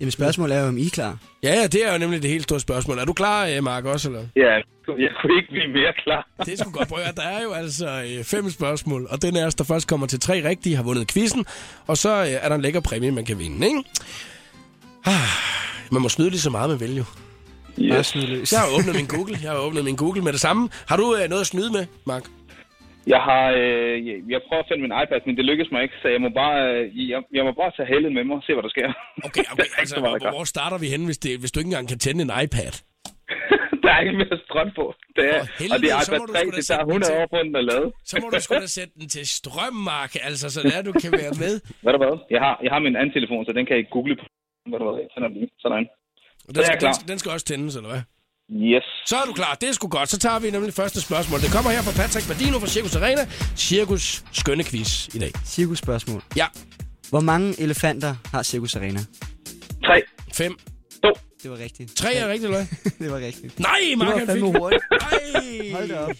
Jamen, 0.00 0.10
spørgsmålet 0.10 0.56
er 0.56 0.60
jo, 0.60 0.68
om 0.68 0.78
I 0.78 0.86
er 0.86 0.90
klar. 0.90 1.18
Ja, 1.42 1.54
ja, 1.54 1.66
det 1.66 1.86
er 1.86 1.92
jo 1.92 1.98
nemlig 1.98 2.22
det 2.22 2.30
helt 2.30 2.42
store 2.42 2.60
spørgsmål. 2.60 2.98
Er 2.98 3.04
du 3.04 3.12
klar, 3.12 3.46
øh, 3.46 3.64
Mark, 3.64 3.84
også, 3.84 4.08
eller? 4.08 4.22
Ja, 4.36 4.52
jeg 4.52 5.10
kunne 5.20 5.36
ikke 5.36 5.48
blive 5.50 5.68
mere 5.68 5.92
klar. 6.04 6.28
Det 6.44 6.52
er 6.52 6.56
sgu 6.56 6.70
godt 6.70 6.88
prøve. 6.88 7.02
Der 7.16 7.22
er 7.22 7.42
jo 7.42 7.52
altså 7.52 7.88
øh, 7.88 8.24
fem 8.24 8.50
spørgsmål, 8.50 9.06
og 9.10 9.22
den 9.22 9.36
af 9.36 9.46
os, 9.46 9.54
der 9.54 9.64
først 9.64 9.88
kommer 9.88 10.06
til 10.06 10.20
tre 10.20 10.48
rigtige, 10.48 10.76
har 10.76 10.82
vundet 10.82 11.12
quizzen. 11.12 11.46
Og 11.86 11.96
så 11.96 12.10
øh, 12.22 12.28
er 12.28 12.48
der 12.48 12.54
en 12.54 12.62
lækker 12.62 12.80
præmie, 12.80 13.10
man 13.10 13.24
kan 13.24 13.38
vinde, 13.38 13.66
ikke? 13.66 13.82
Ah, 15.04 15.28
man 15.90 16.02
må 16.02 16.08
snyde 16.08 16.30
lige 16.30 16.40
så 16.40 16.50
meget, 16.50 16.70
man 16.70 16.80
vil 16.80 16.96
jo. 16.96 17.04
Yes. 17.78 18.52
Jeg 18.52 18.60
har 18.60 18.78
åbnet 18.78 18.94
min 18.94 19.06
Google. 19.06 19.38
Jeg 19.42 19.50
har 19.50 19.58
åbnet 19.58 19.84
min 19.84 19.96
Google 19.96 20.22
med 20.22 20.32
det 20.32 20.40
samme. 20.40 20.68
Har 20.88 20.96
du 20.96 21.16
øh, 21.16 21.28
noget 21.28 21.40
at 21.40 21.46
snyde 21.46 21.72
med, 21.72 21.86
Mark? 22.06 22.22
Jeg 23.14 23.20
har, 23.28 23.44
øh, 23.62 23.96
jeg, 24.32 24.40
prøver 24.48 24.62
at 24.64 24.68
finde 24.70 24.82
min 24.86 24.94
iPad, 25.02 25.20
men 25.26 25.36
det 25.38 25.44
lykkes 25.50 25.68
mig 25.72 25.80
ikke, 25.84 25.96
så 26.02 26.08
jeg 26.14 26.20
må 26.24 26.28
bare, 26.42 26.56
øh, 26.72 27.10
jeg, 27.12 27.20
jeg 27.38 27.44
må 27.48 27.52
bare 27.62 27.72
tage 27.76 27.88
heldet 27.94 28.12
med 28.16 28.24
mig 28.28 28.36
og 28.40 28.42
se, 28.46 28.52
hvad 28.56 28.62
der 28.66 28.72
sker. 28.76 28.88
Okay, 29.26 29.44
Der 29.46 29.52
okay 29.52 29.70
altså, 29.80 29.94
så 29.94 30.00
meget, 30.06 30.22
hvor, 30.22 30.42
der, 30.44 30.52
starter 30.54 30.78
vi 30.84 30.88
henne, 30.94 31.06
hvis, 31.10 31.18
det, 31.24 31.32
hvis 31.42 31.52
du 31.52 31.56
ikke 31.60 31.70
engang 31.72 31.88
kan 31.92 31.98
tænde 32.04 32.20
en 32.26 32.32
iPad? 32.44 32.72
der 33.82 33.90
er 33.94 34.00
ikke 34.04 34.16
mere 34.22 34.36
strøm 34.46 34.70
på. 34.80 34.84
Det 35.16 35.24
er, 35.34 35.40
For 35.40 35.46
helvede, 35.60 35.74
og 35.74 35.78
det 35.82 35.88
er 35.94 35.98
iPad 36.04 36.18
må 36.20 36.26
du 36.30 36.32
3, 36.32 36.38
sgu 36.42 36.50
da 36.50 36.56
det 36.60 36.66
tager 36.70 36.82
den 36.84 36.90
100 36.96 37.12
til. 37.12 37.16
år 37.20 37.26
på, 37.32 37.36
den 37.48 37.54
er 37.62 37.64
lavet. 37.72 37.88
Så 38.10 38.14
må 38.22 38.26
du 38.34 38.38
sgu 38.44 38.52
da 38.66 38.68
sætte 38.78 38.92
den 39.00 39.08
til 39.16 39.24
strøm, 39.38 39.76
Mark, 39.92 40.12
altså, 40.28 40.46
så 40.54 40.60
der 40.70 40.78
du 40.88 40.92
kan 41.02 41.10
være 41.22 41.34
med. 41.44 41.52
Ved 41.84 41.92
du 41.96 42.00
hvad? 42.04 42.14
Jeg 42.34 42.40
har, 42.46 42.54
jeg 42.64 42.70
har 42.74 42.80
min 42.86 42.96
anden 43.00 43.12
telefon, 43.18 43.40
så 43.48 43.52
den 43.58 43.64
kan 43.68 43.74
jeg 43.78 43.84
google 43.96 44.14
på. 44.20 44.26
Ved 44.70 44.78
du 44.82 44.84
hvad? 44.90 45.04
Sådan 45.14 45.24
er 45.28 45.32
den. 45.36 45.42
Sådan. 45.64 45.84
Den, 46.54 46.62
er 46.72 46.76
klar. 46.82 46.90
den, 46.90 46.94
skal- 46.98 47.08
den 47.10 47.18
skal 47.20 47.30
også 47.36 47.46
tændes, 47.52 47.72
eller 47.78 47.90
hvad? 47.94 48.02
Yes. 48.50 48.84
Så 49.06 49.16
er 49.16 49.24
du 49.26 49.32
klar. 49.32 49.54
Det 49.60 49.68
er 49.68 49.72
sgu 49.72 49.88
godt. 49.88 50.08
Så 50.08 50.18
tager 50.18 50.38
vi 50.38 50.50
nemlig 50.50 50.74
første 50.74 51.00
spørgsmål. 51.00 51.40
Det 51.40 51.50
kommer 51.52 51.70
her 51.70 51.82
fra 51.82 52.02
Patrick 52.02 52.28
Badino 52.28 52.58
fra 52.58 52.66
Cirkus 52.66 52.96
Arena. 52.96 53.26
Cirkus 53.56 54.24
skønne 54.32 54.64
quiz 54.64 55.08
i 55.14 55.18
dag. 55.18 55.32
Cirkusspørgsmål. 55.46 56.22
Ja. 56.36 56.46
Hvor 57.10 57.20
mange 57.20 57.60
elefanter 57.60 58.14
har 58.32 58.42
Cirkus 58.42 58.76
Arena? 58.76 59.00
3, 59.84 60.02
Fem. 60.34 60.58
2, 61.04 61.12
Det 61.42 61.50
var 61.50 61.58
rigtigt. 61.58 61.96
Tre 61.96 62.14
er 62.14 62.28
rigtigt, 62.28 62.50
eller 62.50 62.66
det 62.98 63.10
var 63.12 63.18
rigtigt. 63.18 63.58
Nej, 63.60 63.80
Mark, 63.96 64.08
han 64.08 64.18
fik 64.20 64.28
fandme 64.28 64.58
hurtigt. 64.58 64.82
Nej. 64.90 65.70
Hold 65.72 65.88
da 65.88 65.98
op. 65.98 66.10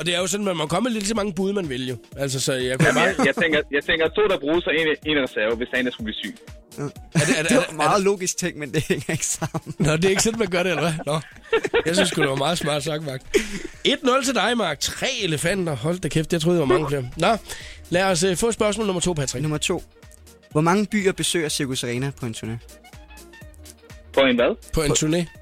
Og 0.00 0.06
det 0.06 0.14
er 0.14 0.18
jo 0.18 0.26
sådan, 0.26 0.48
at 0.48 0.56
man 0.56 0.68
kommer 0.68 0.90
lidt 0.90 1.06
så 1.06 1.14
mange 1.14 1.32
bud, 1.32 1.52
man 1.52 1.68
vil 1.68 1.88
jo. 1.88 1.96
Altså, 2.16 2.40
så 2.40 2.52
jeg 2.52 2.78
kunne 2.78 2.94
bare... 2.94 3.02
jeg, 3.02 3.26
jeg, 3.26 3.34
tænker, 3.34 3.60
jeg 3.70 3.84
tænker 3.84 4.08
to, 4.08 4.22
der 4.28 4.38
bruges, 4.38 4.66
og 4.66 4.74
en, 4.74 4.86
en 5.06 5.16
i 5.16 5.20
reserve, 5.20 5.56
hvis 5.56 5.68
er 5.72 5.82
der 5.82 5.90
skulle 5.90 6.04
blive 6.04 6.14
syg. 6.14 6.34
Er 6.78 6.82
det, 6.82 6.92
er 7.14 7.18
det, 7.18 7.38
er 7.38 7.42
Det 7.42 7.50
det, 7.50 7.56
var 7.56 7.76
meget 7.76 8.02
logisk 8.02 8.36
ting, 8.36 8.58
men 8.58 8.72
det 8.74 8.82
hænger 8.88 9.10
ikke 9.10 9.26
sammen. 9.26 9.74
Nå, 9.78 9.96
det 9.96 10.04
er 10.04 10.08
ikke 10.08 10.22
sådan, 10.22 10.38
man 10.38 10.48
gør 10.48 10.62
det, 10.62 10.70
eller 10.70 10.82
hvad? 10.82 10.92
Nå. 11.06 11.20
Jeg 11.86 11.94
synes 11.96 12.10
det 12.10 12.28
var 12.28 12.34
meget 12.34 12.58
smart 12.58 12.82
sagt, 12.82 13.06
Mark. 13.06 13.20
1-0 13.88 14.24
til 14.24 14.34
dig, 14.34 14.56
Mark. 14.56 14.80
Tre 14.80 15.06
elefanter. 15.22 15.76
Hold 15.76 15.98
da 15.98 16.08
kæft, 16.08 16.32
jeg 16.32 16.40
troede, 16.40 16.60
det 16.60 16.68
var 16.68 16.74
mange 16.74 16.88
flere. 16.88 17.04
Nå, 17.16 17.36
lad 17.90 18.04
os 18.04 18.24
uh, 18.24 18.36
få 18.36 18.52
spørgsmål 18.52 18.86
nummer 18.86 19.00
to, 19.00 19.12
Patrick. 19.12 19.42
Nummer 19.42 19.58
to. 19.58 19.82
Hvor 20.50 20.60
mange 20.60 20.86
byer 20.86 21.12
besøger 21.12 21.48
Cirkus 21.48 21.84
Arena 21.84 22.10
på 22.20 22.26
en 22.26 22.34
turné? 22.36 22.56
På 24.12 24.20
en 24.20 24.36
hvad? 24.36 24.56
På 24.72 24.82
en 24.82 24.92
turné. 24.92 25.39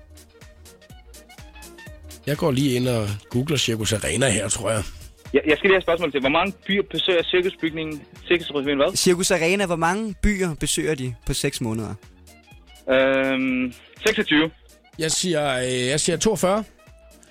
Jeg 2.28 2.36
går 2.36 2.50
lige 2.50 2.72
ind 2.76 2.88
og 2.88 3.08
googler 3.30 3.56
Circus 3.56 3.92
Arena 3.92 4.28
her, 4.30 4.48
tror 4.48 4.70
jeg. 4.70 4.82
Jeg, 5.34 5.40
jeg 5.46 5.56
skal 5.56 5.68
lige 5.68 5.74
have 5.74 5.78
et 5.78 5.84
spørgsmål 5.84 6.12
til. 6.12 6.20
Hvor 6.20 6.28
mange 6.38 6.52
byer 6.66 6.82
besøger 6.90 7.22
cirkusbygningen? 7.22 8.02
Cirkusbygningen 8.28 8.78
hvad? 8.86 8.96
Circus 8.96 9.30
Arena, 9.30 9.66
hvor 9.66 9.76
mange 9.76 10.14
byer 10.22 10.54
besøger 10.54 10.94
de 10.94 11.14
på 11.26 11.32
6 11.34 11.60
måneder? 11.60 11.94
Øhm, 12.90 13.72
26. 14.06 14.50
Jeg 14.98 15.10
siger, 15.12 15.56
øh, 15.58 15.86
jeg 15.86 16.00
siger 16.00 16.16
42, 16.16 16.64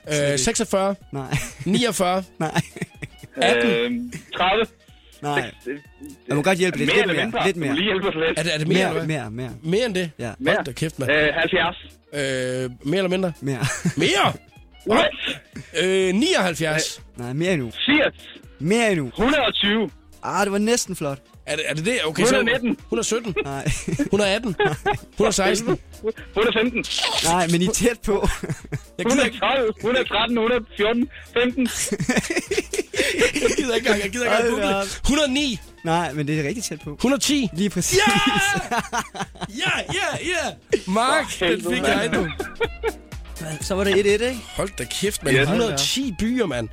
øh, 0.07 0.39
46, 0.39 0.95
Nej, 1.11 1.37
49, 1.65 2.23
nej, 2.39 2.61
18. 3.35 3.71
Øhm, 3.71 4.11
30. 4.37 4.65
nej. 5.21 5.51
Jeg 6.27 6.35
må 6.35 6.41
godt 6.41 6.57
hjælpe 6.57 6.77
lidt. 6.77 6.89
Mere 6.95 6.97
Lidt 7.07 7.15
mere, 7.15 7.25
mindre? 7.25 7.45
lidt 7.45 7.55
Du 7.55 7.59
må 7.59 7.65
mere. 7.65 7.75
lige 7.75 7.85
hjælpe 7.85 8.07
os 8.07 8.15
lidt. 8.15 8.39
Er 8.39 8.43
det, 8.43 8.53
er 8.53 8.57
det 8.57 8.67
mere, 8.67 8.77
Mere, 8.77 8.87
eller 8.87 9.05
hvad? 9.05 9.07
mere, 9.07 9.31
mere, 9.31 9.51
Mere 9.63 9.85
end 9.85 9.95
det? 9.95 10.11
Ja. 10.19 10.31
Hold 10.47 10.65
da 10.65 10.71
kæft, 10.71 10.99
mand. 10.99 11.11
Øh, 11.11 11.27
70. 11.33 11.75
Øh, 12.13 12.19
mere 12.19 12.97
eller 12.97 13.09
mindre? 13.09 13.33
mere. 13.41 13.65
Mere? 13.97 14.33
What? 14.89 15.09
Øh, 15.83 16.13
79. 16.15 17.01
Nej, 17.17 17.33
mere 17.33 17.53
endnu. 17.53 17.71
80. 17.71 18.39
Mere 18.59 18.91
endnu. 18.91 19.07
120. 19.07 19.89
Ah, 20.23 20.43
det 20.45 20.51
var 20.51 20.57
næsten 20.57 20.95
flot. 20.95 21.19
Er 21.45 21.55
det, 21.55 21.65
er 21.69 21.73
det 21.73 21.85
det? 21.85 21.99
Okay, 22.05 22.23
så 22.23 22.35
119. 22.35 22.71
117, 22.71 23.35
Nej, 23.43 23.65
118, 23.87 24.55
116. 25.13 25.79
115. 26.35 26.85
nej, 27.23 27.47
men 27.51 27.61
I 27.61 27.65
er 27.65 27.71
tæt 27.71 27.99
på. 28.05 28.27
Jeg 28.97 29.05
gider 29.05 29.25
ikke, 29.25 29.37
112. 29.37 29.73
113. 29.77 30.37
114. 30.37 31.09
15. 31.33 31.69
jeg 33.43 33.51
gider 33.57 33.75
ikke 33.75 33.87
engang, 33.87 34.03
jeg 34.03 34.11
gider 34.11 34.25
ikke 34.25 34.35
engang 34.35 34.43
Hold 34.43 34.49
google 34.49 34.67
da 34.67 34.79
det. 34.81 34.99
109, 35.03 35.59
nej, 35.83 36.13
men 36.13 36.27
det 36.27 36.39
er 36.39 36.43
rigtig 36.47 36.63
tæt 36.63 36.79
på. 36.83 36.93
110. 36.93 37.49
Lige 37.53 37.69
præcis. 37.69 37.99
Ja! 38.07 38.13
Ja, 39.57 39.71
ja, 39.93 40.07
ja! 40.21 40.53
Mark, 40.87 41.39
den 41.39 41.61
fik 41.73 41.81
jeg 41.83 42.09
nu. 42.13 42.27
Så 43.61 43.75
var 43.75 43.83
det 43.83 43.91
1-1, 43.93 43.95
ikke? 44.07 44.39
Hold 44.55 44.69
da 44.77 44.83
kæft, 44.83 45.23
mand. 45.23 45.35
Yes. 45.35 45.41
110 45.43 46.15
byer, 46.19 46.45
mand. 46.45 46.69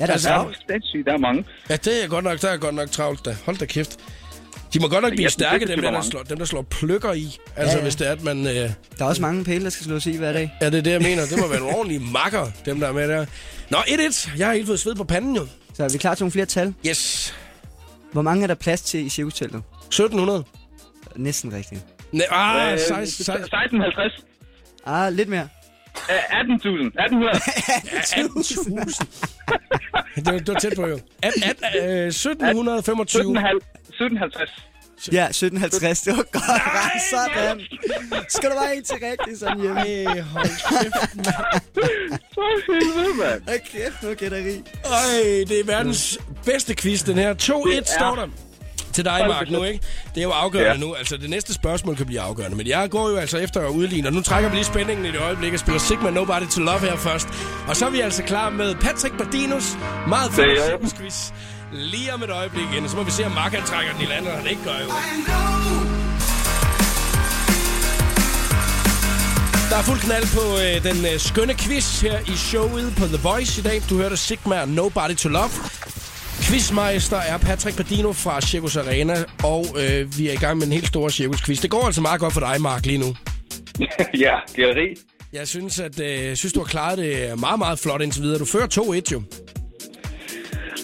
Ja, 0.00 0.06
der 0.06 0.12
er 0.12 0.16
så. 0.18 0.28
Ja, 0.30 0.44
sindssygt. 0.70 1.06
Der 1.06 1.12
er 1.12 1.18
mange. 1.18 1.44
Ja, 1.68 1.76
det 1.76 2.04
er 2.04 2.08
godt 2.08 2.24
nok, 2.24 2.42
der 2.42 2.48
er 2.48 2.56
godt 2.56 2.74
nok 2.74 2.90
travlt 2.90 3.24
da. 3.24 3.36
Hold 3.44 3.56
da 3.56 3.64
kæft. 3.64 3.96
De 4.74 4.80
må 4.80 4.88
godt 4.88 5.02
nok 5.02 5.10
blive 5.10 5.20
synes, 5.30 5.32
stærke, 5.32 5.66
dem 5.66 5.80
der, 5.82 5.90
der, 5.90 6.00
slår, 6.02 6.22
dem, 6.22 6.38
der 6.38 6.44
slår 6.44 6.62
pløkker 6.62 7.12
i. 7.12 7.36
Altså, 7.56 7.72
Ja, 7.72 7.76
ja. 7.76 7.82
hvis 7.82 7.94
det 7.96 8.06
er, 8.08 8.12
at 8.12 8.22
man... 8.22 8.46
Øh, 8.46 8.52
Der 8.54 8.70
er 8.98 9.04
også 9.04 9.22
mange 9.22 9.44
pæle, 9.44 9.64
der 9.64 9.70
skal 9.70 9.84
slås 9.86 10.06
i 10.06 10.16
hver 10.16 10.32
dag. 10.32 10.52
ja, 10.60 10.66
det 10.66 10.74
er 10.78 10.82
det, 10.82 10.90
jeg 10.90 11.00
mener. 11.02 11.22
Det 11.26 11.38
må 11.38 11.48
være 11.48 11.60
nogle 11.60 11.76
ordentlige 11.76 12.00
makker, 12.12 12.46
dem 12.64 12.80
der 12.80 12.88
er 12.88 12.92
med 12.92 13.08
der. 13.08 13.26
Nå, 13.70 13.78
1-1. 13.78 14.38
Jeg 14.38 14.46
har 14.46 14.54
helt 14.54 14.66
fået 14.66 14.80
sved 14.80 14.94
på 14.94 15.04
panden, 15.04 15.36
jo. 15.36 15.46
Så 15.74 15.84
er 15.84 15.88
vi 15.88 15.98
klar 15.98 16.14
til 16.14 16.22
nogle 16.24 16.32
flere 16.32 16.46
tal. 16.46 16.74
Yes. 16.86 17.34
Hvor 18.12 18.22
mange 18.22 18.42
er 18.42 18.46
der 18.46 18.54
plads 18.54 18.82
til 18.82 19.06
i 19.06 19.08
cirkusteltet? 19.08 19.62
1700. 19.86 20.44
Næsten 21.16 21.52
rigtigt. 21.52 21.80
Nej, 22.12 22.26
ah, 22.30 22.72
Øh, 22.72 22.78
16, 22.78 22.94
1650. 23.04 24.24
Ah, 24.86 25.12
lidt 25.12 25.28
mere. 25.28 25.48
Øh, 26.10 26.40
18.000. 26.40 26.86
1800. 26.86 27.32
18.000. 27.34 29.04
det, 30.16 30.26
var, 30.32 30.38
det 30.38 30.48
var 30.48 30.54
tæt 30.60 30.72
på, 30.76 30.86
jo. 30.86 30.98
At, 31.22 31.32
at, 31.42 31.56
øh, 31.82 32.06
1725. 32.06 33.20
1750. 33.20 34.50
Ja, 35.12 35.26
1750. 35.28 36.00
Det 36.02 36.16
var 36.16 36.22
godt. 36.22 36.44
Nej, 36.74 36.98
sådan. 37.12 37.60
Skal 38.34 38.50
du 38.50 38.54
bare 38.56 38.76
en 38.76 38.84
til 38.84 38.96
rigtig 39.02 39.38
sådan 39.38 39.60
hjemme? 39.60 39.80
Ej, 39.80 40.20
hold 40.20 40.46
kæft. 40.46 40.94
For 42.34 42.72
helvede, 42.72 43.14
mand. 43.18 43.42
Hold 43.48 43.60
kæft, 43.72 44.02
nu 44.02 44.14
gætter 44.14 44.38
I. 44.38 44.62
Øj, 44.84 45.44
det 45.48 45.60
er 45.60 45.64
verdens 45.64 46.18
bedste 46.44 46.74
quiz, 46.74 47.02
den 47.04 47.18
her. 47.18 47.34
2-1 47.34 47.94
står 47.96 48.14
der. 48.14 48.28
Til 48.92 49.04
dig, 49.04 49.24
Mark, 49.28 49.50
nu, 49.50 49.62
ikke? 49.64 49.80
Det 50.14 50.20
er 50.20 50.24
jo 50.24 50.30
afgørende 50.30 50.70
Ja. 50.70 50.76
nu. 50.76 50.94
Altså, 50.94 51.16
det 51.16 51.30
næste 51.30 51.54
spørgsmål 51.54 51.96
kan 51.96 52.06
blive 52.06 52.20
afgørende. 52.20 52.56
Men 52.56 52.66
jeg 52.66 52.90
går 52.90 53.08
jo 53.10 53.16
altså 53.16 53.38
efter 53.38 53.60
at 53.60 53.68
udligne, 53.70 54.08
og 54.08 54.12
nu 54.12 54.22
trækker 54.22 54.48
vi 54.50 54.56
lige 54.56 54.64
spændingen 54.64 55.06
i 55.06 55.08
det 55.12 55.20
øjeblik 55.20 55.52
og 55.52 55.58
spiller 55.58 55.80
Sigma 55.80 56.10
Nobody 56.10 56.46
to 56.50 56.60
Love 56.60 56.78
her 56.80 56.96
først. 56.96 57.28
Og 57.68 57.76
så 57.76 57.86
er 57.86 57.90
vi 57.90 58.00
altså 58.00 58.22
klar 58.22 58.50
med 58.50 58.74
Patrick 58.74 59.18
Bardinos 59.18 59.76
meget 60.08 60.30
orden. 60.72 60.90
quiz. 60.90 61.30
Lige 61.72 62.14
om 62.14 62.22
et 62.22 62.30
øjeblik 62.30 62.64
igen, 62.72 62.88
så 62.88 62.96
må 62.96 63.02
vi 63.02 63.10
se, 63.10 63.24
om 63.26 63.32
Mark 63.32 63.52
han 63.52 63.62
trækker 63.62 63.92
den 63.92 64.02
i 64.02 64.06
landet, 64.06 64.32
og 64.32 64.38
han 64.38 64.46
ikke 64.50 64.62
gør 64.64 64.78
jo. 64.84 64.90
Der 69.70 69.76
er 69.76 69.82
fuld 69.82 70.00
knald 70.00 70.26
på 70.34 70.44
øh, 70.64 70.92
den 70.94 71.04
øh, 71.14 71.20
skønne 71.20 71.54
quiz 71.54 72.00
her 72.00 72.18
i 72.26 72.36
showet 72.36 72.92
på 72.98 73.06
The 73.06 73.16
Voice 73.22 73.60
i 73.60 73.64
dag. 73.64 73.82
Du 73.90 73.96
hørte 73.96 74.16
Sigma 74.16 74.64
Nobody 74.64 75.14
to 75.16 75.28
Love. 75.28 75.50
Quizmeister 76.50 77.16
er 77.16 77.38
Patrick 77.38 77.76
Padino 77.76 78.12
fra 78.12 78.40
Circus 78.40 78.76
Arena, 78.76 79.14
og 79.44 79.66
øh, 79.76 80.18
vi 80.18 80.28
er 80.28 80.32
i 80.32 80.36
gang 80.36 80.58
med 80.58 80.66
en 80.66 80.72
helt 80.72 80.86
stor 80.86 81.08
cirkus-quiz. 81.08 81.60
Det 81.60 81.70
går 81.70 81.86
altså 81.86 82.00
meget 82.00 82.20
godt 82.20 82.32
for 82.32 82.40
dig, 82.40 82.60
Mark, 82.60 82.86
lige 82.86 82.98
nu. 82.98 83.16
ja, 84.24 84.34
gætteri. 84.54 84.94
Jeg 85.32 85.48
synes, 85.48 85.80
at 85.80 86.00
øh, 86.00 86.36
synes, 86.36 86.52
du 86.52 86.60
har 86.60 86.66
klaret 86.66 86.98
det 86.98 87.40
meget, 87.40 87.58
meget 87.58 87.78
flot 87.78 88.02
indtil 88.02 88.22
videre. 88.22 88.38
Du 88.38 88.44
fører 88.44 88.66
2-1 88.66 89.12
jo. 89.12 89.22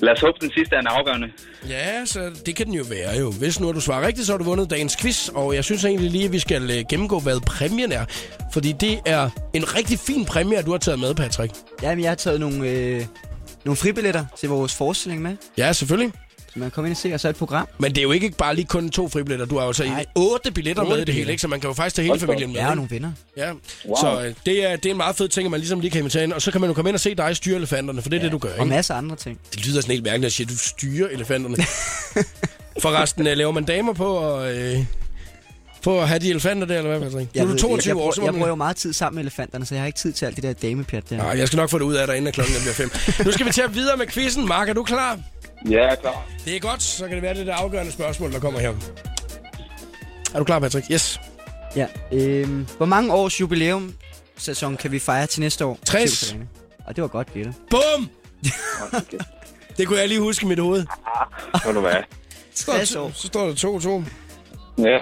Lad 0.02 0.12
os 0.12 0.20
håbe, 0.20 0.38
den 0.40 0.50
sidste 0.52 0.76
er 0.76 0.80
en 0.80 0.86
afgørende. 0.86 1.28
Ja, 1.68 2.04
så 2.04 2.30
det 2.46 2.56
kan 2.56 2.66
den 2.66 2.74
jo 2.74 2.84
være 2.90 3.18
jo. 3.18 3.30
Hvis 3.30 3.60
nu 3.60 3.72
du 3.72 3.80
svarer 3.80 4.06
rigtigt, 4.06 4.26
så 4.26 4.32
har 4.32 4.38
du 4.38 4.44
vundet 4.44 4.70
dagens 4.70 4.96
quiz, 5.00 5.28
og 5.28 5.54
jeg 5.54 5.64
synes 5.64 5.84
egentlig 5.84 6.10
lige, 6.10 6.24
at 6.24 6.32
vi 6.32 6.38
skal 6.38 6.70
øh, 6.70 6.84
gennemgå, 6.90 7.20
hvad 7.20 7.40
præmien 7.46 7.92
er. 7.92 8.04
Fordi 8.52 8.72
det 8.80 9.00
er 9.06 9.30
en 9.54 9.76
rigtig 9.76 9.98
fin 9.98 10.24
præmie, 10.24 10.62
du 10.62 10.70
har 10.70 10.78
taget 10.78 11.00
med, 11.00 11.14
Patrick. 11.14 11.52
Jamen, 11.82 12.02
jeg 12.02 12.10
har 12.10 12.16
taget 12.16 12.40
nogle, 12.40 12.70
øh, 12.70 13.02
nogle 13.66 13.76
fribilletter 13.76 14.24
til 14.40 14.48
vores 14.48 14.74
forestilling 14.74 15.22
med. 15.22 15.36
Ja, 15.58 15.72
selvfølgelig. 15.72 16.12
Så 16.38 16.58
man 16.58 16.62
kan 16.62 16.70
komme 16.70 16.88
ind 16.88 16.92
og 16.92 16.96
se, 17.00 17.14
og 17.14 17.20
så 17.20 17.28
et 17.28 17.36
program. 17.36 17.68
Men 17.78 17.90
det 17.90 17.98
er 17.98 18.02
jo 18.02 18.12
ikke 18.12 18.30
bare 18.30 18.54
lige 18.54 18.66
kun 18.66 18.90
to 18.90 19.08
fribilletter. 19.08 19.46
Du 19.46 19.58
har 19.58 19.66
jo 19.66 19.72
så 19.72 19.84
Nej. 19.84 20.04
otte 20.14 20.50
billetter 20.50 20.84
med 20.84 20.98
i 20.98 21.04
det 21.04 21.14
hele, 21.14 21.30
ikke? 21.30 21.40
Så 21.40 21.48
man 21.48 21.60
kan 21.60 21.68
jo 21.70 21.74
faktisk 21.74 21.96
tage 21.96 22.04
hele 22.04 22.12
Hold 22.12 22.20
familien 22.20 22.52
med. 22.52 22.60
Er 22.60 22.64
ikke? 22.66 22.76
nogle 22.76 22.90
venner. 22.90 23.12
Ja, 23.36 23.52
wow. 23.86 23.96
så 24.00 24.22
øh, 24.24 24.34
det, 24.46 24.64
er, 24.64 24.76
det 24.76 24.86
er 24.86 24.90
en 24.90 24.96
meget 24.96 25.16
fed 25.16 25.28
ting, 25.28 25.44
at 25.46 25.50
man 25.50 25.60
ligesom 25.60 25.80
lige 25.80 25.90
kan 25.90 25.98
invitere 25.98 26.22
ind. 26.24 26.32
Og 26.32 26.42
så 26.42 26.50
kan 26.50 26.60
man 26.60 26.70
jo 26.70 26.74
komme 26.74 26.90
ind 26.90 26.94
og 26.94 27.00
se 27.00 27.14
dig 27.14 27.36
styre 27.36 27.56
elefanterne, 27.56 28.02
for 28.02 28.10
det 28.10 28.16
er 28.16 28.22
det, 28.22 28.32
du 28.32 28.38
gør, 28.38 28.48
Og 28.48 28.54
ikke? 28.54 28.66
masser 28.66 28.94
af 28.94 28.98
andre 28.98 29.16
ting. 29.16 29.38
Det 29.54 29.66
lyder 29.66 29.80
sådan 29.80 29.92
helt 29.92 30.04
mærkeligt 30.04 30.26
at 30.26 30.32
sige, 30.32 30.44
at 30.44 30.50
du 30.50 30.58
styrer 30.58 31.08
elefanterne. 31.08 31.56
Forresten, 32.82 33.26
øh, 33.26 33.36
laver 33.36 33.52
man 33.52 33.64
damer 33.64 33.92
på 33.92 34.34
at, 34.34 34.56
øh, 34.56 34.84
på 35.86 36.00
at 36.00 36.08
have 36.08 36.18
de 36.18 36.30
elefanter 36.30 36.66
der, 36.66 36.78
eller 36.78 36.98
hvad, 36.98 37.10
Patrick? 37.10 37.34
Nu 37.34 37.40
er 37.40 37.44
du 37.44 37.50
ved- 37.50 37.58
22 37.58 37.90
jeg, 37.90 37.96
år, 38.02 38.06
jeg, 38.06 38.14
så 38.14 38.20
jeg, 38.20 38.24
må 38.24 38.26
jeg 38.26 38.34
bruger 38.34 38.48
jo 38.48 38.54
meget 38.54 38.76
tid 38.76 38.92
sammen 38.92 39.14
med 39.14 39.22
elefanterne, 39.22 39.66
så 39.66 39.74
jeg 39.74 39.82
har 39.82 39.86
ikke 39.86 39.98
tid 39.98 40.12
til 40.12 40.26
alt 40.26 40.36
det 40.36 40.42
der 40.42 40.52
damepjat 40.68 41.10
der. 41.10 41.16
Nej, 41.16 41.26
jeg 41.38 41.46
skal 41.46 41.56
nok 41.56 41.70
få 41.70 41.78
det 41.78 41.84
ud 41.84 41.94
af 41.94 42.06
dig, 42.06 42.16
inden 42.16 42.32
klokken 42.32 42.54
bliver 42.60 42.74
fem. 42.74 42.90
Nu 43.26 43.32
skal 43.32 43.46
vi 43.46 43.52
til 43.52 43.62
at 43.62 43.74
videre 43.74 43.96
med 43.96 44.06
quizzen. 44.06 44.48
Mark, 44.48 44.68
er 44.68 44.72
du 44.72 44.82
klar? 44.84 45.18
Ja, 45.70 45.94
klar. 45.94 46.26
Det 46.44 46.56
er 46.56 46.60
godt, 46.60 46.82
så 46.82 47.04
kan 47.04 47.14
det 47.14 47.22
være 47.22 47.34
det 47.34 47.46
der 47.46 47.54
afgørende 47.54 47.92
spørgsmål, 47.92 48.32
der 48.32 48.40
kommer 48.40 48.60
her. 48.60 48.72
Er 50.34 50.38
du 50.38 50.44
klar, 50.44 50.58
Patrick? 50.58 50.86
Yes. 50.90 51.20
Ja. 51.76 51.86
Øhm, 52.12 52.66
hvor 52.76 52.86
mange 52.86 53.12
års 53.12 53.40
jubilæum 53.40 53.94
sæson 54.36 54.76
kan 54.76 54.92
vi 54.92 54.98
fejre 54.98 55.26
til 55.26 55.40
næste 55.40 55.64
år? 55.64 55.78
60. 55.84 56.10
Cirkus 56.10 56.32
Arena? 56.32 56.46
Og 56.86 56.96
det 56.96 57.02
var 57.02 57.08
godt 57.08 57.32
gættet. 57.34 57.54
Bum! 57.70 58.08
det 59.78 59.86
kunne 59.86 59.98
jeg 59.98 60.08
lige 60.08 60.20
huske 60.20 60.44
i 60.44 60.48
mit 60.48 60.58
hoved. 60.58 60.84
Må 61.66 61.72
du 61.72 61.80
være. 61.80 62.02
60 62.54 62.96
år. 62.96 63.10
Så 63.14 63.26
står 63.26 63.46
der 63.46 64.02
2-2. 64.78 64.82
Ja. 64.82 64.98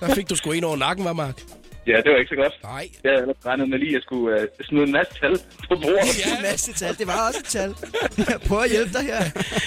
Der 0.00 0.14
fik 0.14 0.30
du 0.30 0.36
sgu 0.36 0.50
en 0.52 0.64
over 0.64 0.76
nakken, 0.76 1.04
var 1.04 1.12
Mark? 1.12 1.42
ja, 1.86 1.96
det 1.96 2.10
var 2.12 2.16
ikke 2.18 2.28
så 2.28 2.34
godt. 2.42 2.52
Nej. 2.62 2.88
Jeg 3.04 3.10
havde 3.12 3.22
ellers 3.22 3.36
regnet 3.46 3.68
med 3.68 3.78
lige, 3.78 3.88
at 3.88 3.94
jeg 3.94 4.02
skulle 4.02 4.40
uh, 4.42 4.46
smide 4.66 4.82
en 4.84 4.92
masse 4.92 5.12
tal 5.20 5.38
på 5.68 5.74
bordet. 5.82 6.26
Ja, 6.26 6.36
En 6.36 6.42
masse 6.42 6.72
tal. 6.72 6.94
Det 6.98 7.06
var 7.06 7.26
også 7.28 7.38
et 7.40 7.44
tal. 7.46 7.74
Jeg 8.18 8.40
prøver 8.48 8.62
at 8.62 8.70
hjælpe 8.70 8.92
dig 8.92 9.02
her. 9.02 9.22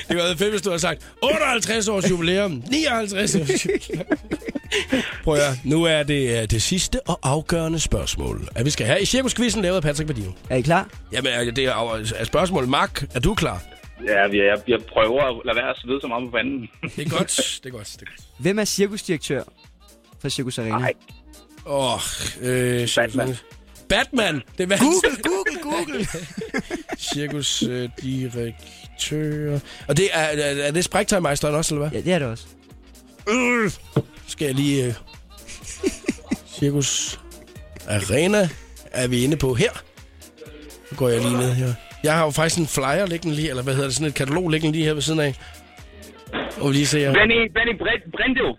det 0.10 0.18
var 0.18 0.36
fedt, 0.38 0.50
hvis 0.52 0.62
du 0.62 0.70
havde 0.70 0.80
sagt 0.82 1.12
58 1.24 1.88
års 1.88 2.10
jubilæum, 2.12 2.64
59 2.72 3.36
års 3.36 3.66
jubilæum. 3.66 4.06
Prøv 5.24 5.34
at 5.34 5.40
høre, 5.46 5.56
nu 5.66 5.84
er 5.84 6.04
det 6.04 6.42
øh, 6.42 6.50
det 6.50 6.62
sidste 6.62 7.00
og 7.08 7.20
afgørende 7.24 7.80
spørgsmål, 7.80 8.48
at 8.56 8.66
vi 8.66 8.70
skal 8.70 8.86
have 8.86 9.02
i 9.02 9.06
Cirkuskvisten 9.06 9.62
lavet 9.62 9.76
af 9.76 9.82
Patrick 9.82 10.08
Badino. 10.08 10.32
Er 10.50 10.56
I 10.56 10.62
klar? 10.62 10.90
Jamen, 11.12 11.32
er- 11.34 11.52
det 11.52 11.66
er, 11.66 12.04
er 12.16 12.24
spørgsmålet. 12.24 12.70
Mark, 12.70 13.04
er 13.16 13.20
du 13.20 13.34
klar? 13.36 13.62
Ja, 14.08 14.22
jeg, 14.22 14.58
jeg, 14.68 14.80
prøver 14.94 15.24
at 15.24 15.46
lade 15.46 15.56
være 15.58 15.70
at 15.70 15.78
svede 15.78 16.02
så 16.02 16.08
meget 16.08 16.32
på 16.32 16.38
fanden. 16.38 16.70
Det 16.96 17.06
er 17.06 17.10
godt, 17.18 17.60
det 17.64 17.70
er 17.70 17.74
godt. 17.78 17.88
Det 18.00 18.02
er 18.02 18.06
godt. 18.06 18.22
Hvem 18.40 18.60
er 18.60 18.66
cirkusdirektør 18.66 19.44
for 20.22 20.30
Cirkus 20.30 20.60
Arena? 20.60 20.78
Nej. 20.78 20.94
Åh, 21.66 21.94
oh, 21.94 22.00
øh, 22.42 22.88
Batman. 22.96 23.36
Batman! 23.90 24.42
Det 24.58 24.72
er 24.72 24.78
Google, 24.78 25.18
Google, 25.24 25.60
Google. 25.62 26.08
Cirkusdirektør... 27.14 29.54
Øh, 29.54 29.60
og 29.88 29.98
det 29.98 30.10
er, 30.14 30.20
er, 30.20 30.68
er 30.68 30.72
det 30.72 30.84
spræktøjmeisteren 30.84 31.56
også, 31.56 31.76
eller 31.76 31.90
hvad? 31.90 32.00
Ja, 32.00 32.06
det 32.06 32.14
er 32.14 32.20
det 32.20 32.28
også. 32.28 32.46
Øh, 33.30 33.72
skal 34.28 34.46
jeg 34.46 34.56
lige... 34.56 34.86
Øh, 34.86 34.94
Cirkus 36.48 37.20
Arena 37.88 38.50
er 38.92 39.08
vi 39.08 39.24
inde 39.24 39.38
på 39.38 39.54
her. 39.54 39.72
Nu 40.92 40.98
går 40.98 41.10
jeg 41.10 41.22
lige 41.22 41.38
ned 41.38 41.54
her. 41.54 41.74
Jeg 42.04 42.14
har 42.18 42.24
jo 42.26 42.32
faktisk 42.32 42.60
en 42.60 42.68
flyer 42.68 43.06
liggende 43.06 43.36
lige, 43.36 43.50
eller 43.50 43.64
hvad 43.64 43.74
hedder 43.74 43.88
det, 43.88 43.96
sådan 43.96 44.08
et 44.08 44.16
katalog 44.16 44.50
liggende 44.50 44.78
lige 44.78 44.86
her 44.86 44.94
ved 44.94 45.02
siden 45.02 45.20
af. 45.20 45.36
Og 46.62 46.70
vi 46.70 46.74
lige 46.74 46.88
se 46.88 47.00
her. 47.00 47.14
Benny, 47.14 47.52
Benny 47.54 47.76
Brendo. 48.16 48.58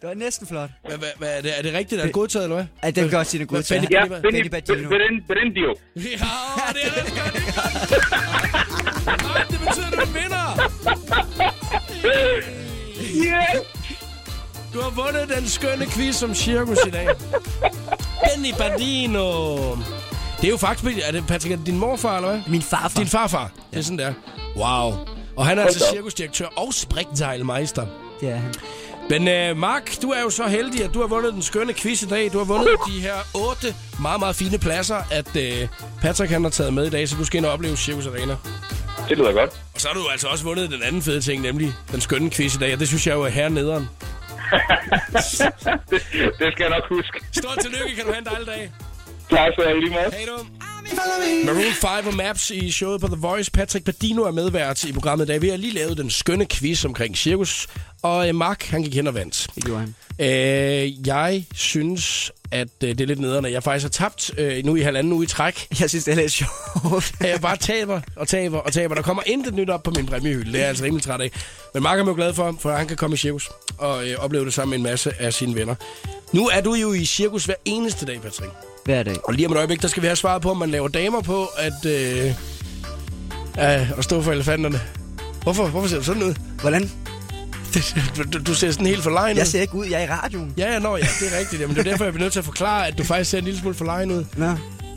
Det 0.00 0.08
var 0.08 0.14
næsten 0.14 0.46
flot. 0.46 0.70
Hvad, 0.88 0.98
hvad, 0.98 1.08
hvad 1.18 1.36
er, 1.38 1.42
det, 1.42 1.58
er 1.58 1.62
det 1.62 1.74
rigtigt? 1.74 2.00
Er 2.00 2.04
det 2.04 2.14
godtaget, 2.14 2.44
eller 2.44 2.56
hvad? 2.56 2.66
Ej, 2.82 2.90
det 2.90 3.02
kan 3.02 3.10
godt 3.10 3.26
sige, 3.26 3.38
det 3.38 3.44
er 3.50 3.54
godt 3.54 3.72
Benny- 3.72 3.80
til. 3.80 3.88
Ja, 3.90 4.04
Benny- 4.04 4.20
Benny, 4.20 4.36
Benny 4.36 4.48
Badino. 4.50 4.88
Benny, 4.88 5.22
Brendio. 5.26 5.74
Ja, 5.96 6.00
det 6.72 6.84
er 6.98 7.04
det 7.04 7.12
godt, 7.22 7.34
det 9.48 9.54
er 9.54 9.64
betyder, 9.66 9.86
at 9.86 9.92
du 9.92 9.98
er 9.98 10.04
en 10.04 10.14
vinder. 10.14 10.46
Yeah! 13.26 13.54
Du 14.74 14.80
har 14.80 14.90
vundet 14.90 15.36
den 15.36 15.48
skønne 15.48 15.86
quiz 15.86 16.22
om 16.22 16.34
cirkus 16.34 16.78
i 16.86 16.90
dag. 16.90 17.08
Benny 18.24 18.52
Badino. 18.58 19.56
Det 20.40 20.44
er 20.44 20.48
jo 20.48 20.56
faktisk... 20.56 20.98
Er 21.02 21.12
det, 21.12 21.26
Patrick, 21.26 21.52
er 21.52 21.56
det 21.56 21.66
din 21.66 21.78
morfar, 21.78 22.16
eller 22.16 22.28
hvad? 22.30 22.40
Min 22.48 22.62
farfar. 22.62 23.00
Din 23.00 23.08
farfar. 23.08 23.50
Det 23.70 23.78
er 23.78 23.82
sådan 23.82 23.98
der. 23.98 24.12
Wow. 24.56 24.92
Og 25.36 25.46
han 25.46 25.58
er 25.58 25.62
altså 25.62 25.84
cirkusdirektør 25.92 26.46
og 26.56 26.74
springteilmeister. 26.74 27.86
Det 28.20 28.28
er 28.28 28.36
han. 28.36 28.54
Men 29.10 29.28
øh, 29.28 29.56
Mark, 29.56 30.02
du 30.02 30.10
er 30.10 30.20
jo 30.20 30.30
så 30.30 30.46
heldig, 30.46 30.84
at 30.84 30.94
du 30.94 31.00
har 31.00 31.06
vundet 31.06 31.32
den 31.32 31.42
skønne 31.42 31.74
quiz 31.74 32.02
i 32.02 32.06
dag. 32.06 32.32
Du 32.32 32.38
har 32.38 32.44
vundet 32.44 32.76
de 32.86 33.00
her 33.00 33.14
otte 33.34 33.74
meget, 34.00 34.20
meget 34.20 34.36
fine 34.36 34.58
pladser, 34.58 34.96
at 35.10 35.36
øh, 35.36 35.68
Patrick 36.02 36.32
han 36.32 36.42
har 36.42 36.50
taget 36.50 36.74
med 36.74 36.86
i 36.86 36.90
dag, 36.90 37.08
så 37.08 37.16
du 37.16 37.24
skal 37.24 37.38
ind 37.38 37.46
og 37.46 37.52
opleve 37.52 37.76
Circus 37.76 38.06
Arena. 38.06 38.36
Det 39.08 39.18
lyder 39.18 39.32
godt. 39.32 39.50
Og 39.74 39.80
så 39.80 39.88
har 39.88 39.94
du 39.94 40.08
altså 40.12 40.28
også 40.28 40.44
vundet 40.44 40.70
den 40.70 40.82
anden 40.82 41.02
fede 41.02 41.20
ting, 41.20 41.42
nemlig 41.42 41.72
den 41.92 42.00
skønne 42.00 42.30
quiz 42.30 42.54
i 42.54 42.58
dag, 42.58 42.72
og 42.72 42.80
det 42.80 42.88
synes 42.88 43.06
jeg 43.06 43.14
jo 43.14 43.22
er 43.22 43.28
hernederen. 43.28 43.88
det, 45.90 46.02
det 46.38 46.52
skal 46.52 46.60
jeg 46.60 46.70
nok 46.70 46.88
huske. 46.88 47.20
Stort 47.32 47.58
tillykke, 47.62 47.96
kan 47.96 48.04
du 48.04 48.10
have 48.12 48.18
en 48.18 48.24
dejlig 48.24 48.46
dag. 48.46 48.70
Tak 49.30 49.52
skal 49.52 49.64
du 49.64 49.68
have 49.68 49.78
i 49.78 49.80
lige 49.80 49.90
måde. 49.90 50.10
Hej 50.12 50.24
du. 50.26 50.46
Maroon 51.44 52.02
5 52.02 52.06
og 52.06 52.14
Maps 52.14 52.50
i 52.50 52.70
showet 52.70 53.00
på 53.00 53.06
The 53.06 53.16
Voice. 53.16 53.50
Patrick 53.50 53.84
Badino 53.84 54.22
er 54.22 54.30
medvært 54.30 54.84
i 54.84 54.92
programmet 54.92 55.24
i 55.24 55.28
dag. 55.28 55.42
Vi 55.42 55.48
har 55.48 55.56
lige 55.56 55.74
lavet 55.74 55.96
den 55.96 56.10
skønne 56.10 56.46
quiz 56.46 56.84
omkring 56.84 57.16
cirkus. 57.16 57.68
Og 58.02 58.28
øh, 58.28 58.34
Mark, 58.34 58.64
han 58.64 58.82
gik 58.82 58.94
hen 58.94 59.06
og 59.06 59.14
vandt. 59.14 59.46
Det 59.54 59.64
gjorde 59.64 59.80
han. 59.80 59.94
Øh, 60.18 61.06
jeg 61.08 61.44
synes, 61.54 62.32
at 62.50 62.68
øh, 62.84 62.88
det 62.88 63.00
er 63.00 63.06
lidt 63.06 63.18
nederen, 63.20 63.44
at 63.44 63.52
jeg 63.52 63.62
faktisk 63.62 63.84
har 63.84 63.90
tabt 63.90 64.38
øh, 64.38 64.64
nu 64.64 64.76
i 64.76 64.80
halvanden 64.80 65.12
uge 65.12 65.24
i 65.24 65.26
træk. 65.26 65.66
Jeg 65.80 65.90
synes, 65.90 66.04
det 66.04 66.12
er 66.12 66.16
lidt 66.16 66.32
sjovt. 66.32 67.12
At 67.20 67.30
jeg 67.30 67.40
bare 67.40 67.56
taber 67.56 68.00
og 68.16 68.28
taber 68.28 68.58
og 68.58 68.72
taber. 68.72 68.94
Der 68.94 69.02
kommer 69.02 69.22
intet 69.26 69.54
nyt 69.54 69.70
op 69.70 69.82
på 69.82 69.90
min 69.96 70.06
præmiehylde. 70.06 70.52
Det 70.52 70.54
er 70.54 70.60
jeg 70.60 70.68
altså 70.68 70.84
rimelig 70.84 71.02
træt 71.04 71.20
af. 71.20 71.30
Men 71.74 71.82
Mark 71.82 71.98
er 71.98 72.04
jo 72.04 72.14
glad 72.14 72.34
for, 72.34 72.56
for 72.60 72.72
han 72.72 72.86
kan 72.86 72.96
komme 72.96 73.14
i 73.14 73.16
cirkus 73.16 73.50
og 73.78 74.08
øh, 74.08 74.16
opleve 74.18 74.44
det 74.44 74.54
sammen 74.54 74.70
med 74.70 74.78
en 74.78 74.92
masse 74.92 75.12
af 75.18 75.34
sine 75.34 75.54
venner. 75.54 75.74
Nu 76.32 76.48
er 76.48 76.60
du 76.60 76.74
jo 76.74 76.92
i 76.92 77.04
cirkus 77.04 77.44
hver 77.44 77.54
eneste 77.64 78.06
dag, 78.06 78.20
Patrick. 78.22 78.52
Hver 78.84 79.02
dag. 79.02 79.16
Og 79.24 79.34
lige 79.34 79.46
om 79.46 79.52
et 79.52 79.56
øjeblik, 79.56 79.82
der 79.82 79.88
skal 79.88 80.02
vi 80.02 80.06
have 80.06 80.16
svaret 80.16 80.42
på, 80.42 80.50
om 80.50 80.56
man 80.56 80.70
laver 80.70 80.88
damer 80.88 81.20
på 81.20 81.46
at, 81.58 81.86
øh, 81.86 82.26
øh, 82.26 83.98
at 83.98 84.04
stå 84.04 84.22
for 84.22 84.32
elefanterne. 84.32 84.80
Hvorfor, 85.42 85.66
hvorfor 85.66 85.88
ser 85.88 85.96
du 85.96 86.04
sådan 86.04 86.22
ud? 86.22 86.34
Hvordan? 86.60 86.90
Du, 88.32 88.38
du, 88.46 88.54
ser 88.54 88.70
sådan 88.70 88.86
helt 88.86 89.02
forlegen 89.02 89.32
ud. 89.36 89.38
Jeg 89.38 89.46
ser 89.46 89.60
ikke 89.60 89.74
ud. 89.74 89.86
Jeg 89.86 90.00
er 90.00 90.04
i 90.04 90.10
radioen. 90.10 90.54
Ja, 90.56 90.72
ja, 90.72 90.78
nå, 90.78 90.96
ja, 90.96 91.06
det 91.20 91.34
er 91.34 91.38
rigtigt. 91.38 91.62
Jamen, 91.62 91.76
det 91.76 91.86
er 91.86 91.90
derfor, 91.90 92.04
jeg 92.04 92.12
bliver 92.12 92.24
nødt 92.24 92.32
til 92.32 92.38
at 92.38 92.44
forklare, 92.44 92.86
at 92.86 92.98
du 92.98 93.04
faktisk 93.04 93.30
ser 93.30 93.38
en 93.38 93.44
lille 93.44 93.60
smule 93.60 93.74
forlegen 93.74 94.10
ud. 94.10 94.24
Nå. 94.36 94.46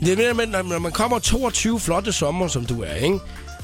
Det 0.00 0.12
er 0.12 0.16
mere, 0.16 0.34
men 0.34 0.48
når 0.48 0.78
man 0.78 0.92
kommer 0.92 1.18
22 1.18 1.80
flotte 1.80 2.12
sommer, 2.12 2.48
som 2.48 2.66
du 2.66 2.82
er, 2.82 2.94
ikke? 2.94 3.18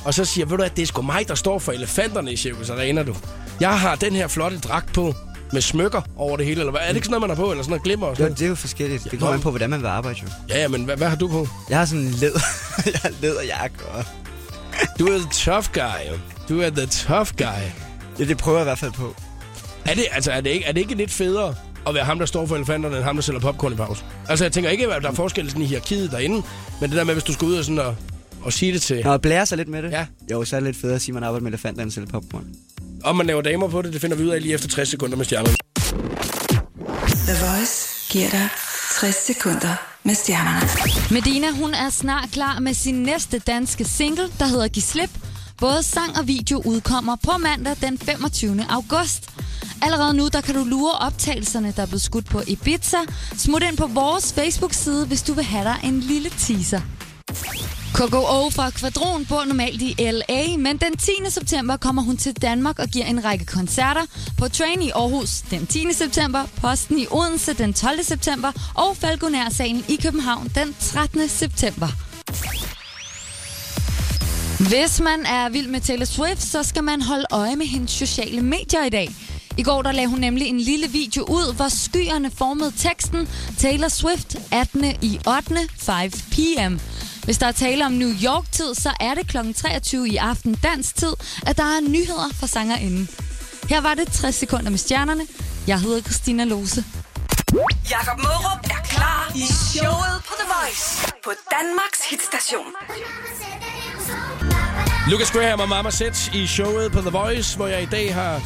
Og 0.04 0.14
så 0.14 0.24
siger, 0.24 0.46
ved 0.46 0.56
du 0.56 0.62
at 0.62 0.76
det 0.76 0.82
er 0.82 0.86
sgu 0.86 1.02
mig, 1.02 1.28
der 1.28 1.34
står 1.34 1.58
for 1.58 1.72
elefanterne 1.72 2.32
i 2.32 2.36
Circus 2.36 2.70
Arena, 2.70 3.02
du. 3.02 3.14
Jeg 3.60 3.80
har 3.80 3.94
den 3.94 4.12
her 4.12 4.28
flotte 4.28 4.58
dragt 4.58 4.92
på, 4.94 5.14
med 5.52 5.60
smykker 5.60 6.00
over 6.16 6.36
det 6.36 6.46
hele, 6.46 6.60
eller 6.60 6.70
hvad? 6.70 6.80
Er 6.80 6.86
det 6.86 6.94
ikke 6.96 7.04
sådan 7.06 7.20
noget, 7.20 7.28
man 7.28 7.36
har 7.36 7.44
på, 7.44 7.50
eller 7.50 7.62
sådan 7.62 7.70
noget 7.70 7.82
glimmer 7.82 8.06
og 8.06 8.10
Jo, 8.12 8.14
sådan 8.16 8.24
noget? 8.24 8.38
det 8.38 8.44
er 8.44 8.48
jo 8.48 8.54
forskelligt. 8.54 9.04
Det 9.10 9.18
kommer 9.18 9.34
an 9.34 9.40
på, 9.40 9.50
hvordan 9.50 9.70
man 9.70 9.80
vil 9.80 9.86
arbejde, 9.86 10.18
jo. 10.22 10.28
Ja, 10.48 10.60
ja, 10.60 10.68
men 10.68 10.84
hvad, 10.84 10.96
hvad 10.96 11.08
har 11.08 11.16
du 11.16 11.28
på? 11.28 11.48
Jeg 11.70 11.78
har 11.78 11.84
sådan 11.84 12.04
en 12.04 12.10
læder, 12.10 12.40
jeg 12.92 13.00
har 13.02 13.10
læderjakke, 13.22 13.76
og 13.94 14.04
Du 14.98 15.06
er 15.06 15.18
the 15.18 15.28
tough 15.32 15.66
guy, 15.72 16.10
jo. 16.12 16.18
Du 16.48 16.60
er 16.60 16.70
the 16.70 16.86
tough 16.86 17.30
guy. 17.38 17.62
ja, 18.18 18.24
det 18.24 18.38
prøver 18.38 18.58
jeg 18.58 18.64
i 18.64 18.68
hvert 18.68 18.78
fald 18.78 18.92
på. 18.92 19.14
Er 19.84 19.94
det, 19.94 20.04
altså, 20.12 20.32
er 20.32 20.40
det, 20.40 20.50
ikke, 20.50 20.66
er 20.66 20.72
det 20.72 20.80
ikke 20.80 20.94
lidt 20.94 21.10
federe 21.10 21.54
at 21.86 21.94
være 21.94 22.04
ham, 22.04 22.18
der 22.18 22.26
står 22.26 22.46
for 22.46 22.56
elefanterne, 22.56 22.96
end 22.96 23.04
ham, 23.04 23.14
der 23.16 23.22
sælger 23.22 23.40
popcorn 23.40 23.72
i 23.72 23.76
pause? 23.76 24.04
Altså, 24.28 24.44
jeg 24.44 24.52
tænker 24.52 24.70
ikke, 24.70 24.94
at 24.94 25.02
der 25.02 25.10
er 25.10 25.14
forskel 25.14 25.48
sådan 25.50 25.62
i 25.62 25.66
hierarkiet 25.66 26.10
derinde, 26.10 26.42
men 26.80 26.90
det 26.90 26.96
der 26.98 27.04
med, 27.04 27.14
hvis 27.14 27.24
du 27.24 27.32
skal 27.32 27.46
ud 27.48 27.54
og, 27.54 27.64
sådan 27.64 27.78
og, 27.78 27.96
og 28.42 28.52
sige 28.52 28.72
det 28.72 28.82
til, 28.82 29.00
Når 29.04 29.10
jeg 29.10 29.20
blærer 29.20 29.44
sig 29.44 29.58
lidt 29.58 29.68
med 29.68 29.82
det, 29.82 29.90
Ja. 29.90 30.06
jo, 30.32 30.44
så 30.44 30.56
er 30.56 30.60
det 30.60 30.66
lidt 30.66 30.76
federe 30.76 30.94
at 30.94 31.02
sige, 31.02 31.12
at 31.12 31.14
man 31.14 31.22
arbejder 31.24 31.42
med 31.44 31.50
elefanter 31.50 31.82
end 31.82 31.90
selv 31.90 32.06
popcorn. 32.06 32.44
Om 33.04 33.16
man 33.16 33.26
laver 33.26 33.42
damer 33.42 33.68
på 33.68 33.82
det, 33.82 33.92
det 33.92 34.00
finder 34.00 34.16
vi 34.16 34.24
ud 34.24 34.28
af 34.28 34.42
lige 34.42 34.54
efter 34.54 34.68
60 34.68 34.88
sekunder 34.88 35.16
med 35.16 35.24
stjernerne. 35.24 35.56
The 37.26 37.46
Voice 37.46 37.88
giver 38.10 38.30
dig 38.30 38.48
60 39.00 39.14
sekunder 39.26 39.74
med 40.04 40.14
stjernerne. 40.14 40.68
Medina, 41.10 41.50
hun 41.50 41.74
er 41.74 41.90
snart 41.90 42.28
klar 42.32 42.58
med 42.58 42.74
sin 42.74 42.94
næste 43.02 43.38
danske 43.38 43.84
single, 43.84 44.28
der 44.38 44.46
hedder 44.46 44.68
Giv 44.68 44.82
slip. 44.82 45.10
Både 45.58 45.82
sang 45.82 46.18
og 46.18 46.28
video 46.28 46.62
udkommer 46.66 47.16
på 47.24 47.38
mandag 47.38 47.76
den 47.82 47.98
25. 47.98 48.64
august. 48.70 49.30
Allerede 49.82 50.14
nu, 50.14 50.28
der 50.32 50.40
kan 50.40 50.54
du 50.54 50.64
lure 50.64 50.92
optagelserne, 50.92 51.72
der 51.76 51.82
er 51.82 51.86
blevet 51.86 52.02
skudt 52.02 52.26
på 52.26 52.42
Ibiza. 52.46 52.96
Smut 53.36 53.62
ind 53.62 53.76
på 53.76 53.86
vores 53.86 54.32
Facebook-side, 54.32 55.06
hvis 55.06 55.22
du 55.22 55.32
vil 55.32 55.44
have 55.44 55.64
dig 55.64 55.76
en 55.84 56.00
lille 56.00 56.30
teaser. 56.30 56.80
KKO 58.00 58.50
fra 58.50 58.70
Kvadron 58.70 59.24
bor 59.26 59.44
normalt 59.44 59.82
i 59.82 59.94
LA, 59.98 60.56
men 60.58 60.76
den 60.76 60.96
10. 60.96 61.10
september 61.28 61.76
kommer 61.76 62.02
hun 62.02 62.16
til 62.16 62.32
Danmark 62.32 62.78
og 62.78 62.88
giver 62.88 63.04
en 63.04 63.24
række 63.24 63.44
koncerter 63.44 64.00
på 64.38 64.48
Train 64.48 64.82
i 64.82 64.90
Aarhus 64.90 65.40
den 65.50 65.66
10. 65.66 65.92
september, 65.92 66.44
Posten 66.60 66.98
i 66.98 67.06
Odense 67.10 67.52
den 67.52 67.74
12. 67.74 68.04
september 68.04 68.52
og 68.74 68.96
Falconer-salen 68.96 69.84
i 69.88 69.96
København 70.02 70.50
den 70.54 70.74
13. 70.80 71.28
september. 71.28 71.88
Hvis 74.68 75.00
man 75.00 75.26
er 75.26 75.48
vild 75.48 75.68
med 75.68 75.80
Taylor 75.80 76.04
Swift, 76.04 76.42
så 76.42 76.62
skal 76.62 76.84
man 76.84 77.02
holde 77.02 77.26
øje 77.30 77.56
med 77.56 77.66
hendes 77.66 77.90
sociale 77.90 78.42
medier 78.42 78.84
i 78.84 78.90
dag. 78.90 79.10
I 79.58 79.62
går 79.62 79.82
der 79.82 79.92
lagde 79.92 80.08
hun 80.08 80.18
nemlig 80.20 80.46
en 80.46 80.60
lille 80.60 80.88
video 80.88 81.22
ud, 81.22 81.54
hvor 81.56 81.68
skyerne 81.68 82.30
formede 82.30 82.72
teksten 82.76 83.28
Taylor 83.58 83.88
Swift 83.88 84.36
18. 84.52 84.84
i 85.02 85.20
8. 85.26 85.68
5 85.78 86.10
p.m. 86.10 86.80
Hvis 87.24 87.38
der 87.38 87.46
er 87.46 87.52
tale 87.52 87.86
om 87.86 87.92
New 87.92 88.12
York-tid, 88.24 88.74
så 88.74 88.90
er 89.00 89.14
det 89.14 89.28
kl. 89.28 89.36
23 89.56 90.08
i 90.08 90.16
aften 90.16 90.54
dansk 90.54 90.96
tid, 90.96 91.12
at 91.46 91.56
der 91.56 91.64
er 91.64 91.80
nyheder 91.80 92.28
fra 92.40 92.46
sangerinden. 92.46 93.08
Her 93.68 93.80
var 93.80 93.94
det 93.94 94.12
60 94.12 94.34
sekunder 94.34 94.70
med 94.70 94.78
stjernerne. 94.78 95.26
Jeg 95.66 95.80
hedder 95.80 96.00
Christina 96.00 96.44
Lose. 96.44 96.84
Jakob 97.90 98.18
Mørup 98.18 98.60
er 98.64 98.82
klar 98.84 99.32
i 99.34 99.44
showet 99.72 100.16
på 100.28 100.34
The 100.40 100.48
Voice 100.54 101.12
på 101.24 101.30
Danmarks 101.56 102.00
hitstation. 102.10 102.66
Lucas 105.10 105.30
Graham 105.30 105.60
og 105.60 105.68
Mama 105.68 105.90
Set 105.90 106.34
i 106.34 106.46
showet 106.46 106.92
på 106.92 107.00
The 107.00 107.10
Voice, 107.10 107.56
hvor 107.56 107.66
jeg 107.66 107.82
i 107.82 107.86
dag 107.86 108.14
har 108.14 108.42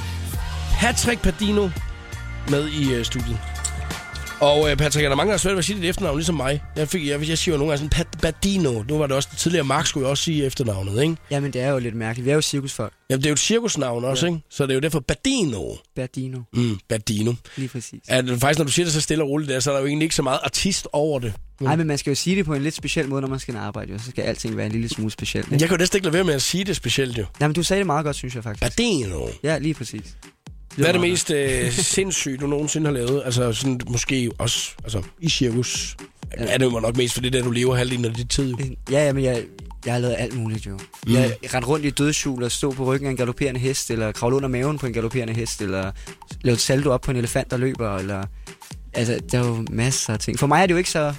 Patrick 0.81 1.23
Padino 1.23 1.71
med 2.49 2.69
i 2.69 2.99
uh, 2.99 3.05
studiet. 3.05 3.54
Og 4.41 4.61
uh, 4.61 4.77
Patrick, 4.77 5.05
er 5.05 5.09
der 5.09 5.17
mange, 5.17 5.29
der 5.29 5.33
har 5.33 5.39
svært 5.39 5.53
ved 5.53 5.59
at 5.59 5.65
sige 5.65 5.77
dit 5.81 5.85
efternavn, 5.89 6.17
ligesom 6.19 6.35
mig? 6.35 6.63
Jeg, 6.77 6.89
fik, 6.89 7.07
jeg, 7.07 7.29
jeg 7.29 7.39
siger 7.39 7.55
jo 7.55 7.59
nogle 7.59 7.71
gange 7.71 7.79
sådan, 7.79 7.91
Pat 7.91 8.07
Badino. 8.23 8.83
Nu 8.89 8.99
var 8.99 9.07
det 9.07 9.17
også 9.17 9.29
tidligere, 9.37 9.65
Mark 9.65 9.87
skulle 9.87 10.07
jo 10.07 10.11
også 10.11 10.25
sige 10.25 10.45
efternavnet, 10.47 11.03
ikke? 11.03 11.17
Jamen, 11.31 11.53
det 11.53 11.61
er 11.63 11.71
jo 11.71 11.79
lidt 11.79 11.95
mærkeligt. 11.95 12.25
Vi 12.27 12.31
er 12.31 12.35
jo 12.35 12.41
cirkusfolk. 12.41 12.93
Jamen, 13.11 13.21
det 13.21 13.27
er 13.27 13.31
jo 13.31 13.35
et 13.35 13.39
cirkusnavn 13.39 14.05
også, 14.05 14.27
ikke? 14.27 14.39
Så 14.51 14.63
det 14.65 14.71
er 14.71 14.75
jo 14.75 14.81
derfor 14.81 15.01
Badino. 15.01 15.75
Berdino, 15.97 16.39
Mm, 16.53 16.79
Badino. 16.89 17.33
lige 17.57 17.69
præcis. 17.69 18.01
Det, 18.11 18.41
faktisk, 18.41 18.59
når 18.59 18.65
du 18.65 18.73
siger 18.73 18.87
det 18.87 18.93
så 18.93 19.01
stille 19.01 19.25
og 19.25 19.31
roligt 19.31 19.51
der, 19.51 19.61
så 19.61 19.71
er 19.71 19.75
der 19.75 19.81
jo 19.81 19.87
egentlig 19.87 20.05
ikke 20.07 20.15
så 20.15 20.23
meget 20.23 20.39
artist 20.45 20.89
over 20.93 21.19
det. 21.19 21.33
Nej, 21.61 21.77
men 21.77 21.87
man 21.87 21.99
skal 21.99 22.11
jo 22.11 22.15
sige 22.15 22.37
det 22.37 22.45
på 22.45 22.55
en 22.55 22.63
lidt 22.63 22.75
speciel 22.75 23.09
måde, 23.09 23.21
når 23.21 23.29
man 23.29 23.39
skal 23.39 23.57
arbejde, 23.57 23.93
jo. 23.93 23.99
Så 23.99 24.11
skal 24.11 24.23
alting 24.23 24.57
være 24.57 24.67
en 24.67 24.73
lille 24.73 24.89
smule 24.89 25.11
specielt. 25.11 25.47
Ikke? 25.47 25.63
Jeg 25.63 25.69
kan 25.69 25.77
jo 25.77 25.79
næsten 25.83 25.97
ikke 25.97 26.05
lade 26.07 26.15
være 26.15 26.25
med 26.25 26.35
at 26.35 26.43
sige 26.43 26.65
det 26.65 26.77
specielt, 26.77 27.19
jo. 27.19 27.25
Jamen, 27.41 27.55
du 27.55 27.63
sagde 27.63 27.79
det 27.79 27.87
meget 27.87 28.05
godt, 28.05 28.17
synes 28.17 28.35
jeg 28.35 28.43
faktisk. 28.43 28.63
Badino. 28.63 29.27
Ja, 29.43 29.59
lige 29.59 29.75
præcis. 29.75 30.17
Hvad 30.77 30.87
er 30.87 30.93
det 30.93 31.01
mest 31.01 31.31
øh, 31.31 31.73
sindssyge, 31.73 32.37
du 32.37 32.47
nogensinde 32.47 32.87
har 32.87 32.95
lavet? 32.95 33.23
Altså 33.25 33.53
sådan, 33.53 33.81
måske 33.89 34.31
også 34.39 34.71
altså, 34.85 35.03
i 35.21 35.29
cirkus. 35.29 35.97
Ja. 36.39 36.45
Er 36.47 36.59
det 36.59 36.65
jo 36.65 36.71
nok 36.71 36.97
mest 36.97 37.15
for 37.15 37.21
det 37.21 37.33
der, 37.33 37.43
du 37.43 37.51
lever 37.51 37.75
halvdelen 37.75 38.05
af 38.05 38.15
dit 38.15 38.31
tid? 38.31 38.51
jo. 38.51 38.57
godt. 38.57 38.79
Ja, 38.91 39.05
ja, 39.05 39.13
men 39.13 39.25
jeg, 39.25 39.45
jeg 39.87 39.93
har 39.93 40.01
lavet 40.01 40.15
alt 40.19 40.37
muligt, 40.37 40.67
jo. 40.67 40.79
Mm. 41.07 41.15
Jeg 41.15 41.37
rendte 41.55 41.69
rundt 41.69 41.87
i 41.87 41.91
dødshjul 41.91 42.43
og 42.43 42.53
stå 42.53 42.71
på 42.71 42.85
ryggen 42.85 43.07
af 43.07 43.11
en 43.11 43.17
galopperende 43.17 43.61
hest, 43.61 43.91
eller 43.91 44.13
kravle 44.13 44.37
under 44.37 44.49
maven 44.49 44.79
på 44.79 44.87
en 44.87 44.93
galopperende 44.93 45.33
hest, 45.33 45.63
eller 45.63 45.93
lave 46.43 46.55
et 46.55 46.61
saldo 46.61 46.91
op 46.91 47.01
på 47.01 47.11
en 47.11 47.17
elefant, 47.17 47.51
der 47.51 47.57
løber, 47.57 47.97
eller... 47.97 48.25
Altså, 48.97 49.21
der 49.33 49.41
er 49.41 49.47
jo 49.47 49.67
masser 49.71 50.13
af 50.13 50.19
ting. 50.19 50.39
For 50.39 50.47
mig 50.47 50.63
er 50.63 50.67
det 50.67 50.73
jo 50.75 50.79
ikke 50.79 50.91
så 50.91 51.15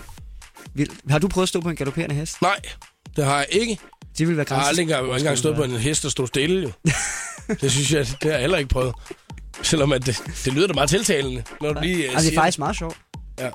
vildt. 0.74 0.94
Har 1.10 1.20
du 1.20 1.28
prøvet 1.28 1.44
at 1.44 1.50
stå 1.50 1.62
på 1.62 1.70
en 1.70 1.76
galopperende 1.76 2.16
hest? 2.16 2.42
Nej, 2.42 2.60
det 3.16 3.26
har 3.26 3.38
jeg 3.38 3.48
ikke. 3.52 3.80
Det 4.18 4.28
vil 4.28 4.38
være 4.38 4.46
Jeg 4.50 4.58
har 4.58 4.66
aldrig 4.66 4.84
engang 4.92 5.38
stået 5.38 5.56
på 5.56 5.64
en 5.64 5.72
hest, 5.72 6.04
der 6.04 6.10
stod 6.10 6.28
stille, 6.28 6.62
jo. 6.62 6.72
det 7.62 7.72
synes 7.72 7.94
jeg, 7.94 8.08
det 8.08 8.18
har 8.24 8.30
jeg 8.32 8.40
heller 8.40 8.58
ikke 8.58 8.70
prøvet. 8.70 8.96
Selvom 9.62 9.92
at 9.92 10.06
det, 10.06 10.22
det 10.46 10.54
lyder 10.54 10.68
da 10.68 10.74
meget 10.74 10.90
tiltalende, 10.90 11.44
når 11.62 11.74
du 11.74 11.80
lige 11.82 12.08
uh, 12.08 12.14
Altså, 12.14 12.30
det 12.30 12.38
er 12.38 12.42
faktisk 12.42 12.60
meget 12.60 12.76
sjovt. 12.78 12.98
Ja. 13.40 13.50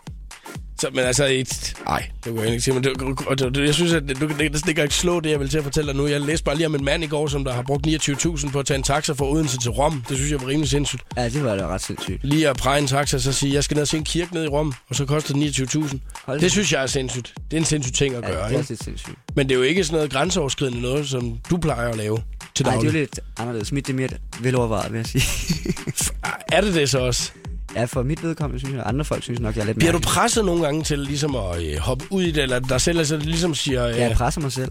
Så, 0.81 0.89
men 0.93 1.05
altså, 1.05 1.27
et, 1.27 1.75
ej, 1.87 2.11
det 2.25 2.33
kunne 2.33 2.43
jeg 2.43 2.51
ikke 2.51 2.61
sige, 2.61 2.75
men 2.75 2.85
det, 2.85 3.03
og 3.27 3.39
det, 3.39 3.67
jeg 3.67 3.75
synes, 3.75 3.93
at 3.93 4.03
du 4.21 4.27
kan 4.27 4.39
det, 4.39 4.67
det 4.67 4.75
kan 4.75 4.85
ikke 4.85 4.95
slå 4.95 5.21
det, 5.21 5.31
jeg 5.31 5.41
vil 5.41 5.49
til 5.49 5.59
at 5.59 5.65
fortælle 5.65 5.93
dig 5.93 5.97
nu. 5.97 6.07
Jeg 6.07 6.21
læste 6.21 6.45
bare 6.45 6.57
lige 6.57 6.67
om 6.67 6.75
en 6.75 6.85
mand 6.85 7.05
i 7.05 7.07
går, 7.07 7.27
som 7.27 7.45
der 7.45 7.53
har 7.53 7.63
brugt 7.63 7.87
29.000 7.87 8.51
på 8.51 8.59
at 8.59 8.67
tage 8.67 8.77
en 8.77 8.83
taxa 8.83 9.13
fra 9.13 9.25
Odense 9.31 9.59
til 9.59 9.71
Rom. 9.71 10.05
Det 10.09 10.17
synes 10.17 10.31
jeg 10.31 10.41
var 10.41 10.47
rimelig 10.49 10.71
sindssygt. 10.71 11.03
Ja, 11.17 11.29
det 11.29 11.45
var 11.45 11.57
da 11.57 11.67
ret 11.67 11.81
sindssygt. 11.81 12.25
Lige 12.25 12.49
at 12.49 12.57
præge 12.57 12.79
en 12.81 12.87
taxa, 12.87 13.19
så 13.19 13.33
sige, 13.33 13.55
jeg 13.55 13.65
skal 13.65 13.75
ned 13.75 13.83
og 13.83 13.89
se 13.89 13.97
en 13.97 14.05
kirke 14.05 14.35
ned 14.35 14.45
i 14.45 14.49
Rom, 14.49 14.73
og 14.89 14.95
så 14.97 15.05
koster 15.05 15.35
det 15.35 15.59
29.000. 15.61 15.99
Hold 16.27 16.41
Det 16.41 16.51
synes 16.51 16.73
jeg 16.73 16.83
er 16.83 16.87
sindssygt. 16.87 17.35
Det 17.51 17.57
er 17.57 17.61
en 17.61 17.65
sindssyg 17.65 17.95
ting 17.95 18.15
at 18.15 18.23
Ja, 18.23 18.29
gøre, 18.31 18.49
det 18.49 18.55
er 18.55 18.59
ikke? 18.61 18.77
sindssygt. 18.85 19.15
Men 19.37 19.49
det 19.49 19.55
er 19.55 19.59
jo 19.59 19.65
ikke 19.65 19.85
sådan 19.85 19.97
noget 19.97 20.13
grænseoverskridende 20.13 20.81
noget, 20.83 21.09
som 21.09 21.39
du 21.51 21.57
plejer 21.57 21.89
at 21.89 21.97
lave 21.97 22.19
til 22.55 22.67
Nej, 22.67 22.73
det 22.75 22.79
er 22.79 22.83
daglig. 22.83 22.95
jo 22.95 23.01
lidt 23.01 23.21
anderledes. 23.39 23.73
Mit 23.73 23.87
det 23.87 23.93
er 23.93 23.97
mere 23.97 24.09
velovervejet, 24.41 24.93
vil 24.93 24.99
jeg 24.99 25.07
sige. 25.07 25.25
Er 26.53 26.61
det 26.61 26.75
det 26.75 26.91
så 26.91 26.99
også? 26.99 27.31
ja, 27.77 27.85
for 27.85 28.03
mit 28.03 28.23
vedkommende 28.23 28.59
synes 28.61 28.75
jeg, 28.77 28.83
andre 28.87 29.05
folk 29.05 29.23
synes 29.23 29.41
nok, 29.41 29.57
jeg 29.57 29.63
er 29.63 29.67
lidt 29.67 29.77
Bliver 29.79 29.93
du 29.93 29.97
mærkelig. 29.99 30.13
presset 30.15 30.45
nogle 30.45 30.65
gange 30.65 30.83
til 30.85 30.99
ligesom 30.99 31.35
at 31.37 31.63
øh, 31.63 31.79
hoppe 31.79 32.05
ud 32.11 32.23
i 32.23 32.31
det, 32.31 32.43
eller 32.43 32.59
der 32.59 32.79
selv 32.79 32.99
altså, 32.99 33.17
ligesom 33.17 33.55
siger... 33.55 33.87
Øh, 33.87 33.97
Ja, 33.97 34.03
jeg 34.09 34.17
presser 34.17 34.41
mig 34.41 34.53
selv. 34.53 34.71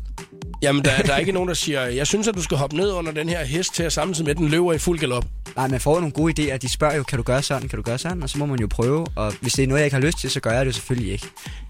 Jamen, 0.62 0.86
der, 0.86 0.98
der 0.98 1.14
er 1.14 1.18
ikke 1.18 1.32
nogen, 1.38 1.48
der 1.50 1.54
siger, 1.56 1.82
jeg 1.86 2.08
synes, 2.08 2.28
at 2.28 2.36
du 2.36 2.42
skal 2.42 2.58
hoppe 2.58 2.76
ned 2.76 2.92
under 2.92 3.12
den 3.12 3.30
her 3.30 3.44
hest 3.46 3.76
til 3.76 3.84
at 3.84 3.94
samtidig 3.94 4.26
med, 4.26 4.32
at 4.32 4.38
den 4.38 4.48
løber 4.48 4.74
i 4.74 4.78
fuld 4.78 5.00
galop. 5.00 5.26
Nej, 5.56 5.68
man 5.68 5.80
får 5.80 5.94
jo 5.94 6.00
nogle 6.00 6.12
gode 6.14 6.34
idéer. 6.54 6.58
De 6.58 6.70
spørger 6.70 6.96
jo, 6.96 7.04
kan 7.04 7.18
du 7.18 7.24
gøre 7.24 7.42
sådan, 7.44 7.70
kan 7.70 7.78
du 7.78 7.84
gøre 7.84 7.98
sådan? 7.98 8.24
Og 8.24 8.30
så 8.30 8.38
må 8.38 8.46
man 8.46 8.60
jo 8.60 8.68
prøve. 8.68 9.06
Og 9.16 9.34
hvis 9.42 9.54
det 9.54 9.64
er 9.64 9.68
noget, 9.68 9.80
jeg 9.80 9.86
ikke 9.86 9.96
har 9.96 10.02
lyst 10.02 10.18
til, 10.20 10.30
så 10.30 10.40
gør 10.40 10.52
jeg 10.52 10.60
det 10.60 10.68
jo 10.68 10.74
selvfølgelig 10.74 11.12
ikke. 11.12 11.28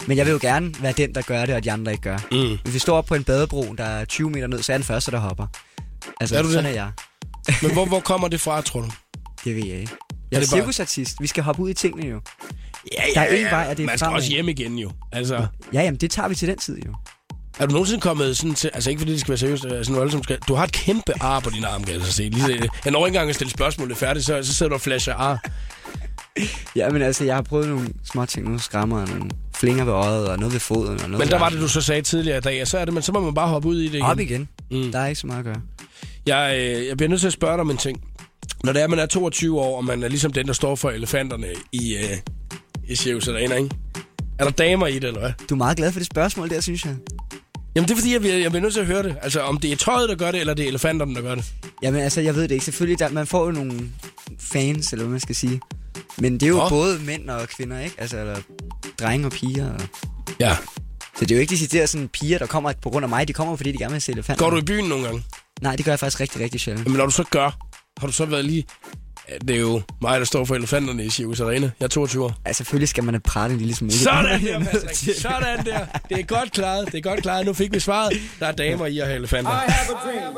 Men 0.08 0.18
jeg 0.18 0.26
vil 0.26 0.32
jo 0.32 0.40
gerne 0.42 0.74
være 0.82 0.94
den, 0.98 1.16
der 1.16 1.22
gør 1.22 1.46
det, 1.46 1.56
og 1.56 1.64
de 1.64 1.72
andre 1.72 1.92
ikke 1.92 2.02
gør. 2.04 2.18
Mm. 2.32 2.58
Hvis 2.64 2.74
vi 2.74 2.80
står 2.80 2.98
op 2.98 3.06
på 3.06 3.16
en 3.16 3.24
badebro, 3.24 3.76
der 3.78 3.84
er 3.84 4.06
20 4.06 4.30
meter 4.30 4.48
ned, 4.48 4.62
så 4.64 4.74
er 4.74 4.78
den 4.78 4.84
første, 4.86 5.12
der 5.12 5.20
hopper. 5.20 5.48
Altså, 6.22 6.36
Er 6.38 6.42
du 6.42 6.48
det? 6.48 6.54
sådan 6.54 6.70
er 6.70 6.74
jeg. 6.74 6.92
Men 7.64 7.72
hvor, 7.74 7.86
hvor 7.86 8.00
kommer 8.00 8.28
det 8.28 8.42
fra, 8.42 8.62
tror 8.62 8.82
du? 8.82 8.88
Det 9.46 9.56
ved 9.56 9.66
jeg 9.66 9.80
ikke. 9.80 9.94
Jeg 10.32 10.38
er, 10.38 10.42
det 10.42 10.50
bare- 10.52 10.60
cirkusartist. 10.62 11.22
Vi 11.22 11.28
skal 11.28 11.44
hoppe 11.44 11.62
ud 11.62 11.70
i 11.70 11.74
tingene 11.74 12.08
jo. 12.08 12.22
Ja, 12.98 13.02
Der 13.16 13.22
er 13.22 13.28
én 13.48 13.52
vej, 13.56 13.68
og 13.70 13.78
det 13.78 13.84
er 13.84 13.88
Man 13.88 13.98
skal 13.98 14.06
fremad. 14.06 14.18
også 14.18 14.30
hjem 14.30 14.50
igen, 14.50 14.80
jo. 14.80 14.92
Altså, 15.12 15.48
Ja, 15.74 15.82
jamen, 15.82 15.98
det 16.00 16.12
tager 16.12 16.28
vi 16.30 16.36
til 16.36 16.48
den 16.48 16.58
tid 16.58 16.82
jo. 16.86 16.94
er 17.60 17.66
du 17.66 17.72
nogensinde 17.72 18.02
kommet 18.02 18.38
sådan 18.38 18.54
til... 18.56 18.70
Altså, 18.74 18.90
ikke 18.90 19.00
fordi 19.00 19.12
det 19.12 19.20
skal 19.22 19.30
være 19.30 19.38
seriøst. 19.38 19.66
Altså, 19.66 19.94
nu 19.94 20.10
som 20.10 20.24
skal, 20.24 20.38
du 20.48 20.54
har 20.56 20.64
et 20.64 20.72
kæmpe 20.72 21.14
ar 21.24 21.40
på 21.40 21.50
din 21.50 21.64
arm, 21.64 21.84
kan 21.84 21.94
jeg 21.94 22.02
så 22.06 22.12
se. 22.14 22.24
Lige, 22.30 22.70
jeg 22.86 22.92
når 22.92 23.06
ikke 23.06 23.16
engang 23.16 23.30
at 23.30 23.36
stille 23.36 23.52
spørgsmålet 23.52 23.98
færdigt, 23.98 24.26
så, 24.26 24.44
så 24.44 24.54
sidder 24.54 24.70
du 24.70 24.76
og 24.76 24.82
flasher 24.82 25.14
ar. 25.14 25.40
Ja, 26.76 26.90
men 26.90 27.02
altså, 27.02 27.24
jeg 27.24 27.36
har 27.36 27.42
prøvet 27.42 27.68
nogle 27.68 27.90
små 28.12 28.26
ting, 28.26 28.46
nogle 28.46 28.60
skrammer, 28.60 29.06
nogle 29.06 29.30
flinger 29.56 29.84
ved 29.84 29.94
øjet, 29.94 30.28
og 30.28 30.38
noget 30.40 30.54
ved 30.54 30.60
foden. 30.60 31.02
Og 31.02 31.10
noget 31.10 31.18
Men 31.20 31.28
der 31.28 31.40
var 31.40 31.50
det, 31.50 31.60
du 31.62 31.68
så 31.68 31.82
sagde 31.82 32.02
tidligere 32.02 32.38
i 32.38 32.42
dag, 32.42 32.62
og 32.62 32.68
så, 32.68 32.78
er 32.78 32.86
det, 32.86 32.94
men 32.94 33.04
så 33.04 33.12
må 33.12 33.20
man 33.20 33.34
bare 33.34 33.48
hoppe 33.48 33.68
ud 33.68 33.80
i 33.82 33.88
det 33.88 33.94
igen. 33.94 34.02
Op 34.06 34.20
igen. 34.20 34.50
Mm. 34.72 34.92
Der 34.92 35.00
er 35.00 35.08
ikke 35.08 35.20
så 35.22 35.28
meget 35.28 35.40
at 35.40 35.46
gøre. 35.46 35.62
Jeg, 36.26 36.56
øh, 36.58 36.88
jeg 36.88 36.98
bliver 36.98 37.10
nødt 37.10 37.22
til 37.22 37.28
at 37.28 37.34
spørge 37.34 37.54
dig 37.54 37.62
om 37.62 37.70
en 37.70 37.78
ting. 37.78 38.02
Når 38.64 38.74
det 38.74 38.82
er, 38.82 38.88
man 38.88 39.00
er 39.00 39.06
22 39.06 39.60
år, 39.60 39.78
og 39.78 39.86
man 39.86 40.04
er 40.04 40.08
ligesom 40.08 40.34
den, 40.34 40.48
der 40.48 40.54
står 40.54 40.76
for 40.76 40.90
elefanterne 40.90 41.48
i, 41.72 41.96
øh, 41.96 42.18
i 42.88 42.96
Circus 42.96 43.28
Arena, 43.28 43.56
ikke? 43.56 43.70
Er 44.40 44.44
der 44.44 44.52
damer 44.52 44.88
i 44.88 44.96
det, 44.96 45.04
eller 45.04 45.20
hvad? 45.20 45.32
Du 45.50 45.56
er 45.56 45.58
meget 45.58 45.78
glad 45.78 45.92
for 45.92 46.00
det 46.00 46.08
spørgsmål 46.08 46.50
der, 46.50 46.62
synes 46.62 46.86
jeg. 46.86 46.96
Jamen, 47.76 47.88
det 47.88 47.94
er 47.94 47.98
fordi, 47.98 48.14
jeg 48.14 48.22
bliver, 48.22 48.36
jeg 48.36 48.52
bliver 48.52 48.62
nødt 48.62 48.74
til 48.74 48.82
at 48.82 48.86
høre 48.86 49.04
det. 49.04 49.16
Altså, 49.22 49.42
om 49.42 49.58
det 49.58 49.72
er 49.72 49.76
tøjet, 49.76 50.10
der 50.10 50.16
gør 50.16 50.32
det, 50.32 50.40
eller 50.40 50.54
det 50.54 50.64
er 50.64 50.70
elefanterne, 50.70 51.16
der 51.16 51.22
gør 51.22 51.36
det. 51.36 51.46
Jamen 51.84 52.02
altså, 52.02 52.22
jeg 52.22 52.36
ved 52.36 52.44
det 52.44 52.52
ikke. 52.52 52.66
Selvfølgelig, 52.66 53.00
der, 53.00 53.10
man 53.10 53.28
får 53.28 53.46
jo 53.46 53.52
nogle 53.52 53.82
fans, 54.40 54.94
eller 54.94 55.06
hvad 55.06 55.12
man 55.12 55.20
skal 55.20 55.36
sige. 55.36 55.62
Men 56.18 56.34
det 56.34 56.44
er 56.44 56.48
jo 56.48 56.58
Nå. 56.58 56.70
både 56.70 57.00
mænd 57.00 57.30
og 57.30 57.48
kvinder, 57.48 57.80
ikke? 57.80 57.96
Altså, 57.98 58.18
eller 58.18 58.36
drenge 59.00 59.26
og 59.26 59.32
piger. 59.32 59.74
Og... 59.74 59.82
Ja. 60.40 60.58
Så 61.20 61.26
det 61.26 61.32
er 61.32 61.36
jo 61.36 61.42
ikke 61.42 61.52
decideret 61.52 61.90
sådan 61.90 62.08
piger, 62.08 62.38
der 62.38 62.46
kommer 62.46 62.74
på 62.82 62.90
grund 62.90 63.04
af 63.04 63.10
mig. 63.10 63.28
De 63.28 63.34
kommer, 63.34 63.56
fordi 63.56 63.72
de 63.72 63.78
gerne 63.78 63.92
vil 63.92 64.02
se 64.02 64.12
elefanter. 64.12 64.44
Går 64.44 64.50
du 64.50 64.58
i 64.58 64.62
byen 64.62 64.86
nogle 64.86 65.06
gange? 65.06 65.24
Nej, 65.62 65.76
det 65.76 65.86
gør 65.86 65.92
jeg 65.92 66.00
faktisk 66.00 66.20
rigtig, 66.20 66.42
rigtig 66.42 66.60
sjældent. 66.60 66.86
Jamen, 66.86 66.98
når 66.98 67.06
du 67.06 67.12
så 67.12 67.24
gør, 67.24 67.58
har 68.00 68.08
du 68.08 68.14
så 68.14 68.26
været 68.26 68.46
lige... 68.46 68.64
Ja, 69.30 69.38
Det 69.38 69.56
er 69.56 69.60
jo 69.60 69.82
mig, 70.02 70.20
der 70.20 70.26
står 70.26 70.46
for 70.46 70.56
elefanterne 70.56 71.06
i 71.06 71.10
Circus 71.10 71.40
Arena. 71.40 71.72
Jeg 71.80 71.86
er 71.86 71.90
22 71.90 72.24
år. 72.26 72.34
Altså, 72.46 72.58
selvfølgelig 72.58 72.90
skal 72.90 73.04
man 73.04 73.14
have 73.14 73.20
pratet 73.20 73.54
en 73.54 73.60
lille 73.60 73.76
smule. 73.76 73.94
Sådan 73.94 74.46
der, 74.46 74.60
Patrick. 74.66 75.22
Sådan 75.22 75.66
der. 75.66 75.86
Det 76.10 76.20
er 76.20 76.24
godt 76.24 76.52
klaret. 76.52 76.86
Det 76.86 76.98
er 76.98 77.02
godt 77.02 77.22
klaret. 77.22 77.46
Nu 77.46 77.54
fik 77.54 77.74
vi 77.74 77.80
svaret. 77.80 78.14
Der 78.40 78.48
er 78.48 78.52
damer 78.52 78.86
i 78.86 79.00
at 79.00 79.06
have 79.06 79.18
elefanter. 79.18 79.52
have 79.52 79.98
a 79.98 80.06
dream 80.06 80.36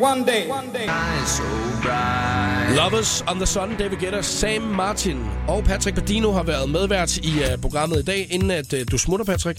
one 0.00 0.24
day, 0.24 0.48
one 0.48 0.72
day, 0.72 0.86
Lovers 2.76 3.22
on 3.26 3.36
the 3.36 3.46
Sun, 3.46 3.76
David 3.78 3.96
Guetta, 3.98 4.22
Sam 4.22 4.62
Martin 4.62 5.18
og 5.48 5.64
Patrick 5.64 5.94
Badino 5.96 6.32
har 6.32 6.42
været 6.42 6.70
medvært 6.70 7.16
i 7.16 7.32
uh, 7.38 7.60
programmet 7.60 7.98
i 7.98 8.02
dag. 8.04 8.26
Inden 8.30 8.50
at 8.50 8.72
uh, 8.72 8.78
du 8.90 8.98
smutter, 8.98 9.24
Patrick, 9.26 9.58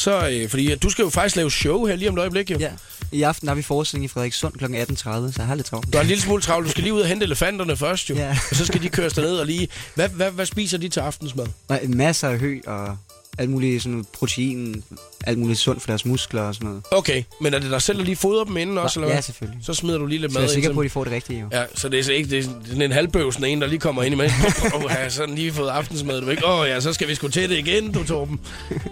så 0.00 0.40
uh, 0.44 0.50
fordi 0.50 0.74
du 0.74 0.90
skal 0.90 1.02
jo 1.02 1.08
faktisk 1.08 1.36
lave 1.36 1.50
show 1.50 1.86
her 1.86 1.96
lige 1.96 2.08
om 2.08 2.14
et 2.14 2.20
øjeblik, 2.20 2.50
jo. 2.50 2.58
Ja. 2.58 2.70
I 3.12 3.22
aften 3.22 3.48
har 3.48 3.54
vi 3.54 3.62
forestilling 3.62 4.04
i 4.04 4.08
Frederikssund 4.08 4.54
kl. 4.54 4.64
18.30, 4.64 5.02
så 5.02 5.32
jeg 5.38 5.46
har 5.46 5.54
lidt 5.54 5.66
travlt. 5.66 5.92
Du 5.92 5.98
har 5.98 6.02
en 6.02 6.08
lille 6.08 6.22
smule 6.22 6.42
travlt. 6.42 6.66
Du 6.66 6.70
skal 6.70 6.82
lige 6.82 6.94
ud 6.94 7.00
og 7.00 7.06
hente 7.06 7.24
elefanterne 7.24 7.76
først, 7.76 8.10
jo. 8.10 8.14
Ja. 8.14 8.38
Og 8.50 8.56
så 8.56 8.66
skal 8.66 8.82
de 8.82 8.88
køres 8.88 9.12
derned 9.12 9.36
og 9.36 9.46
lige... 9.46 9.68
Hvad, 9.94 10.08
hvad, 10.08 10.30
hvad 10.30 10.46
spiser 10.46 10.78
de 10.78 10.88
til 10.88 11.00
aftensmad? 11.00 11.46
Og 11.68 11.80
masser 11.86 12.28
af 12.28 12.38
hø 12.38 12.60
og 12.66 12.96
alt 13.40 13.50
muligt 13.50 13.82
sådan 13.82 14.06
protein, 14.12 14.84
alt 15.26 15.38
muligt 15.38 15.58
sundt 15.58 15.82
for 15.82 15.86
deres 15.86 16.04
muskler 16.04 16.42
og 16.42 16.54
sådan 16.54 16.68
noget. 16.68 16.82
Okay, 16.90 17.22
men 17.40 17.54
er 17.54 17.58
det 17.58 17.70
dig 17.70 17.82
selv, 17.82 17.98
der 17.98 18.04
lige 18.04 18.16
fodrer 18.16 18.44
dem 18.44 18.56
inden 18.56 18.78
også, 18.78 19.00
eller 19.00 19.08
ja, 19.08 19.14
hvad? 19.14 19.22
selvfølgelig. 19.22 19.64
Så 19.64 19.74
smider 19.74 19.98
du 19.98 20.06
lige 20.06 20.20
lidt 20.20 20.32
Så 20.32 20.38
mad 20.38 20.42
jeg 20.42 20.50
er 20.50 20.54
sikker 20.54 20.72
på, 20.72 20.80
at 20.80 20.84
de 20.84 20.90
får 20.90 21.04
det 21.04 21.12
rigtige 21.12 21.40
jo. 21.40 21.46
Ja, 21.52 21.64
så 21.74 21.88
det 21.88 21.98
er 21.98 22.04
så 22.04 22.12
ikke 22.12 22.30
det 22.30 22.38
er 22.38 22.42
sådan 22.66 22.82
en 22.82 22.92
halvbøvsen 22.92 23.44
en, 23.44 23.60
der 23.60 23.66
lige 23.66 23.78
kommer 23.78 24.02
ind 24.02 24.14
i 24.14 24.16
med. 24.16 24.24
Åh, 24.74 24.84
oh, 24.84 24.90
har 24.90 25.08
sådan 25.08 25.34
lige 25.34 25.52
fået 25.52 25.68
aftensmad, 25.68 26.20
du 26.20 26.28
ikke? 26.28 26.46
Åh 26.46 26.60
oh, 26.60 26.68
ja, 26.68 26.80
så 26.80 26.92
skal 26.92 27.08
vi 27.08 27.14
sgu 27.14 27.28
til 27.28 27.50
det 27.50 27.58
igen, 27.58 27.92
du 27.92 28.04
Torben. 28.04 28.40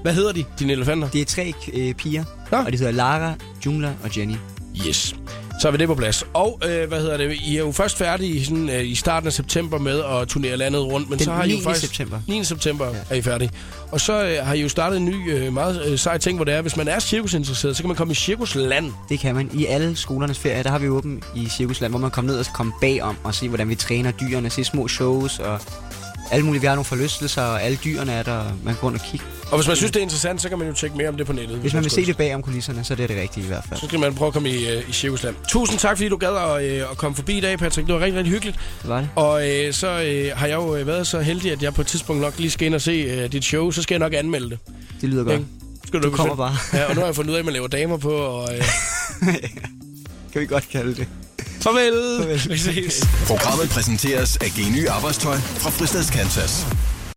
Hvad 0.03 0.15
hedder 0.15 0.33
de, 0.33 0.45
dine 0.59 0.73
elefanter? 0.73 1.11
Det 1.11 1.21
er 1.21 1.25
tre 1.25 1.55
øh, 1.73 1.95
piger, 1.95 2.25
Nå. 2.51 2.57
og 2.57 2.73
de 2.73 2.79
hedder 2.79 2.93
Lara, 2.93 3.35
Jungla 3.67 3.95
og 4.03 4.19
Jenny. 4.19 4.37
Yes. 4.87 5.15
Så 5.59 5.69
er 5.69 5.73
vi 5.73 5.79
det 5.79 5.89
på 5.89 5.95
plads. 5.95 6.25
Og 6.35 6.61
øh, 6.69 6.89
hvad 6.89 7.01
hedder 7.01 7.17
det? 7.17 7.39
I 7.47 7.57
er 7.57 7.59
jo 7.59 7.73
først 7.73 7.99
færdige 7.99 8.45
sådan, 8.45 8.71
øh, 8.71 8.85
i 8.85 8.95
starten 8.95 9.27
af 9.27 9.33
september 9.33 9.79
med 9.79 10.03
at 10.05 10.29
turnere 10.29 10.57
landet 10.57 10.83
rundt. 10.83 11.11
Men 11.11 11.19
Den 11.19 11.25
så 11.25 11.33
har 11.33 11.45
I 11.45 11.51
jo 11.51 11.57
9. 11.57 11.63
faktisk... 11.63 11.87
september. 11.87 12.21
9. 12.27 12.45
september 12.45 12.87
ja. 12.87 12.93
er 13.11 13.15
I 13.15 13.23
færdige. 13.23 13.51
Og 13.91 14.01
så 14.01 14.25
øh, 14.25 14.47
har 14.47 14.55
I 14.55 14.63
jo 14.63 14.69
startet 14.69 14.97
en 14.97 15.05
ny 15.05 15.33
øh, 15.33 15.53
meget 15.53 15.87
øh, 15.87 15.99
sej 15.99 16.19
ting, 16.19 16.39
hvor 16.39 16.45
det 16.45 16.55
er, 16.55 16.63
hvis 16.63 16.77
man 16.77 16.89
er 16.89 16.99
cirkusinteresseret, 16.99 17.77
så 17.77 17.83
kan 17.83 17.89
man 17.89 17.97
komme 17.97 18.13
i 18.13 18.15
cirkusland. 18.15 18.93
Det 19.09 19.21
kan 19.21 19.35
man. 19.35 19.51
I 19.55 19.67
alle 19.67 19.97
skolernes 19.97 20.39
ferie, 20.39 20.63
der 20.63 20.71
har 20.71 20.79
vi 20.79 20.89
åben 20.89 21.23
i 21.37 21.49
Cirkusland, 21.49 21.93
hvor 21.93 22.01
man 22.01 22.11
kommer 22.11 22.33
ned 22.33 22.41
og 22.41 22.47
komme 22.55 22.73
bagom 22.81 23.17
og 23.25 23.35
se, 23.35 23.49
hvordan 23.49 23.69
vi 23.69 23.75
træner 23.75 24.11
dyrene, 24.11 24.51
se 24.51 24.65
små 24.65 24.89
shows 24.89 25.39
og 25.39 25.61
alle 26.31 26.47
mulige. 26.47 26.61
Vi 26.61 26.67
har 26.67 26.75
nogle 26.75 26.85
forlystelser, 26.85 27.43
og 27.43 27.63
alle 27.63 27.79
dyrene 27.85 28.13
er 28.13 28.23
der. 28.23 28.45
Man 28.45 28.75
kan 28.75 28.81
gå 28.81 28.87
rundt 28.87 29.01
og 29.01 29.07
kigge. 29.07 29.27
Og 29.51 29.59
hvis 29.59 29.67
man 29.69 29.77
synes, 29.77 29.93
det 29.93 29.99
er 29.99 30.03
interessant, 30.03 30.43
så 30.43 30.49
kan 30.49 30.59
man 30.59 30.69
jo 30.69 30.75
tjekke 30.75 30.97
mere 30.97 31.09
om 31.09 31.17
det 31.17 31.27
på 31.27 31.33
nettet. 31.33 31.59
Hvis 31.59 31.75
man 31.75 31.83
vil 31.83 31.91
se 31.91 32.07
det 32.07 32.17
bagom 32.17 32.43
kulisserne, 32.43 32.85
så 32.85 32.95
er 32.95 32.97
det 32.97 33.09
det 33.09 33.17
rigtige 33.17 33.45
i 33.45 33.47
hvert 33.47 33.65
fald. 33.69 33.81
Så 33.81 33.87
skal 33.87 33.99
man 34.01 34.15
prøve 34.15 34.27
at 34.27 34.33
komme 34.33 34.49
i, 34.51 34.69
øh, 34.69 34.89
i 34.89 34.93
Cirkusland. 34.93 35.35
Tusind 35.49 35.79
tak, 35.79 35.97
fordi 35.97 36.09
du 36.09 36.17
gad 36.17 36.37
at, 36.37 36.65
øh, 36.65 36.91
at 36.91 36.97
komme 36.97 37.15
forbi 37.15 37.39
i 37.39 37.41
dag, 37.41 37.59
Patrick. 37.59 37.87
Det 37.87 37.95
var 37.95 38.01
rigtig, 38.01 38.17
rigtig 38.19 38.33
hyggeligt. 38.33 38.59
Det 38.83 38.89
var 38.91 39.01
det. 39.01 39.09
Og 39.17 39.49
øh, 39.49 39.73
så 39.73 39.87
øh, 39.87 40.37
har 40.39 40.47
jeg 40.47 40.55
jo 40.55 40.63
været 40.63 41.07
så 41.07 41.21
heldig, 41.21 41.53
at 41.53 41.63
jeg 41.63 41.75
på 41.75 41.81
et 41.81 41.87
tidspunkt 41.87 42.23
nok 42.23 42.39
lige 42.39 42.51
skal 42.51 42.67
ind 42.67 42.75
og 42.75 42.81
se 42.81 42.93
øh, 42.93 43.33
dit 43.33 43.45
show. 43.45 43.71
Så 43.71 43.83
skal 43.83 43.95
jeg 43.95 43.99
nok 44.01 44.15
anmelde 44.15 44.51
det. 44.51 44.59
Det 45.01 45.09
lyder 45.09 45.25
godt. 45.25 45.35
Ikke? 45.35 45.47
Skal 45.87 46.03
Du 46.03 46.09
nok 46.09 46.17
kommer 46.17 46.37
bare. 46.37 46.57
Ja, 46.73 46.85
og 46.85 46.95
nu 46.95 47.01
har 47.01 47.07
jeg 47.07 47.15
fundet 47.15 47.31
ud 47.31 47.35
af, 47.35 47.39
at 47.39 47.45
man 47.45 47.55
laver 47.55 47.69
damer 47.69 47.97
på. 47.97 48.11
Og, 48.11 48.49
øh, 48.57 48.65
Kan 50.33 50.41
vi 50.41 50.47
godt 50.47 50.69
kalde 50.69 50.95
det. 50.95 51.09
Farvel. 51.63 52.19
Farvel. 52.19 52.51
Vi 52.51 52.59
ses. 52.59 53.09
Programmet 53.27 53.69
præsenteres 53.69 54.37
af 54.37 54.51
Geny 54.57 54.89
Arbejdstøj 54.89 55.37
fra 55.37 55.71
Fristads 55.71 56.11
Kansas. 56.11 56.67